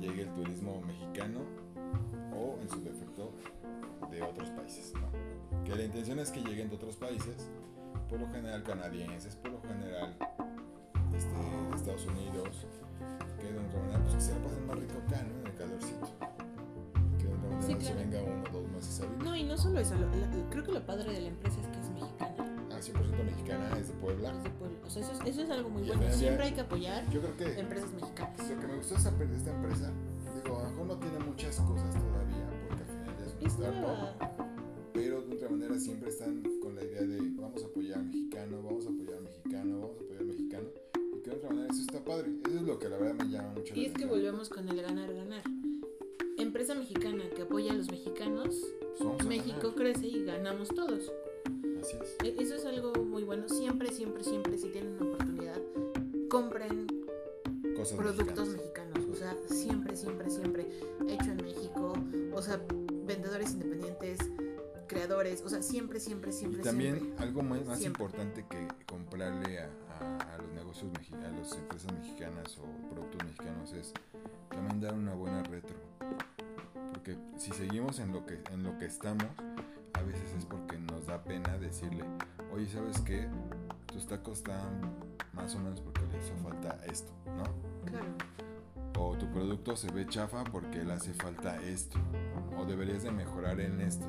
llegue 0.00 0.22
el 0.22 0.32
turismo 0.34 0.80
mexicano 0.80 1.65
de 4.16 4.22
otros 4.22 4.50
países. 4.50 4.92
¿no? 4.94 5.64
Que 5.64 5.74
la 5.74 5.84
intención 5.84 6.18
es 6.18 6.30
que 6.30 6.40
lleguen 6.40 6.68
de 6.70 6.76
otros 6.76 6.96
países, 6.96 7.48
por 8.08 8.20
lo 8.20 8.26
general 8.30 8.62
canadienses, 8.62 9.36
por 9.36 9.52
lo 9.52 9.60
general 9.62 10.16
este, 11.16 11.30
de 11.34 11.76
Estados 11.76 12.06
Unidos, 12.06 12.66
que 13.40 13.46
de 13.52 13.60
manera 13.60 13.98
pues, 14.02 14.14
que 14.14 14.20
se 14.20 14.32
la 14.32 14.38
pasen 14.38 14.66
más 14.66 14.78
rico 14.78 14.94
acá, 15.06 15.22
¿no? 15.22 15.40
En 15.40 15.46
el 15.46 15.54
calorcito. 15.54 16.08
Que 17.18 17.24
de 17.26 17.34
manera 17.34 17.62
Sí, 17.62 17.74
no 17.74 17.80
se 17.80 17.86
claro. 17.92 18.00
venga 18.00 18.22
uno 18.22 18.44
o 18.50 18.52
dos 18.62 18.70
meses 18.70 19.00
a 19.00 19.06
vivir. 19.06 19.24
No, 19.24 19.36
y 19.36 19.44
no 19.44 19.56
solo 19.56 19.80
eso, 19.80 19.94
lo- 19.94 20.06
la- 20.08 20.50
creo 20.50 20.64
que 20.64 20.72
lo 20.72 20.86
padre 20.86 21.12
de 21.12 21.20
la 21.22 21.28
empresa 21.28 21.60
es 21.60 21.66
que 21.68 21.80
es 21.80 21.90
mexicana. 21.90 22.34
Ah, 22.70 22.78
100% 22.80 23.24
mexicana, 23.24 23.78
es 23.78 23.88
de 23.88 23.94
Puebla. 23.94 24.30
es 24.36 24.44
de 24.44 24.50
Puebla. 24.50 24.76
O 24.86 24.90
sea, 24.90 25.02
eso 25.02 25.12
es, 25.12 25.20
eso 25.26 25.42
es 25.42 25.50
algo 25.50 25.70
muy 25.70 25.82
Y 25.82 25.86
bueno. 25.88 26.12
Siempre 26.12 26.44
hay 26.44 26.52
que 26.52 26.60
apoyar 26.60 27.08
Yo 27.10 27.20
creo 27.22 27.36
que 27.36 27.58
empresas 27.60 27.90
mexicanas. 27.92 28.38
lo 28.50 28.60
que 28.60 28.66
me 28.66 28.76
gustó 28.76 28.94
de 28.94 29.36
esta 29.36 29.50
empresa, 29.50 29.90
digo, 30.44 30.58
a 30.60 30.62
lo 30.64 30.70
mejor 30.70 30.86
no 30.86 30.96
tiene 30.98 31.18
muchas 31.20 31.56
cosas 31.60 31.90
todavía, 31.94 32.15
startup. 33.56 34.92
pero 34.92 35.20
de 35.22 35.34
otra 35.36 35.48
manera 35.48 35.78
siempre 35.78 36.08
están 36.10 36.42
con 36.60 36.74
la 36.74 36.84
idea 36.84 37.02
de 37.02 37.18
vamos 37.36 37.62
a 37.62 37.66
apoyar 37.66 37.98
al 37.98 38.06
mexicano, 38.06 38.62
vamos 38.62 38.86
a 38.86 38.90
apoyar 38.90 39.14
al 39.16 39.22
mexicano, 39.24 39.78
vamos 39.80 39.96
a 39.96 40.00
apoyar 40.02 40.20
al 40.20 40.26
mexicano, 40.26 40.68
y 41.16 41.20
que 41.22 41.30
de 41.30 41.36
otra 41.36 41.48
manera 41.50 41.72
eso 41.72 41.82
está 41.82 42.04
padre. 42.04 42.32
Eso 42.46 42.56
es 42.56 42.62
lo 42.62 42.78
que 42.78 42.88
la 42.88 42.96
verdad 42.98 43.14
me 43.24 43.30
llama 43.32 43.50
mucho 43.54 43.74
la 43.74 43.80
Y 43.80 43.84
es 43.84 43.92
que 43.92 44.04
atención. 44.04 44.10
volvemos 44.10 44.48
con 44.48 44.68
el 44.68 44.82
ganar-ganar. 44.82 45.42
Empresa 46.38 46.74
mexicana 46.74 47.24
que 47.34 47.42
apoya 47.42 47.72
a 47.72 47.74
los 47.74 47.90
mexicanos, 47.90 48.62
Pues 48.98 49.26
México 49.26 49.74
crece 49.74 50.06
y 50.06 50.24
ganamos 50.24 50.68
todos. 50.68 51.12
Así 51.80 51.96
es. 52.02 52.16
E- 52.24 52.42
Eso 52.42 52.54
es 52.54 52.64
algo 52.64 52.92
muy 53.04 53.24
bueno. 53.24 53.48
Siempre, 53.48 53.90
siempre, 53.92 54.24
siempre, 54.24 54.56
si 54.58 54.68
tienen 54.70 54.94
una 55.00 55.12
oportunidad, 55.14 55.60
compren 56.30 56.86
Cosas 57.76 57.98
productos 57.98 58.48
mexicanas. 58.48 58.94
mexicanos. 58.96 59.04
O 59.12 59.14
sea, 59.16 59.36
siempre, 59.48 59.96
siempre, 59.96 60.30
siempre 60.30 60.66
hecho 61.08 61.30
en 61.30 61.36
México. 61.44 61.92
O 62.34 62.40
sea, 62.42 62.60
vendedores 63.06 63.52
independientes, 63.52 64.18
creadores. 64.86 65.42
O 65.42 65.48
sea, 65.48 65.62
siempre, 65.62 66.00
siempre, 66.00 66.30
Y 66.30 66.32
siempre, 66.34 66.62
también 66.62 66.98
siempre. 67.00 67.24
algo 67.24 67.42
más, 67.42 67.64
más 67.66 67.78
Siempre. 67.78 68.04
importante 68.04 68.44
que 68.48 68.68
comprarle 68.86 69.60
a, 69.60 69.68
a- 70.00 70.34
a 70.34 70.38
los 70.38 70.52
negocios 70.52 70.90
a 71.12 71.30
las 71.30 71.52
empresas 71.52 71.92
mexicanas 71.92 72.58
o 72.58 72.64
productos 72.90 73.24
mexicanos 73.24 73.72
es 73.72 73.92
también 74.50 74.80
dar 74.80 74.94
una 74.94 75.14
buena 75.14 75.42
retro. 75.44 75.76
Porque 76.92 77.16
si 77.38 77.50
seguimos 77.52 77.98
en 77.98 78.12
lo 78.12 78.24
que 78.26 78.40
en 78.52 78.62
lo 78.62 78.76
que 78.78 78.86
estamos, 78.86 79.26
a 79.94 80.02
veces 80.02 80.32
es 80.36 80.44
porque 80.44 80.78
nos 80.78 81.06
da 81.06 81.22
pena 81.24 81.56
decirle, 81.58 82.04
oye, 82.52 82.66
¿sabes 82.68 83.00
qué? 83.00 83.26
Tus 83.86 84.06
tacos 84.06 84.38
están 84.38 84.80
más 85.32 85.54
o 85.54 85.58
menos 85.58 85.80
porque 85.80 86.02
le 86.12 86.18
hizo 86.18 86.34
falta 86.42 86.78
esto, 86.86 87.12
¿no? 87.26 87.44
Claro. 87.90 88.06
O 88.98 89.16
tu 89.16 89.30
producto 89.30 89.76
se 89.76 89.90
ve 89.90 90.06
chafa 90.06 90.44
porque 90.44 90.82
le 90.84 90.92
hace 90.94 91.12
falta 91.14 91.56
esto. 91.62 91.98
O 92.58 92.64
deberías 92.64 93.02
de 93.02 93.10
mejorar 93.10 93.60
en 93.60 93.80
esto. 93.80 94.06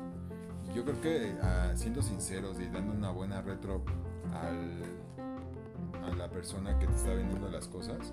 Yo 0.74 0.84
creo 0.84 1.00
que 1.00 1.36
ah, 1.42 1.72
siendo 1.74 2.02
sinceros 2.02 2.60
y 2.60 2.66
dando 2.68 2.92
una 2.94 3.10
buena 3.10 3.40
retro 3.42 3.82
al, 4.32 4.82
a 6.04 6.14
la 6.16 6.28
persona 6.30 6.78
que 6.78 6.86
te 6.86 6.94
está 6.94 7.14
vendiendo 7.14 7.48
las 7.48 7.68
cosas, 7.68 8.12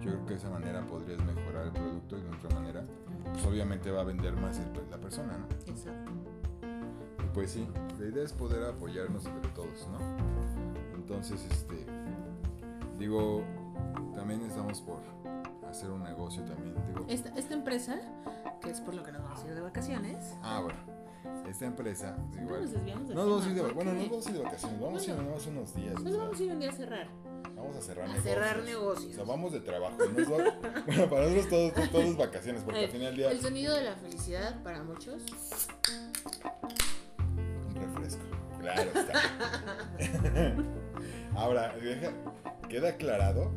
yo 0.00 0.10
creo 0.12 0.24
que 0.26 0.30
de 0.34 0.36
esa 0.38 0.50
manera 0.50 0.80
podrías 0.86 1.22
mejorar 1.24 1.66
el 1.66 1.72
producto 1.72 2.16
y 2.18 2.22
de 2.22 2.28
otra 2.30 2.50
manera, 2.58 2.84
pues 3.32 3.44
obviamente 3.46 3.90
va 3.90 4.00
a 4.00 4.04
vender 4.04 4.34
más 4.34 4.58
el- 4.58 4.90
la 4.90 4.96
persona, 4.98 5.36
¿no? 5.36 5.46
Exacto. 5.70 6.10
Y 7.22 7.26
pues 7.34 7.50
sí, 7.52 7.68
la 7.98 8.06
idea 8.06 8.24
es 8.24 8.32
poder 8.32 8.64
apoyarnos 8.64 9.26
entre 9.26 9.50
todos, 9.52 9.88
¿no? 9.92 9.98
Entonces, 10.96 11.46
este, 11.50 11.84
digo, 12.98 13.42
también 14.14 14.40
estamos 14.42 14.80
por 14.80 15.00
hacer 15.68 15.90
un 15.90 16.02
negocio 16.02 16.42
también, 16.44 16.74
digo. 16.88 17.04
Esta, 17.08 17.28
esta 17.38 17.54
empresa, 17.54 18.00
que 18.70 18.74
es 18.76 18.80
por 18.82 18.94
lo 18.94 19.02
que 19.02 19.10
nos 19.10 19.22
vamos 19.24 19.42
a 19.42 19.46
ir 19.48 19.54
de 19.56 19.60
vacaciones, 19.62 20.16
Ah, 20.42 20.60
bueno, 20.62 20.78
esta 21.48 21.66
empresa, 21.66 22.16
pues, 22.30 22.40
igual. 22.42 22.60
nos 22.62 22.70
desviamos 22.72 23.08
del 23.08 23.16
No 23.16 23.26
vamos 23.26 23.44
a 23.44 23.48
ir 23.48 23.54
de, 23.56 23.60
bueno, 23.62 23.74
¿por 23.74 23.84
no 23.84 23.92
vamos 24.10 24.26
a 24.26 24.30
ir 24.30 24.36
de 24.36 24.42
vacaciones, 24.44 24.80
vamos 24.80 25.02
a 25.02 25.04
ir 25.10 25.14
Bueno. 25.16 25.32
unos 25.50 25.74
días. 25.74 25.96
o 25.96 25.98
Nos 25.98 26.12
sea, 26.12 26.22
vamos 26.22 26.38
a 26.40 26.42
ir 26.44 26.52
un 26.52 26.60
día 26.60 26.70
a 26.70 26.72
cerrar. 26.72 27.08
vamos 27.56 27.76
a 27.76 27.80
cerrar 27.82 28.04
A 28.04 28.08
negocios. 28.08 28.34
cerrar 28.34 28.62
negocios. 28.62 29.12
O 29.12 29.14
sea, 29.16 29.24
vamos 29.24 29.52
de 29.52 29.60
trabajo. 29.60 29.96
no 29.98 30.18
es 30.20 30.30
va- 30.30 30.36
bueno, 30.86 31.10
para 31.10 31.22
nosotros 31.22 31.48
todo, 31.48 31.72
todo, 31.72 31.88
todo 31.90 32.02
es 32.02 32.16
vacaciones, 32.16 32.62
porque 32.62 32.78
al 32.78 32.84
ver, 32.86 32.92
final 32.92 33.06
del 33.08 33.16
día 33.16 33.30
El 33.32 33.40
sonido 33.40 33.74
de 33.74 33.82
la 33.82 33.96
felicidad 33.96 34.62
para 34.62 34.82
muchos. 34.84 35.20
un 37.68 37.74
refresco. 37.74 38.22
Claro 38.60 38.90
está. 38.94 40.54
Ahora, 41.34 41.74
deja- 41.76 42.12
queda 42.68 42.90
aclarado 42.90 43.50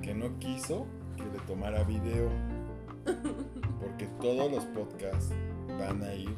que 0.00 0.14
no 0.14 0.38
quiso 0.38 0.86
que 1.18 1.24
le 1.24 1.38
tomara 1.46 1.82
video. 1.84 2.30
Porque 3.84 4.06
todos 4.20 4.50
los 4.50 4.64
podcasts 4.66 5.30
van 5.78 6.02
a 6.02 6.14
ir 6.14 6.30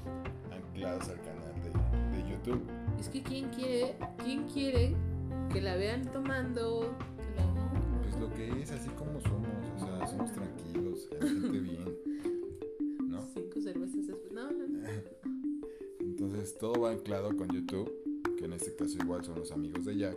anclados 0.52 1.08
al 1.08 1.20
canal 1.22 1.54
de, 1.62 2.16
de 2.22 2.30
YouTube. 2.30 2.62
Es 2.98 3.08
que 3.08 3.22
quién 3.22 3.48
quiere, 3.50 3.96
quién 4.24 4.44
quiere 4.48 4.94
que 5.52 5.60
la 5.60 5.76
vean 5.76 6.02
tomando. 6.12 6.94
que 7.16 7.40
la- 7.40 8.00
Pues 8.02 8.16
lo 8.20 8.32
que 8.34 8.62
es, 8.62 8.70
así 8.72 8.90
como 8.90 9.20
somos. 9.20 9.46
O 9.76 9.78
sea, 9.86 10.06
somos 10.06 10.32
tranquilos, 10.32 11.08
gente 11.20 11.58
bien. 11.60 11.96
¿No? 13.08 13.26
Cinco 13.32 13.60
cervezas 13.60 14.06
después. 14.06 14.32
No, 14.32 14.50
no, 14.50 14.66
no. 14.66 14.80
Entonces 16.00 16.56
todo 16.58 16.80
va 16.80 16.90
anclado 16.90 17.36
con 17.36 17.48
YouTube, 17.48 17.92
que 18.38 18.46
en 18.46 18.54
este 18.54 18.74
caso 18.74 18.96
igual 18.98 19.24
son 19.24 19.38
los 19.38 19.52
amigos 19.52 19.84
de 19.84 19.96
Jack. 19.96 20.16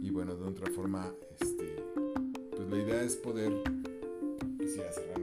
Y 0.00 0.10
bueno, 0.10 0.34
de 0.36 0.44
otra 0.44 0.70
forma, 0.72 1.12
este, 1.40 1.76
pues 2.56 2.68
la 2.68 2.76
idea 2.76 3.02
es 3.02 3.14
poder 3.16 3.52
pues, 4.58 4.74
ir 4.76 4.82
a 4.82 4.92
cerrar 4.92 5.21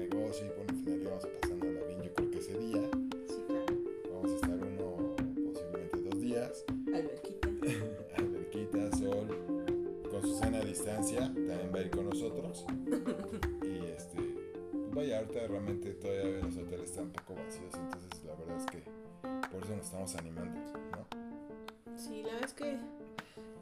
realmente 15.60 15.92
todavía 15.92 16.40
los 16.40 16.56
hoteles 16.56 16.90
están 16.90 17.06
un 17.06 17.12
poco 17.12 17.36
vacíos, 17.36 17.74
entonces 17.74 18.24
la 18.24 18.36
verdad 18.36 18.58
es 18.58 18.66
que 18.66 18.84
por 19.52 19.64
eso 19.64 19.76
nos 19.76 19.86
estamos 19.86 20.16
animando, 20.16 20.60
¿no? 20.92 21.98
Sí, 21.98 22.24
la 22.24 22.34
verdad 22.34 22.46
es 22.46 22.54
que 22.54 22.78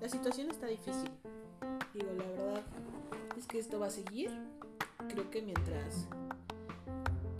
la 0.02 0.10
situación 0.10 0.52
está 0.52 0.68
difícil. 0.68 1.10
Digo, 1.94 2.08
la 2.18 2.24
verdad 2.26 2.64
es 3.36 3.48
que 3.48 3.58
esto 3.58 3.80
va 3.80 3.88
a 3.88 3.90
seguir. 3.90 4.30
Creo 5.10 5.30
que 5.32 5.42
mientras, 5.42 6.08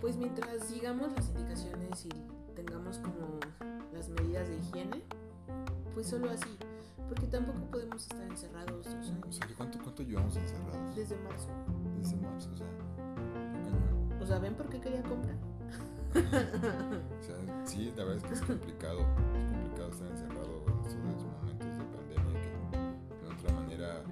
pues 0.00 0.16
mientras 0.16 0.64
sigamos 0.66 1.12
las 1.12 1.28
indicaciones 1.28 2.06
y 2.06 2.54
tengamos 2.54 2.98
como 2.98 3.38
las 3.92 4.08
medidas 4.08 4.48
de 4.48 4.56
higiene, 4.56 5.02
pues 5.94 6.08
solo 6.08 6.30
así. 6.30 6.58
Porque 7.08 7.26
tampoco 7.26 7.60
podemos 7.70 8.02
estar 8.02 8.22
encerrados 8.22 8.84
dos 8.84 8.94
años. 8.94 9.40
¿cuánto, 9.56 9.78
cuánto 9.78 10.02
llevamos 10.02 10.36
encerrados? 10.36 10.96
Desde 10.96 11.16
marzo. 11.18 11.48
Desde 11.96 12.16
marzo, 12.16 12.50
o 12.52 12.56
sea, 12.56 12.66
¿ven 14.38 14.54
por 14.54 14.68
qué 14.68 14.80
quería 14.80 15.02
comprar? 15.02 15.36
O 16.14 17.66
sí, 17.66 17.92
la 17.96 18.04
verdad 18.04 18.16
es 18.16 18.22
que 18.24 18.34
es 18.34 18.40
complicado. 18.42 19.00
Es 19.00 19.52
complicado 19.52 19.90
estar 19.90 20.08
encerrado 20.08 20.62
en 20.66 20.72
estos 20.78 20.96
momentos 20.96 21.24
de 21.78 21.84
pandemia 21.96 22.40
que 22.40 23.26
de 23.26 23.34
otra 23.34 23.52
manera. 23.54 24.02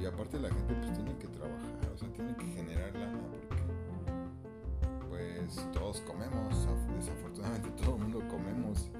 Y 0.00 0.06
aparte 0.06 0.40
la 0.40 0.48
gente 0.48 0.74
pues 0.74 0.92
tiene 0.94 1.16
que 1.18 1.28
trabajar, 1.28 1.90
o 1.94 1.98
sea, 1.98 2.08
tiene 2.12 2.34
que 2.36 2.46
generar 2.46 2.92
lana 2.96 3.18
porque 3.30 3.62
pues 5.08 5.68
todos 5.72 6.00
comemos, 6.02 6.66
af- 6.66 6.96
desafortunadamente 6.96 7.70
todo 7.84 7.96
el 7.96 8.02
mundo 8.02 8.22
comemos. 8.28 8.90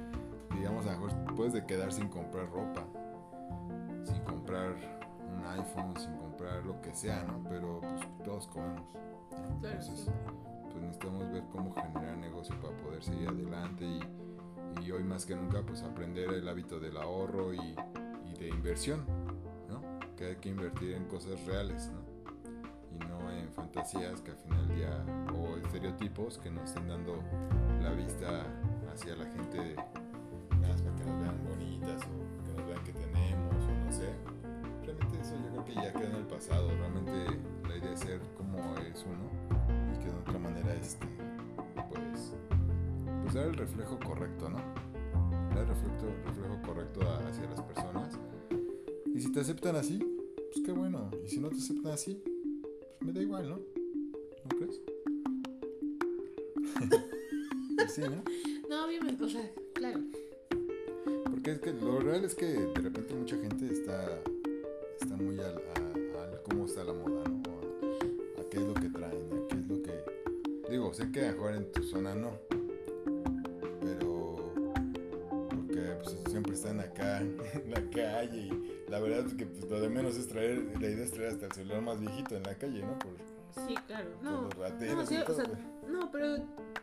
Digamos, 0.54 0.86
a 0.86 0.92
lo 0.92 1.00
mejor 1.00 1.34
puedes 1.34 1.52
de 1.54 1.64
quedar 1.66 1.92
sin 1.92 2.08
comprar 2.08 2.48
ropa, 2.50 2.84
sin 4.04 4.20
comprar 4.24 4.74
un 5.34 5.44
iPhone, 5.46 5.96
sin 5.98 6.12
comprar 6.42 6.66
lo 6.66 6.80
que 6.80 6.94
sea, 6.94 7.22
¿no? 7.24 7.42
Pero 7.48 7.80
pues 7.80 8.24
todos 8.24 8.46
comemos. 8.48 8.88
Entonces, 9.48 10.10
pues 10.70 10.82
necesitamos 10.82 11.30
ver 11.32 11.44
cómo 11.52 11.74
generar 11.74 12.16
negocio 12.16 12.58
para 12.60 12.76
poder 12.78 13.02
seguir 13.02 13.28
adelante 13.28 13.84
y, 13.84 14.84
y 14.84 14.90
hoy 14.90 15.04
más 15.04 15.24
que 15.24 15.36
nunca 15.36 15.62
pues 15.62 15.82
aprender 15.82 16.30
el 16.30 16.48
hábito 16.48 16.80
del 16.80 16.96
ahorro 16.96 17.54
y, 17.54 17.76
y 18.24 18.34
de 18.38 18.48
inversión, 18.48 19.04
¿no? 19.68 19.80
Que 20.16 20.26
hay 20.26 20.36
que 20.36 20.48
invertir 20.48 20.94
en 20.94 21.04
cosas 21.04 21.44
reales, 21.46 21.90
¿no? 21.92 22.02
Y 22.90 22.98
no 23.08 23.30
en 23.30 23.48
fantasías 23.52 24.20
que 24.20 24.32
al 24.32 24.38
final 24.38 24.68
del 24.68 24.76
día, 24.76 25.04
o 25.34 25.56
estereotipos 25.58 26.38
que 26.38 26.50
nos 26.50 26.64
estén 26.64 26.88
dando 26.88 27.22
la 27.80 27.92
vista 27.92 28.46
hacia 28.92 29.14
la 29.14 29.26
gente 29.26 29.76
nada 30.60 30.72
más 30.72 30.82
para 30.82 30.96
que 30.96 31.04
nos 31.04 31.20
vean 31.20 31.44
bonitas 31.44 32.02
o 32.02 32.44
que 32.44 32.52
nos 32.52 32.68
vean 32.68 32.84
que 32.84 32.92
tenemos 32.92 33.64
o 33.64 33.84
no 33.84 33.92
sé. 33.92 34.21
Eso 35.32 35.42
yo 35.42 35.50
creo 35.50 35.64
que 35.64 35.74
ya 35.74 35.92
queda 35.92 36.08
en 36.10 36.16
el 36.16 36.26
pasado. 36.26 36.68
Realmente 36.68 37.12
la 37.68 37.76
idea 37.76 37.92
es 37.92 38.00
ser 38.00 38.20
como 38.36 38.58
es 38.78 39.04
uno 39.06 39.30
y 39.94 39.98
que 39.98 40.06
de 40.06 40.18
otra 40.18 40.38
manera 40.38 40.74
este, 40.74 41.06
pues, 41.88 42.34
pues 43.22 43.34
dar 43.34 43.46
el 43.46 43.54
reflejo 43.54 43.98
correcto, 44.04 44.48
¿no? 44.50 44.58
Dar 45.50 45.58
el 45.60 45.68
reflejo, 45.68 46.06
reflejo 46.26 46.60
correcto 46.66 47.00
a- 47.08 47.28
hacia 47.28 47.44
las 47.48 47.60
personas. 47.62 48.18
Y 49.14 49.20
si 49.20 49.32
te 49.32 49.40
aceptan 49.40 49.76
así, 49.76 49.98
pues 50.52 50.64
qué 50.64 50.72
bueno. 50.72 51.10
Y 51.24 51.28
si 51.28 51.40
no 51.40 51.48
te 51.48 51.56
aceptan 51.56 51.92
así, 51.92 52.22
pues 52.98 53.06
me 53.06 53.12
da 53.12 53.22
igual, 53.22 53.48
¿no? 53.48 53.56
¿No 53.56 54.58
crees? 54.58 54.80
Sí, 57.88 58.00
¿no? 58.02 58.22
No, 58.70 58.86
obviamente, 58.86 59.22
o 59.24 59.28
sea, 59.28 59.50
claro. 59.74 60.00
Porque 61.30 61.50
es 61.52 61.58
que 61.58 61.72
lo 61.74 62.00
real 62.00 62.24
es 62.24 62.34
que 62.34 62.46
de 62.46 62.74
repente 62.80 63.12
mucha 63.14 63.36
gente 63.36 63.70
está, 63.70 64.18
está 65.02 65.16
muy 65.16 65.38
al, 65.40 65.56
a, 65.56 66.42
cómo 66.48 66.64
está 66.66 66.84
la 66.84 66.92
moda, 66.92 67.24
¿no? 67.28 67.42
A, 68.38 68.40
a 68.40 68.44
qué 68.50 68.58
es 68.58 68.62
lo 68.62 68.74
que 68.74 68.88
traen, 68.88 69.32
a 69.32 69.48
qué 69.48 69.56
es 69.58 69.68
lo 69.68 69.82
que... 69.82 70.04
Digo, 70.70 70.94
sé 70.94 71.10
que 71.12 71.26
a 71.26 71.32
mejor 71.32 71.54
en 71.54 71.70
tu 71.72 71.82
zona 71.82 72.14
no. 72.14 72.30
Pero... 73.80 74.52
Porque 75.50 75.80
pues, 76.02 76.16
siempre 76.28 76.54
están 76.54 76.80
acá 76.80 77.20
en 77.54 77.70
la 77.70 77.82
calle 77.90 78.38
y 78.38 78.84
la 78.88 79.00
verdad 79.00 79.26
es 79.26 79.34
que 79.34 79.46
pues, 79.46 79.68
lo 79.68 79.80
de 79.80 79.88
menos 79.88 80.16
es 80.16 80.28
traer, 80.28 80.62
la 80.80 80.88
idea 80.88 81.04
es 81.04 81.10
traer 81.10 81.30
hasta 81.30 81.46
el 81.46 81.52
celular 81.52 81.82
más 81.82 82.00
viejito 82.00 82.36
en 82.36 82.42
la 82.44 82.54
calle, 82.54 82.80
¿no? 82.82 82.98
Por, 82.98 83.12
Sí, 83.66 83.74
claro. 83.86 84.08
por 84.14 84.24
No, 84.24 84.42
los 84.42 84.54
rateros 84.54 84.96
no, 84.96 85.06
sí, 85.06 85.14
y 85.14 85.18
o 85.18 85.24
todo. 85.24 85.36
sea, 85.36 85.44
pues. 85.44 85.58
no, 85.90 86.10
pero 86.10 86.36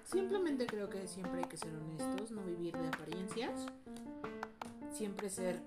simplemente 0.04 0.68
creo 0.68 0.88
que 0.88 1.08
siempre 1.08 1.42
hay 1.42 1.50
que 1.50 1.58
ser 1.58 1.72
honestos, 1.76 2.30
no 2.32 2.44
vivir 2.44 2.78
de 2.78 2.88
apariencias. 2.88 3.66
Siempre 4.92 5.30
ser, 5.32 5.60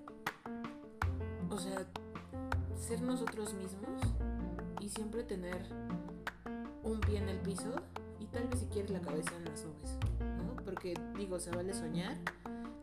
o 1.49 1.57
sea, 1.57 1.85
ser 2.83 3.01
nosotros 3.01 3.53
mismos 3.53 4.01
y 4.81 4.89
siempre 4.89 5.23
tener 5.23 5.65
un 6.83 6.99
pie 6.99 7.19
en 7.19 7.29
el 7.29 7.39
piso 7.39 7.73
y 8.19 8.25
tal 8.25 8.45
vez 8.49 8.59
si 8.59 8.65
quieres 8.65 8.91
la 8.91 8.99
cabeza 8.99 9.31
en 9.37 9.45
las 9.45 9.63
nubes, 9.63 9.97
¿no? 10.19 10.61
Porque 10.65 10.93
digo, 11.17 11.39
se 11.39 11.51
vale 11.51 11.73
soñar, 11.73 12.17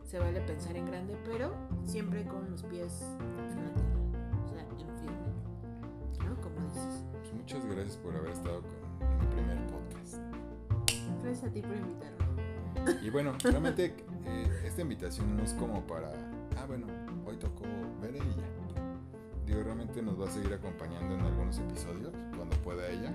se 0.03 0.17
vale 0.17 0.41
pensar 0.41 0.75
en 0.75 0.87
grande, 0.87 1.15
pero 1.23 1.53
siempre 1.85 2.25
con 2.25 2.49
los 2.49 2.63
pies 2.63 3.03
en 3.19 3.63
la 3.63 3.73
tierra, 3.73 3.99
o 4.43 4.49
sea, 4.49 4.61
en 4.61 4.97
firme, 4.97 6.27
¿no? 6.27 6.41
Como 6.41 6.67
dices. 6.67 7.05
Pues 7.11 7.33
muchas 7.33 7.65
gracias 7.67 7.97
por 7.97 8.15
haber 8.15 8.31
estado 8.31 8.61
con 8.61 9.19
mi 9.19 9.27
primer 9.35 9.67
podcast. 9.67 10.15
Gracias 11.21 11.43
a 11.43 11.53
ti 11.53 11.61
por 11.61 11.75
invitarme. 11.75 13.05
Y 13.05 13.11
bueno, 13.11 13.33
realmente 13.43 13.93
eh, 14.25 14.63
esta 14.65 14.81
invitación 14.81 15.37
no 15.37 15.43
es 15.43 15.53
como 15.53 15.85
para, 15.85 16.09
ah, 16.57 16.65
bueno, 16.65 16.87
hoy 17.27 17.37
tocó 17.37 17.65
Bere 18.01 18.17
y 18.17 18.21
ya. 18.21 18.60
Digo, 19.51 19.63
realmente 19.63 20.01
nos 20.01 20.17
va 20.17 20.29
a 20.29 20.31
seguir 20.31 20.53
acompañando 20.53 21.13
en 21.13 21.19
algunos 21.19 21.59
episodios, 21.59 22.13
cuando 22.37 22.55
pueda 22.63 22.87
ella 22.87 23.11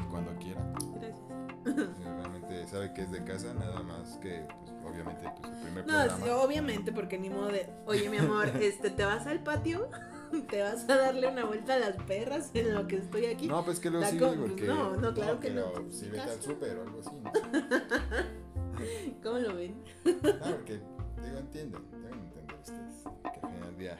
y 0.00 0.10
cuando 0.10 0.36
quiera. 0.40 0.60
Gracias. 0.92 1.16
Sí, 1.64 2.02
realmente 2.04 2.66
sabe 2.66 2.92
que 2.92 3.02
es 3.02 3.12
de 3.12 3.22
casa, 3.22 3.54
nada 3.54 3.80
más 3.80 4.18
que, 4.20 4.44
pues, 4.64 4.72
obviamente, 4.92 5.30
pues, 5.40 5.52
el 5.52 5.60
primer 5.60 5.86
No, 5.86 5.92
programa. 5.92 6.24
sí, 6.24 6.30
obviamente, 6.30 6.90
porque 6.90 7.16
ni 7.16 7.30
modo 7.30 7.46
de, 7.46 7.70
oye, 7.86 8.10
mi 8.10 8.16
amor, 8.16 8.48
este, 8.60 8.90
¿te 8.90 9.04
vas 9.04 9.24
al 9.28 9.40
patio? 9.44 9.88
¿Te 10.50 10.62
vas 10.62 10.90
a 10.90 10.96
darle 10.96 11.28
una 11.28 11.44
vuelta 11.44 11.74
a 11.74 11.78
las 11.78 11.94
perras 12.02 12.50
en 12.54 12.74
lo 12.74 12.88
que 12.88 12.96
estoy 12.96 13.26
aquí? 13.26 13.46
No, 13.46 13.64
pues 13.64 13.78
que 13.78 13.88
lo 13.88 14.02
sí, 14.02 14.18
porque... 14.18 14.66
no, 14.66 14.96
no, 14.96 15.14
claro 15.14 15.38
que 15.38 15.50
no, 15.50 15.70
si 15.90 16.08
vete 16.08 16.22
al 16.22 16.42
súper 16.42 16.76
o 16.76 16.82
algo 16.82 16.98
así, 16.98 17.20
¿no? 17.22 17.32
¿Cómo 19.22 19.38
lo 19.38 19.54
ven? 19.54 19.80
No, 20.04 20.56
porque, 20.56 20.80
digo, 21.22 21.38
entienden, 21.38 21.82
deben 22.02 22.18
entender 22.18 22.56
ustedes 22.58 23.04
que 23.22 23.40
al 23.46 23.52
final 23.52 23.68
del 23.68 23.78
día... 23.78 23.96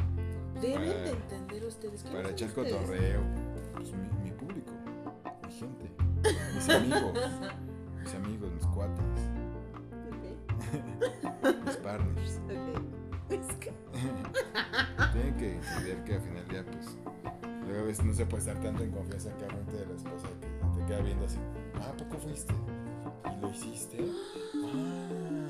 Deben 0.60 0.88
para- 0.88 1.02
de 1.02 1.10
entender 1.10 1.64
ustedes 1.64 2.02
que 2.02 2.10
Para 2.10 2.30
echar 2.30 2.52
cotorreo, 2.52 3.20
pues 3.74 3.92
mi, 3.92 4.08
mi 4.24 4.30
público, 4.32 4.72
mi 5.46 5.52
gente, 5.52 5.90
mis 6.54 6.68
amigos, 6.68 7.12
mis 8.04 8.14
amigos, 8.14 8.52
mis 8.52 8.66
cuates, 8.66 9.04
mis 11.64 11.76
partners. 11.76 12.40
Es 13.30 13.46
que, 13.60 13.70
Tienen 15.12 15.36
que 15.36 15.54
entender 15.54 16.04
que 16.04 16.14
al 16.14 16.20
final 16.20 16.48
día, 16.48 16.64
pues, 16.66 16.98
luego 17.64 17.84
a 17.84 17.86
veces 17.86 18.04
no 18.04 18.12
se 18.12 18.26
puede 18.26 18.40
estar 18.40 18.60
tanto 18.60 18.82
en 18.82 18.90
confianza 18.90 19.32
que 19.36 19.44
frente 19.46 19.72
de 19.76 19.86
la 19.86 19.94
esposa 19.94 20.26
que 20.40 20.80
te 20.80 20.86
queda 20.86 21.00
viendo 21.00 21.26
así, 21.26 21.38
ah, 21.76 21.90
¿a 21.90 21.96
poco 21.96 22.18
fuiste? 22.18 22.52
¿Y 23.36 23.40
lo 23.40 23.50
hiciste? 23.50 23.98
Ah, 24.62 25.46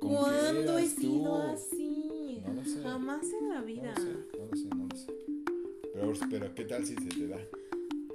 ¿con 0.00 0.10
qué 0.10 0.16
¿cuándo 0.16 0.78
he 0.78 0.88
tú? 0.88 1.00
sido 1.00 1.42
así? 1.52 2.42
No 2.46 2.52
lo 2.54 2.64
sé. 2.64 2.82
Jamás 2.82 3.22
en 3.38 3.48
la 3.50 3.60
vida. 3.60 3.92
lo 3.94 4.00
sé, 4.02 4.08
no 4.08 4.14
lo 4.14 4.22
sé, 4.30 4.37
Pero, 5.94 6.12
pero 6.30 6.54
¿qué 6.54 6.64
tal 6.64 6.84
si 6.86 6.94
se 6.94 7.08
te 7.08 7.28
da? 7.28 7.38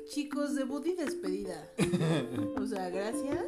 Chicos, 0.06 0.56
debut 0.56 0.86
y 0.86 0.94
despedida. 0.96 1.72
O 2.58 2.66
sea, 2.66 2.90
gracias. 2.90 3.46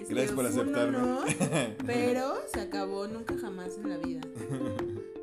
Este, 0.00 0.14
Gracias 0.14 0.32
por 0.32 0.46
fue 0.50 0.62
un 0.62 0.74
aceptarme. 0.74 0.96
honor, 0.98 1.28
pero 1.86 2.34
se 2.52 2.60
acabó 2.60 3.06
nunca 3.06 3.36
jamás 3.38 3.76
en 3.78 3.88
la 3.90 3.98
vida. 3.98 4.20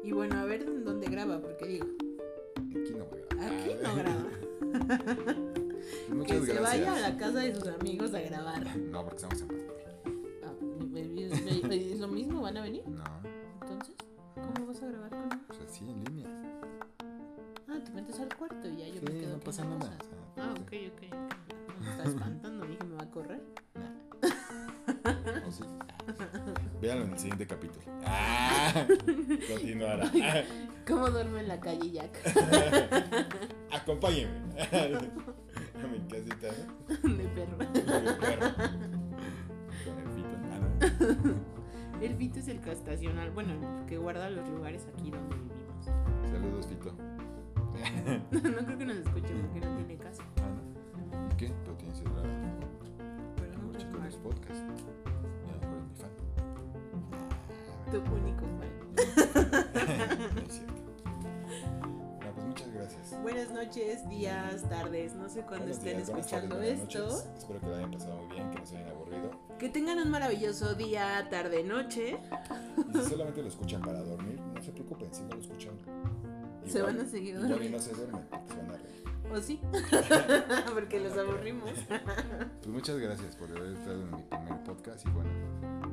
Y 0.04 0.12
bueno, 0.12 0.38
a 0.40 0.46
ver 0.46 0.62
en 0.64 0.86
dónde 0.86 1.08
graba, 1.08 1.42
porque 1.42 1.68
digo, 1.68 1.88
Aquí 2.56 2.94
no 2.98 3.06
voy 3.06 3.20
a 3.40 3.46
aquí 3.48 3.72
no 3.84 3.96
graba. 3.96 4.30
Muchas 6.14 6.40
que 6.46 6.54
se 6.54 6.60
vaya 6.60 6.96
a 6.96 7.00
la 7.10 7.18
casa 7.18 7.40
de 7.40 7.56
sus 7.56 7.68
amigos 7.68 8.14
a 8.14 8.22
grabar. 8.22 8.78
No, 8.78 9.04
porque 9.04 9.16
estamos 9.16 9.42
en 9.42 9.48
pandemia. 9.48 11.30
Ah, 11.30 11.74
¿Es 11.74 11.92
es 11.94 12.00
lo 12.00 12.08
mismo? 12.08 12.42
¿Van 12.42 12.58
a 12.58 12.62
venir? 12.64 12.84
No, 12.88 13.04
metes 17.98 18.20
al 18.20 18.36
cuarto 18.36 18.68
y 18.68 18.78
ya 18.78 18.88
yo 18.90 19.02
me 19.02 19.20
quedo 19.20 19.34
no 19.34 19.40
pasa 19.40 19.66
nada. 19.66 19.98
Ah, 20.38 20.54
pues, 20.70 20.92
ok, 20.92 20.94
ok, 20.94 21.04
ok. 21.12 21.82
Me 21.82 21.90
está 21.90 22.04
espantando, 22.04 22.66
dije, 22.68 22.84
me 22.84 22.96
va 22.96 23.04
a 23.04 23.10
correr. 23.10 23.42
o 25.48 25.52
sí. 25.52 25.64
Véanlo 26.80 27.06
en 27.06 27.14
el 27.14 27.18
siguiente 27.18 27.48
capítulo. 27.48 27.86
Ah, 28.06 28.86
continuará. 29.52 30.12
¿Cómo 30.88 31.10
duerme 31.10 31.40
en 31.40 31.48
la 31.48 31.60
calle 31.60 31.90
Jack? 31.90 32.22
Acompáñenme 33.72 34.62
a 34.62 35.88
mi 35.88 36.00
casita 36.08 36.50
¿no? 36.88 37.16
De 37.16 37.24
perro. 37.30 37.58
con 37.58 38.04
mi 38.04 38.12
perro. 38.20 38.54
Con 39.86 40.00
el 40.00 40.10
fito. 40.14 40.36
Ah, 40.52 40.60
no. 41.24 41.58
El 42.00 42.16
Fito 42.16 42.38
es 42.38 42.48
el 42.48 42.62
que 42.62 42.72
estacional, 42.72 43.32
bueno, 43.32 43.54
el 43.54 43.86
que 43.88 43.98
guarda 43.98 44.30
los 44.30 44.48
lugares 44.50 44.86
aquí 44.94 45.10
donde 45.10 45.36
vivimos. 45.36 45.86
Saludos, 46.32 46.68
Fito. 46.68 46.96
No 48.32 48.66
creo 48.66 48.78
que 48.78 48.86
nos 48.86 48.98
escuche 48.98 49.34
porque 49.34 49.60
no 49.66 49.76
tiene 49.78 49.98
casa. 49.98 50.24
Ah, 50.38 50.50
¿no? 50.50 51.34
¿Y 51.34 51.36
qué? 51.38 51.52
Pero 51.64 51.76
tienes 51.78 52.00
el 52.00 52.06
Pero 53.36 53.58
no 53.58 53.74
los 53.74 54.16
podcasts. 54.18 54.64
Y 55.46 55.50
a 55.50 55.54
lo 55.54 55.60
mejor 55.60 55.78
es 55.78 55.90
mi 55.90 55.96
fan. 55.96 56.12
Tu 57.92 57.98
único 58.16 58.46
fan. 58.58 58.72
No 60.36 60.42
es 60.42 60.54
cierto. 60.54 60.74
Bueno, 62.18 62.32
pues 62.34 62.46
muchas 62.48 62.74
gracias. 62.74 63.22
Buenas 63.22 63.52
noches, 63.52 64.10
días, 64.10 64.68
tardes, 64.70 65.16
no 65.16 65.30
sé 65.30 65.42
cuándo 65.42 65.66
Buenos 65.68 65.78
estén 65.78 65.98
días, 65.98 66.10
escuchando 66.10 66.56
tardes, 66.56 66.82
esto. 66.82 67.24
Espero 67.38 67.60
que 67.62 67.68
lo 67.68 67.76
hayan 67.76 67.92
pasado 67.92 68.18
muy 68.18 68.36
bien, 68.36 68.50
que 68.52 68.60
no 68.60 68.66
se 68.66 68.78
hayan 68.78 68.90
aburrido. 68.90 69.32
Que 69.60 69.70
tengan 69.70 70.00
un 70.00 70.10
maravilloso 70.10 70.76
día, 70.76 71.28
tarde, 71.30 71.64
noche. 71.64 72.20
Y 72.94 72.98
si 72.98 73.10
solamente 73.10 73.42
lo 73.42 73.48
escuchan 73.48 73.82
para 73.82 74.02
dormir, 74.02 74.40
no 74.54 74.62
se 74.62 74.72
preocupen, 74.72 75.14
si 75.14 75.24
no 75.24 75.36
lo 75.36 75.42
escuchan. 75.42 75.74
Se 76.70 76.82
van 76.82 77.00
a 77.00 77.06
seguir 77.06 77.36
igual 77.36 77.48
y 77.48 77.52
durmiendo. 77.52 77.78
no 77.78 77.84
se 77.84 77.94
duermen, 77.94 78.22
se 78.48 78.56
van 78.58 78.70
a 78.70 78.74
reír. 78.74 78.98
¿O 79.32 79.42
sí? 79.42 79.60
porque 80.74 81.00
los 81.00 81.18
aburrimos. 81.18 81.72
Pues 82.58 82.68
muchas 82.68 82.98
gracias 82.98 83.36
por 83.36 83.50
haber 83.50 83.74
estado 83.74 84.02
en 84.02 84.16
mi 84.16 84.24
primer 84.24 84.64
podcast 84.64 85.06
y 85.06 85.10
bueno, 85.10 85.30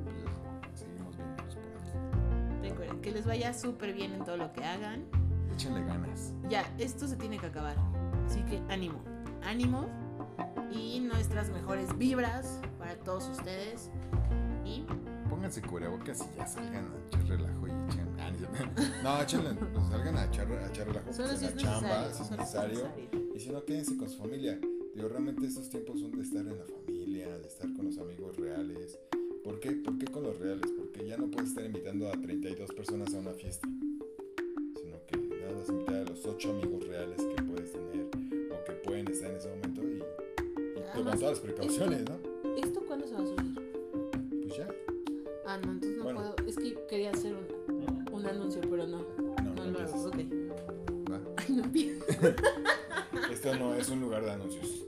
pues 0.05 0.81
seguimos 0.81 1.17
viéndonos 1.17 1.55
por 1.55 1.65
aquí. 1.65 2.69
Recuerden 2.69 3.01
que 3.01 3.11
les 3.11 3.27
vaya 3.27 3.53
súper 3.53 3.93
bien 3.93 4.13
en 4.13 4.25
todo 4.25 4.37
lo 4.37 4.53
que 4.53 4.65
hagan. 4.65 5.05
Échenle 5.53 5.85
ganas. 5.85 6.33
Ya, 6.49 6.65
esto 6.79 7.07
se 7.09 7.17
tiene 7.17 7.39
que 7.39 7.47
acabar. 7.47 7.77
Así 8.27 8.43
que 8.43 8.61
ánimo, 8.69 9.01
ánimo. 9.43 9.87
Y 10.73 11.01
nuestras 11.01 11.51
mejores 11.51 11.97
vibras 11.99 12.61
para 12.79 12.97
todos 12.97 13.29
ustedes. 13.29 13.91
Y 14.65 14.85
Pónganse 15.29 15.63
cubrebocas 15.63 16.21
y 16.21 16.37
ya 16.37 16.47
salgan 16.47 16.87
a 16.87 17.17
relajo 17.29 17.67
y 17.69 17.73
no, 19.03 19.23
échenle, 19.23 19.51
pues, 19.55 19.87
salgan 19.89 20.17
a 20.17 20.25
echar, 20.25 20.51
a 20.51 20.69
echar 20.69 20.89
la, 20.89 21.13
Solo 21.13 21.37
si 21.37 21.45
es 21.45 21.57
chamba, 21.57 22.13
si 22.13 22.23
es 22.23 22.31
necesario. 22.31 22.89
Y 23.35 23.41
si 23.41 23.51
no, 23.51 23.65
quédense 23.65 23.97
con 23.97 24.09
su 24.09 24.19
familia. 24.19 24.59
Digo, 24.95 25.09
realmente 25.09 25.47
estos 25.47 25.69
tiempos 25.69 26.01
son 26.01 26.13
de 26.13 26.23
estar 26.23 26.47
en 26.47 26.59
la 26.59 26.65
familia, 26.65 27.37
de 27.39 27.47
estar 27.49 27.73
con 27.75 27.87
los 27.87 27.99
amigos 27.99 28.37
reales. 28.37 28.99
¿Por 29.43 29.61
qué? 29.61 29.73
¿Por 29.73 29.99
qué 29.99 30.07
con 30.07 30.23
los 30.23 30.39
reales? 30.39 30.71
Porque 30.77 31.07
ya 31.07 31.17
no 31.17 31.31
puedes 31.31 31.51
estar 31.51 31.65
invitando 31.65 32.09
a 32.09 32.13
32 32.13 32.71
personas 32.73 33.13
a 33.15 33.19
una 33.19 33.33
fiesta, 33.33 33.69
sino 34.81 35.05
que 35.07 35.19
nada 35.19 35.53
más 35.53 35.69
invitar 35.69 35.97
a 35.97 36.05
los 36.05 36.25
8 36.25 36.51
amigos 36.51 36.87
reales 36.87 37.21
que 37.21 37.43
puedes 37.43 37.73
tener 37.73 38.07
o 38.07 38.65
que 38.65 38.73
pueden 38.85 39.09
estar 39.09 39.31
en 39.31 39.37
ese 39.37 39.49
momento 39.49 39.83
y, 39.83 39.97
y 39.97 41.03
con 41.03 41.05
todas 41.05 41.21
las 41.23 41.41
precauciones, 41.41 42.05
¿no? 42.09 42.19
¿Esto 42.57 42.81
cuándo 42.87 43.07
se 43.07 43.15
va 43.15 43.21
a 43.21 43.27
subir? 43.27 43.55
Pues 44.43 44.57
ya. 44.57 44.69
Ah, 45.45 45.59
no, 45.59 45.73
entonces 45.73 45.99
no 45.99 46.05
puedo. 46.05 46.37
Es 46.47 46.57
que 46.57 46.75
quería 46.89 47.11
hacer 47.11 47.35
un 47.35 47.54
un 48.25 48.31
anuncio, 48.31 48.61
pero 48.63 48.87
no. 48.87 48.99
No, 48.99 49.55
No 49.55 49.55
no 49.55 49.71
lo 49.71 49.79
hago, 49.79 50.05
ok. 50.07 50.17
Va. 51.11 51.21
Ay, 51.37 51.55
no. 51.55 51.65
Esto 53.33 53.55
no 53.57 53.75
es 53.75 53.89
un 53.89 54.01
lugar 54.01 54.25
de 54.25 54.33
anuncios, 54.33 54.85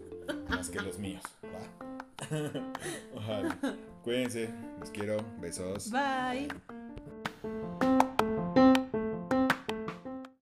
más 0.49 0.71
que 0.71 0.81
los 0.81 0.99
míos, 0.99 1.23
¿va? 1.45 2.31
Ojalá. 3.15 3.59
Cuídense, 4.03 4.51
los 4.81 4.91
quiero, 4.91 5.19
besos. 5.41 5.91
Bye. 5.91 6.49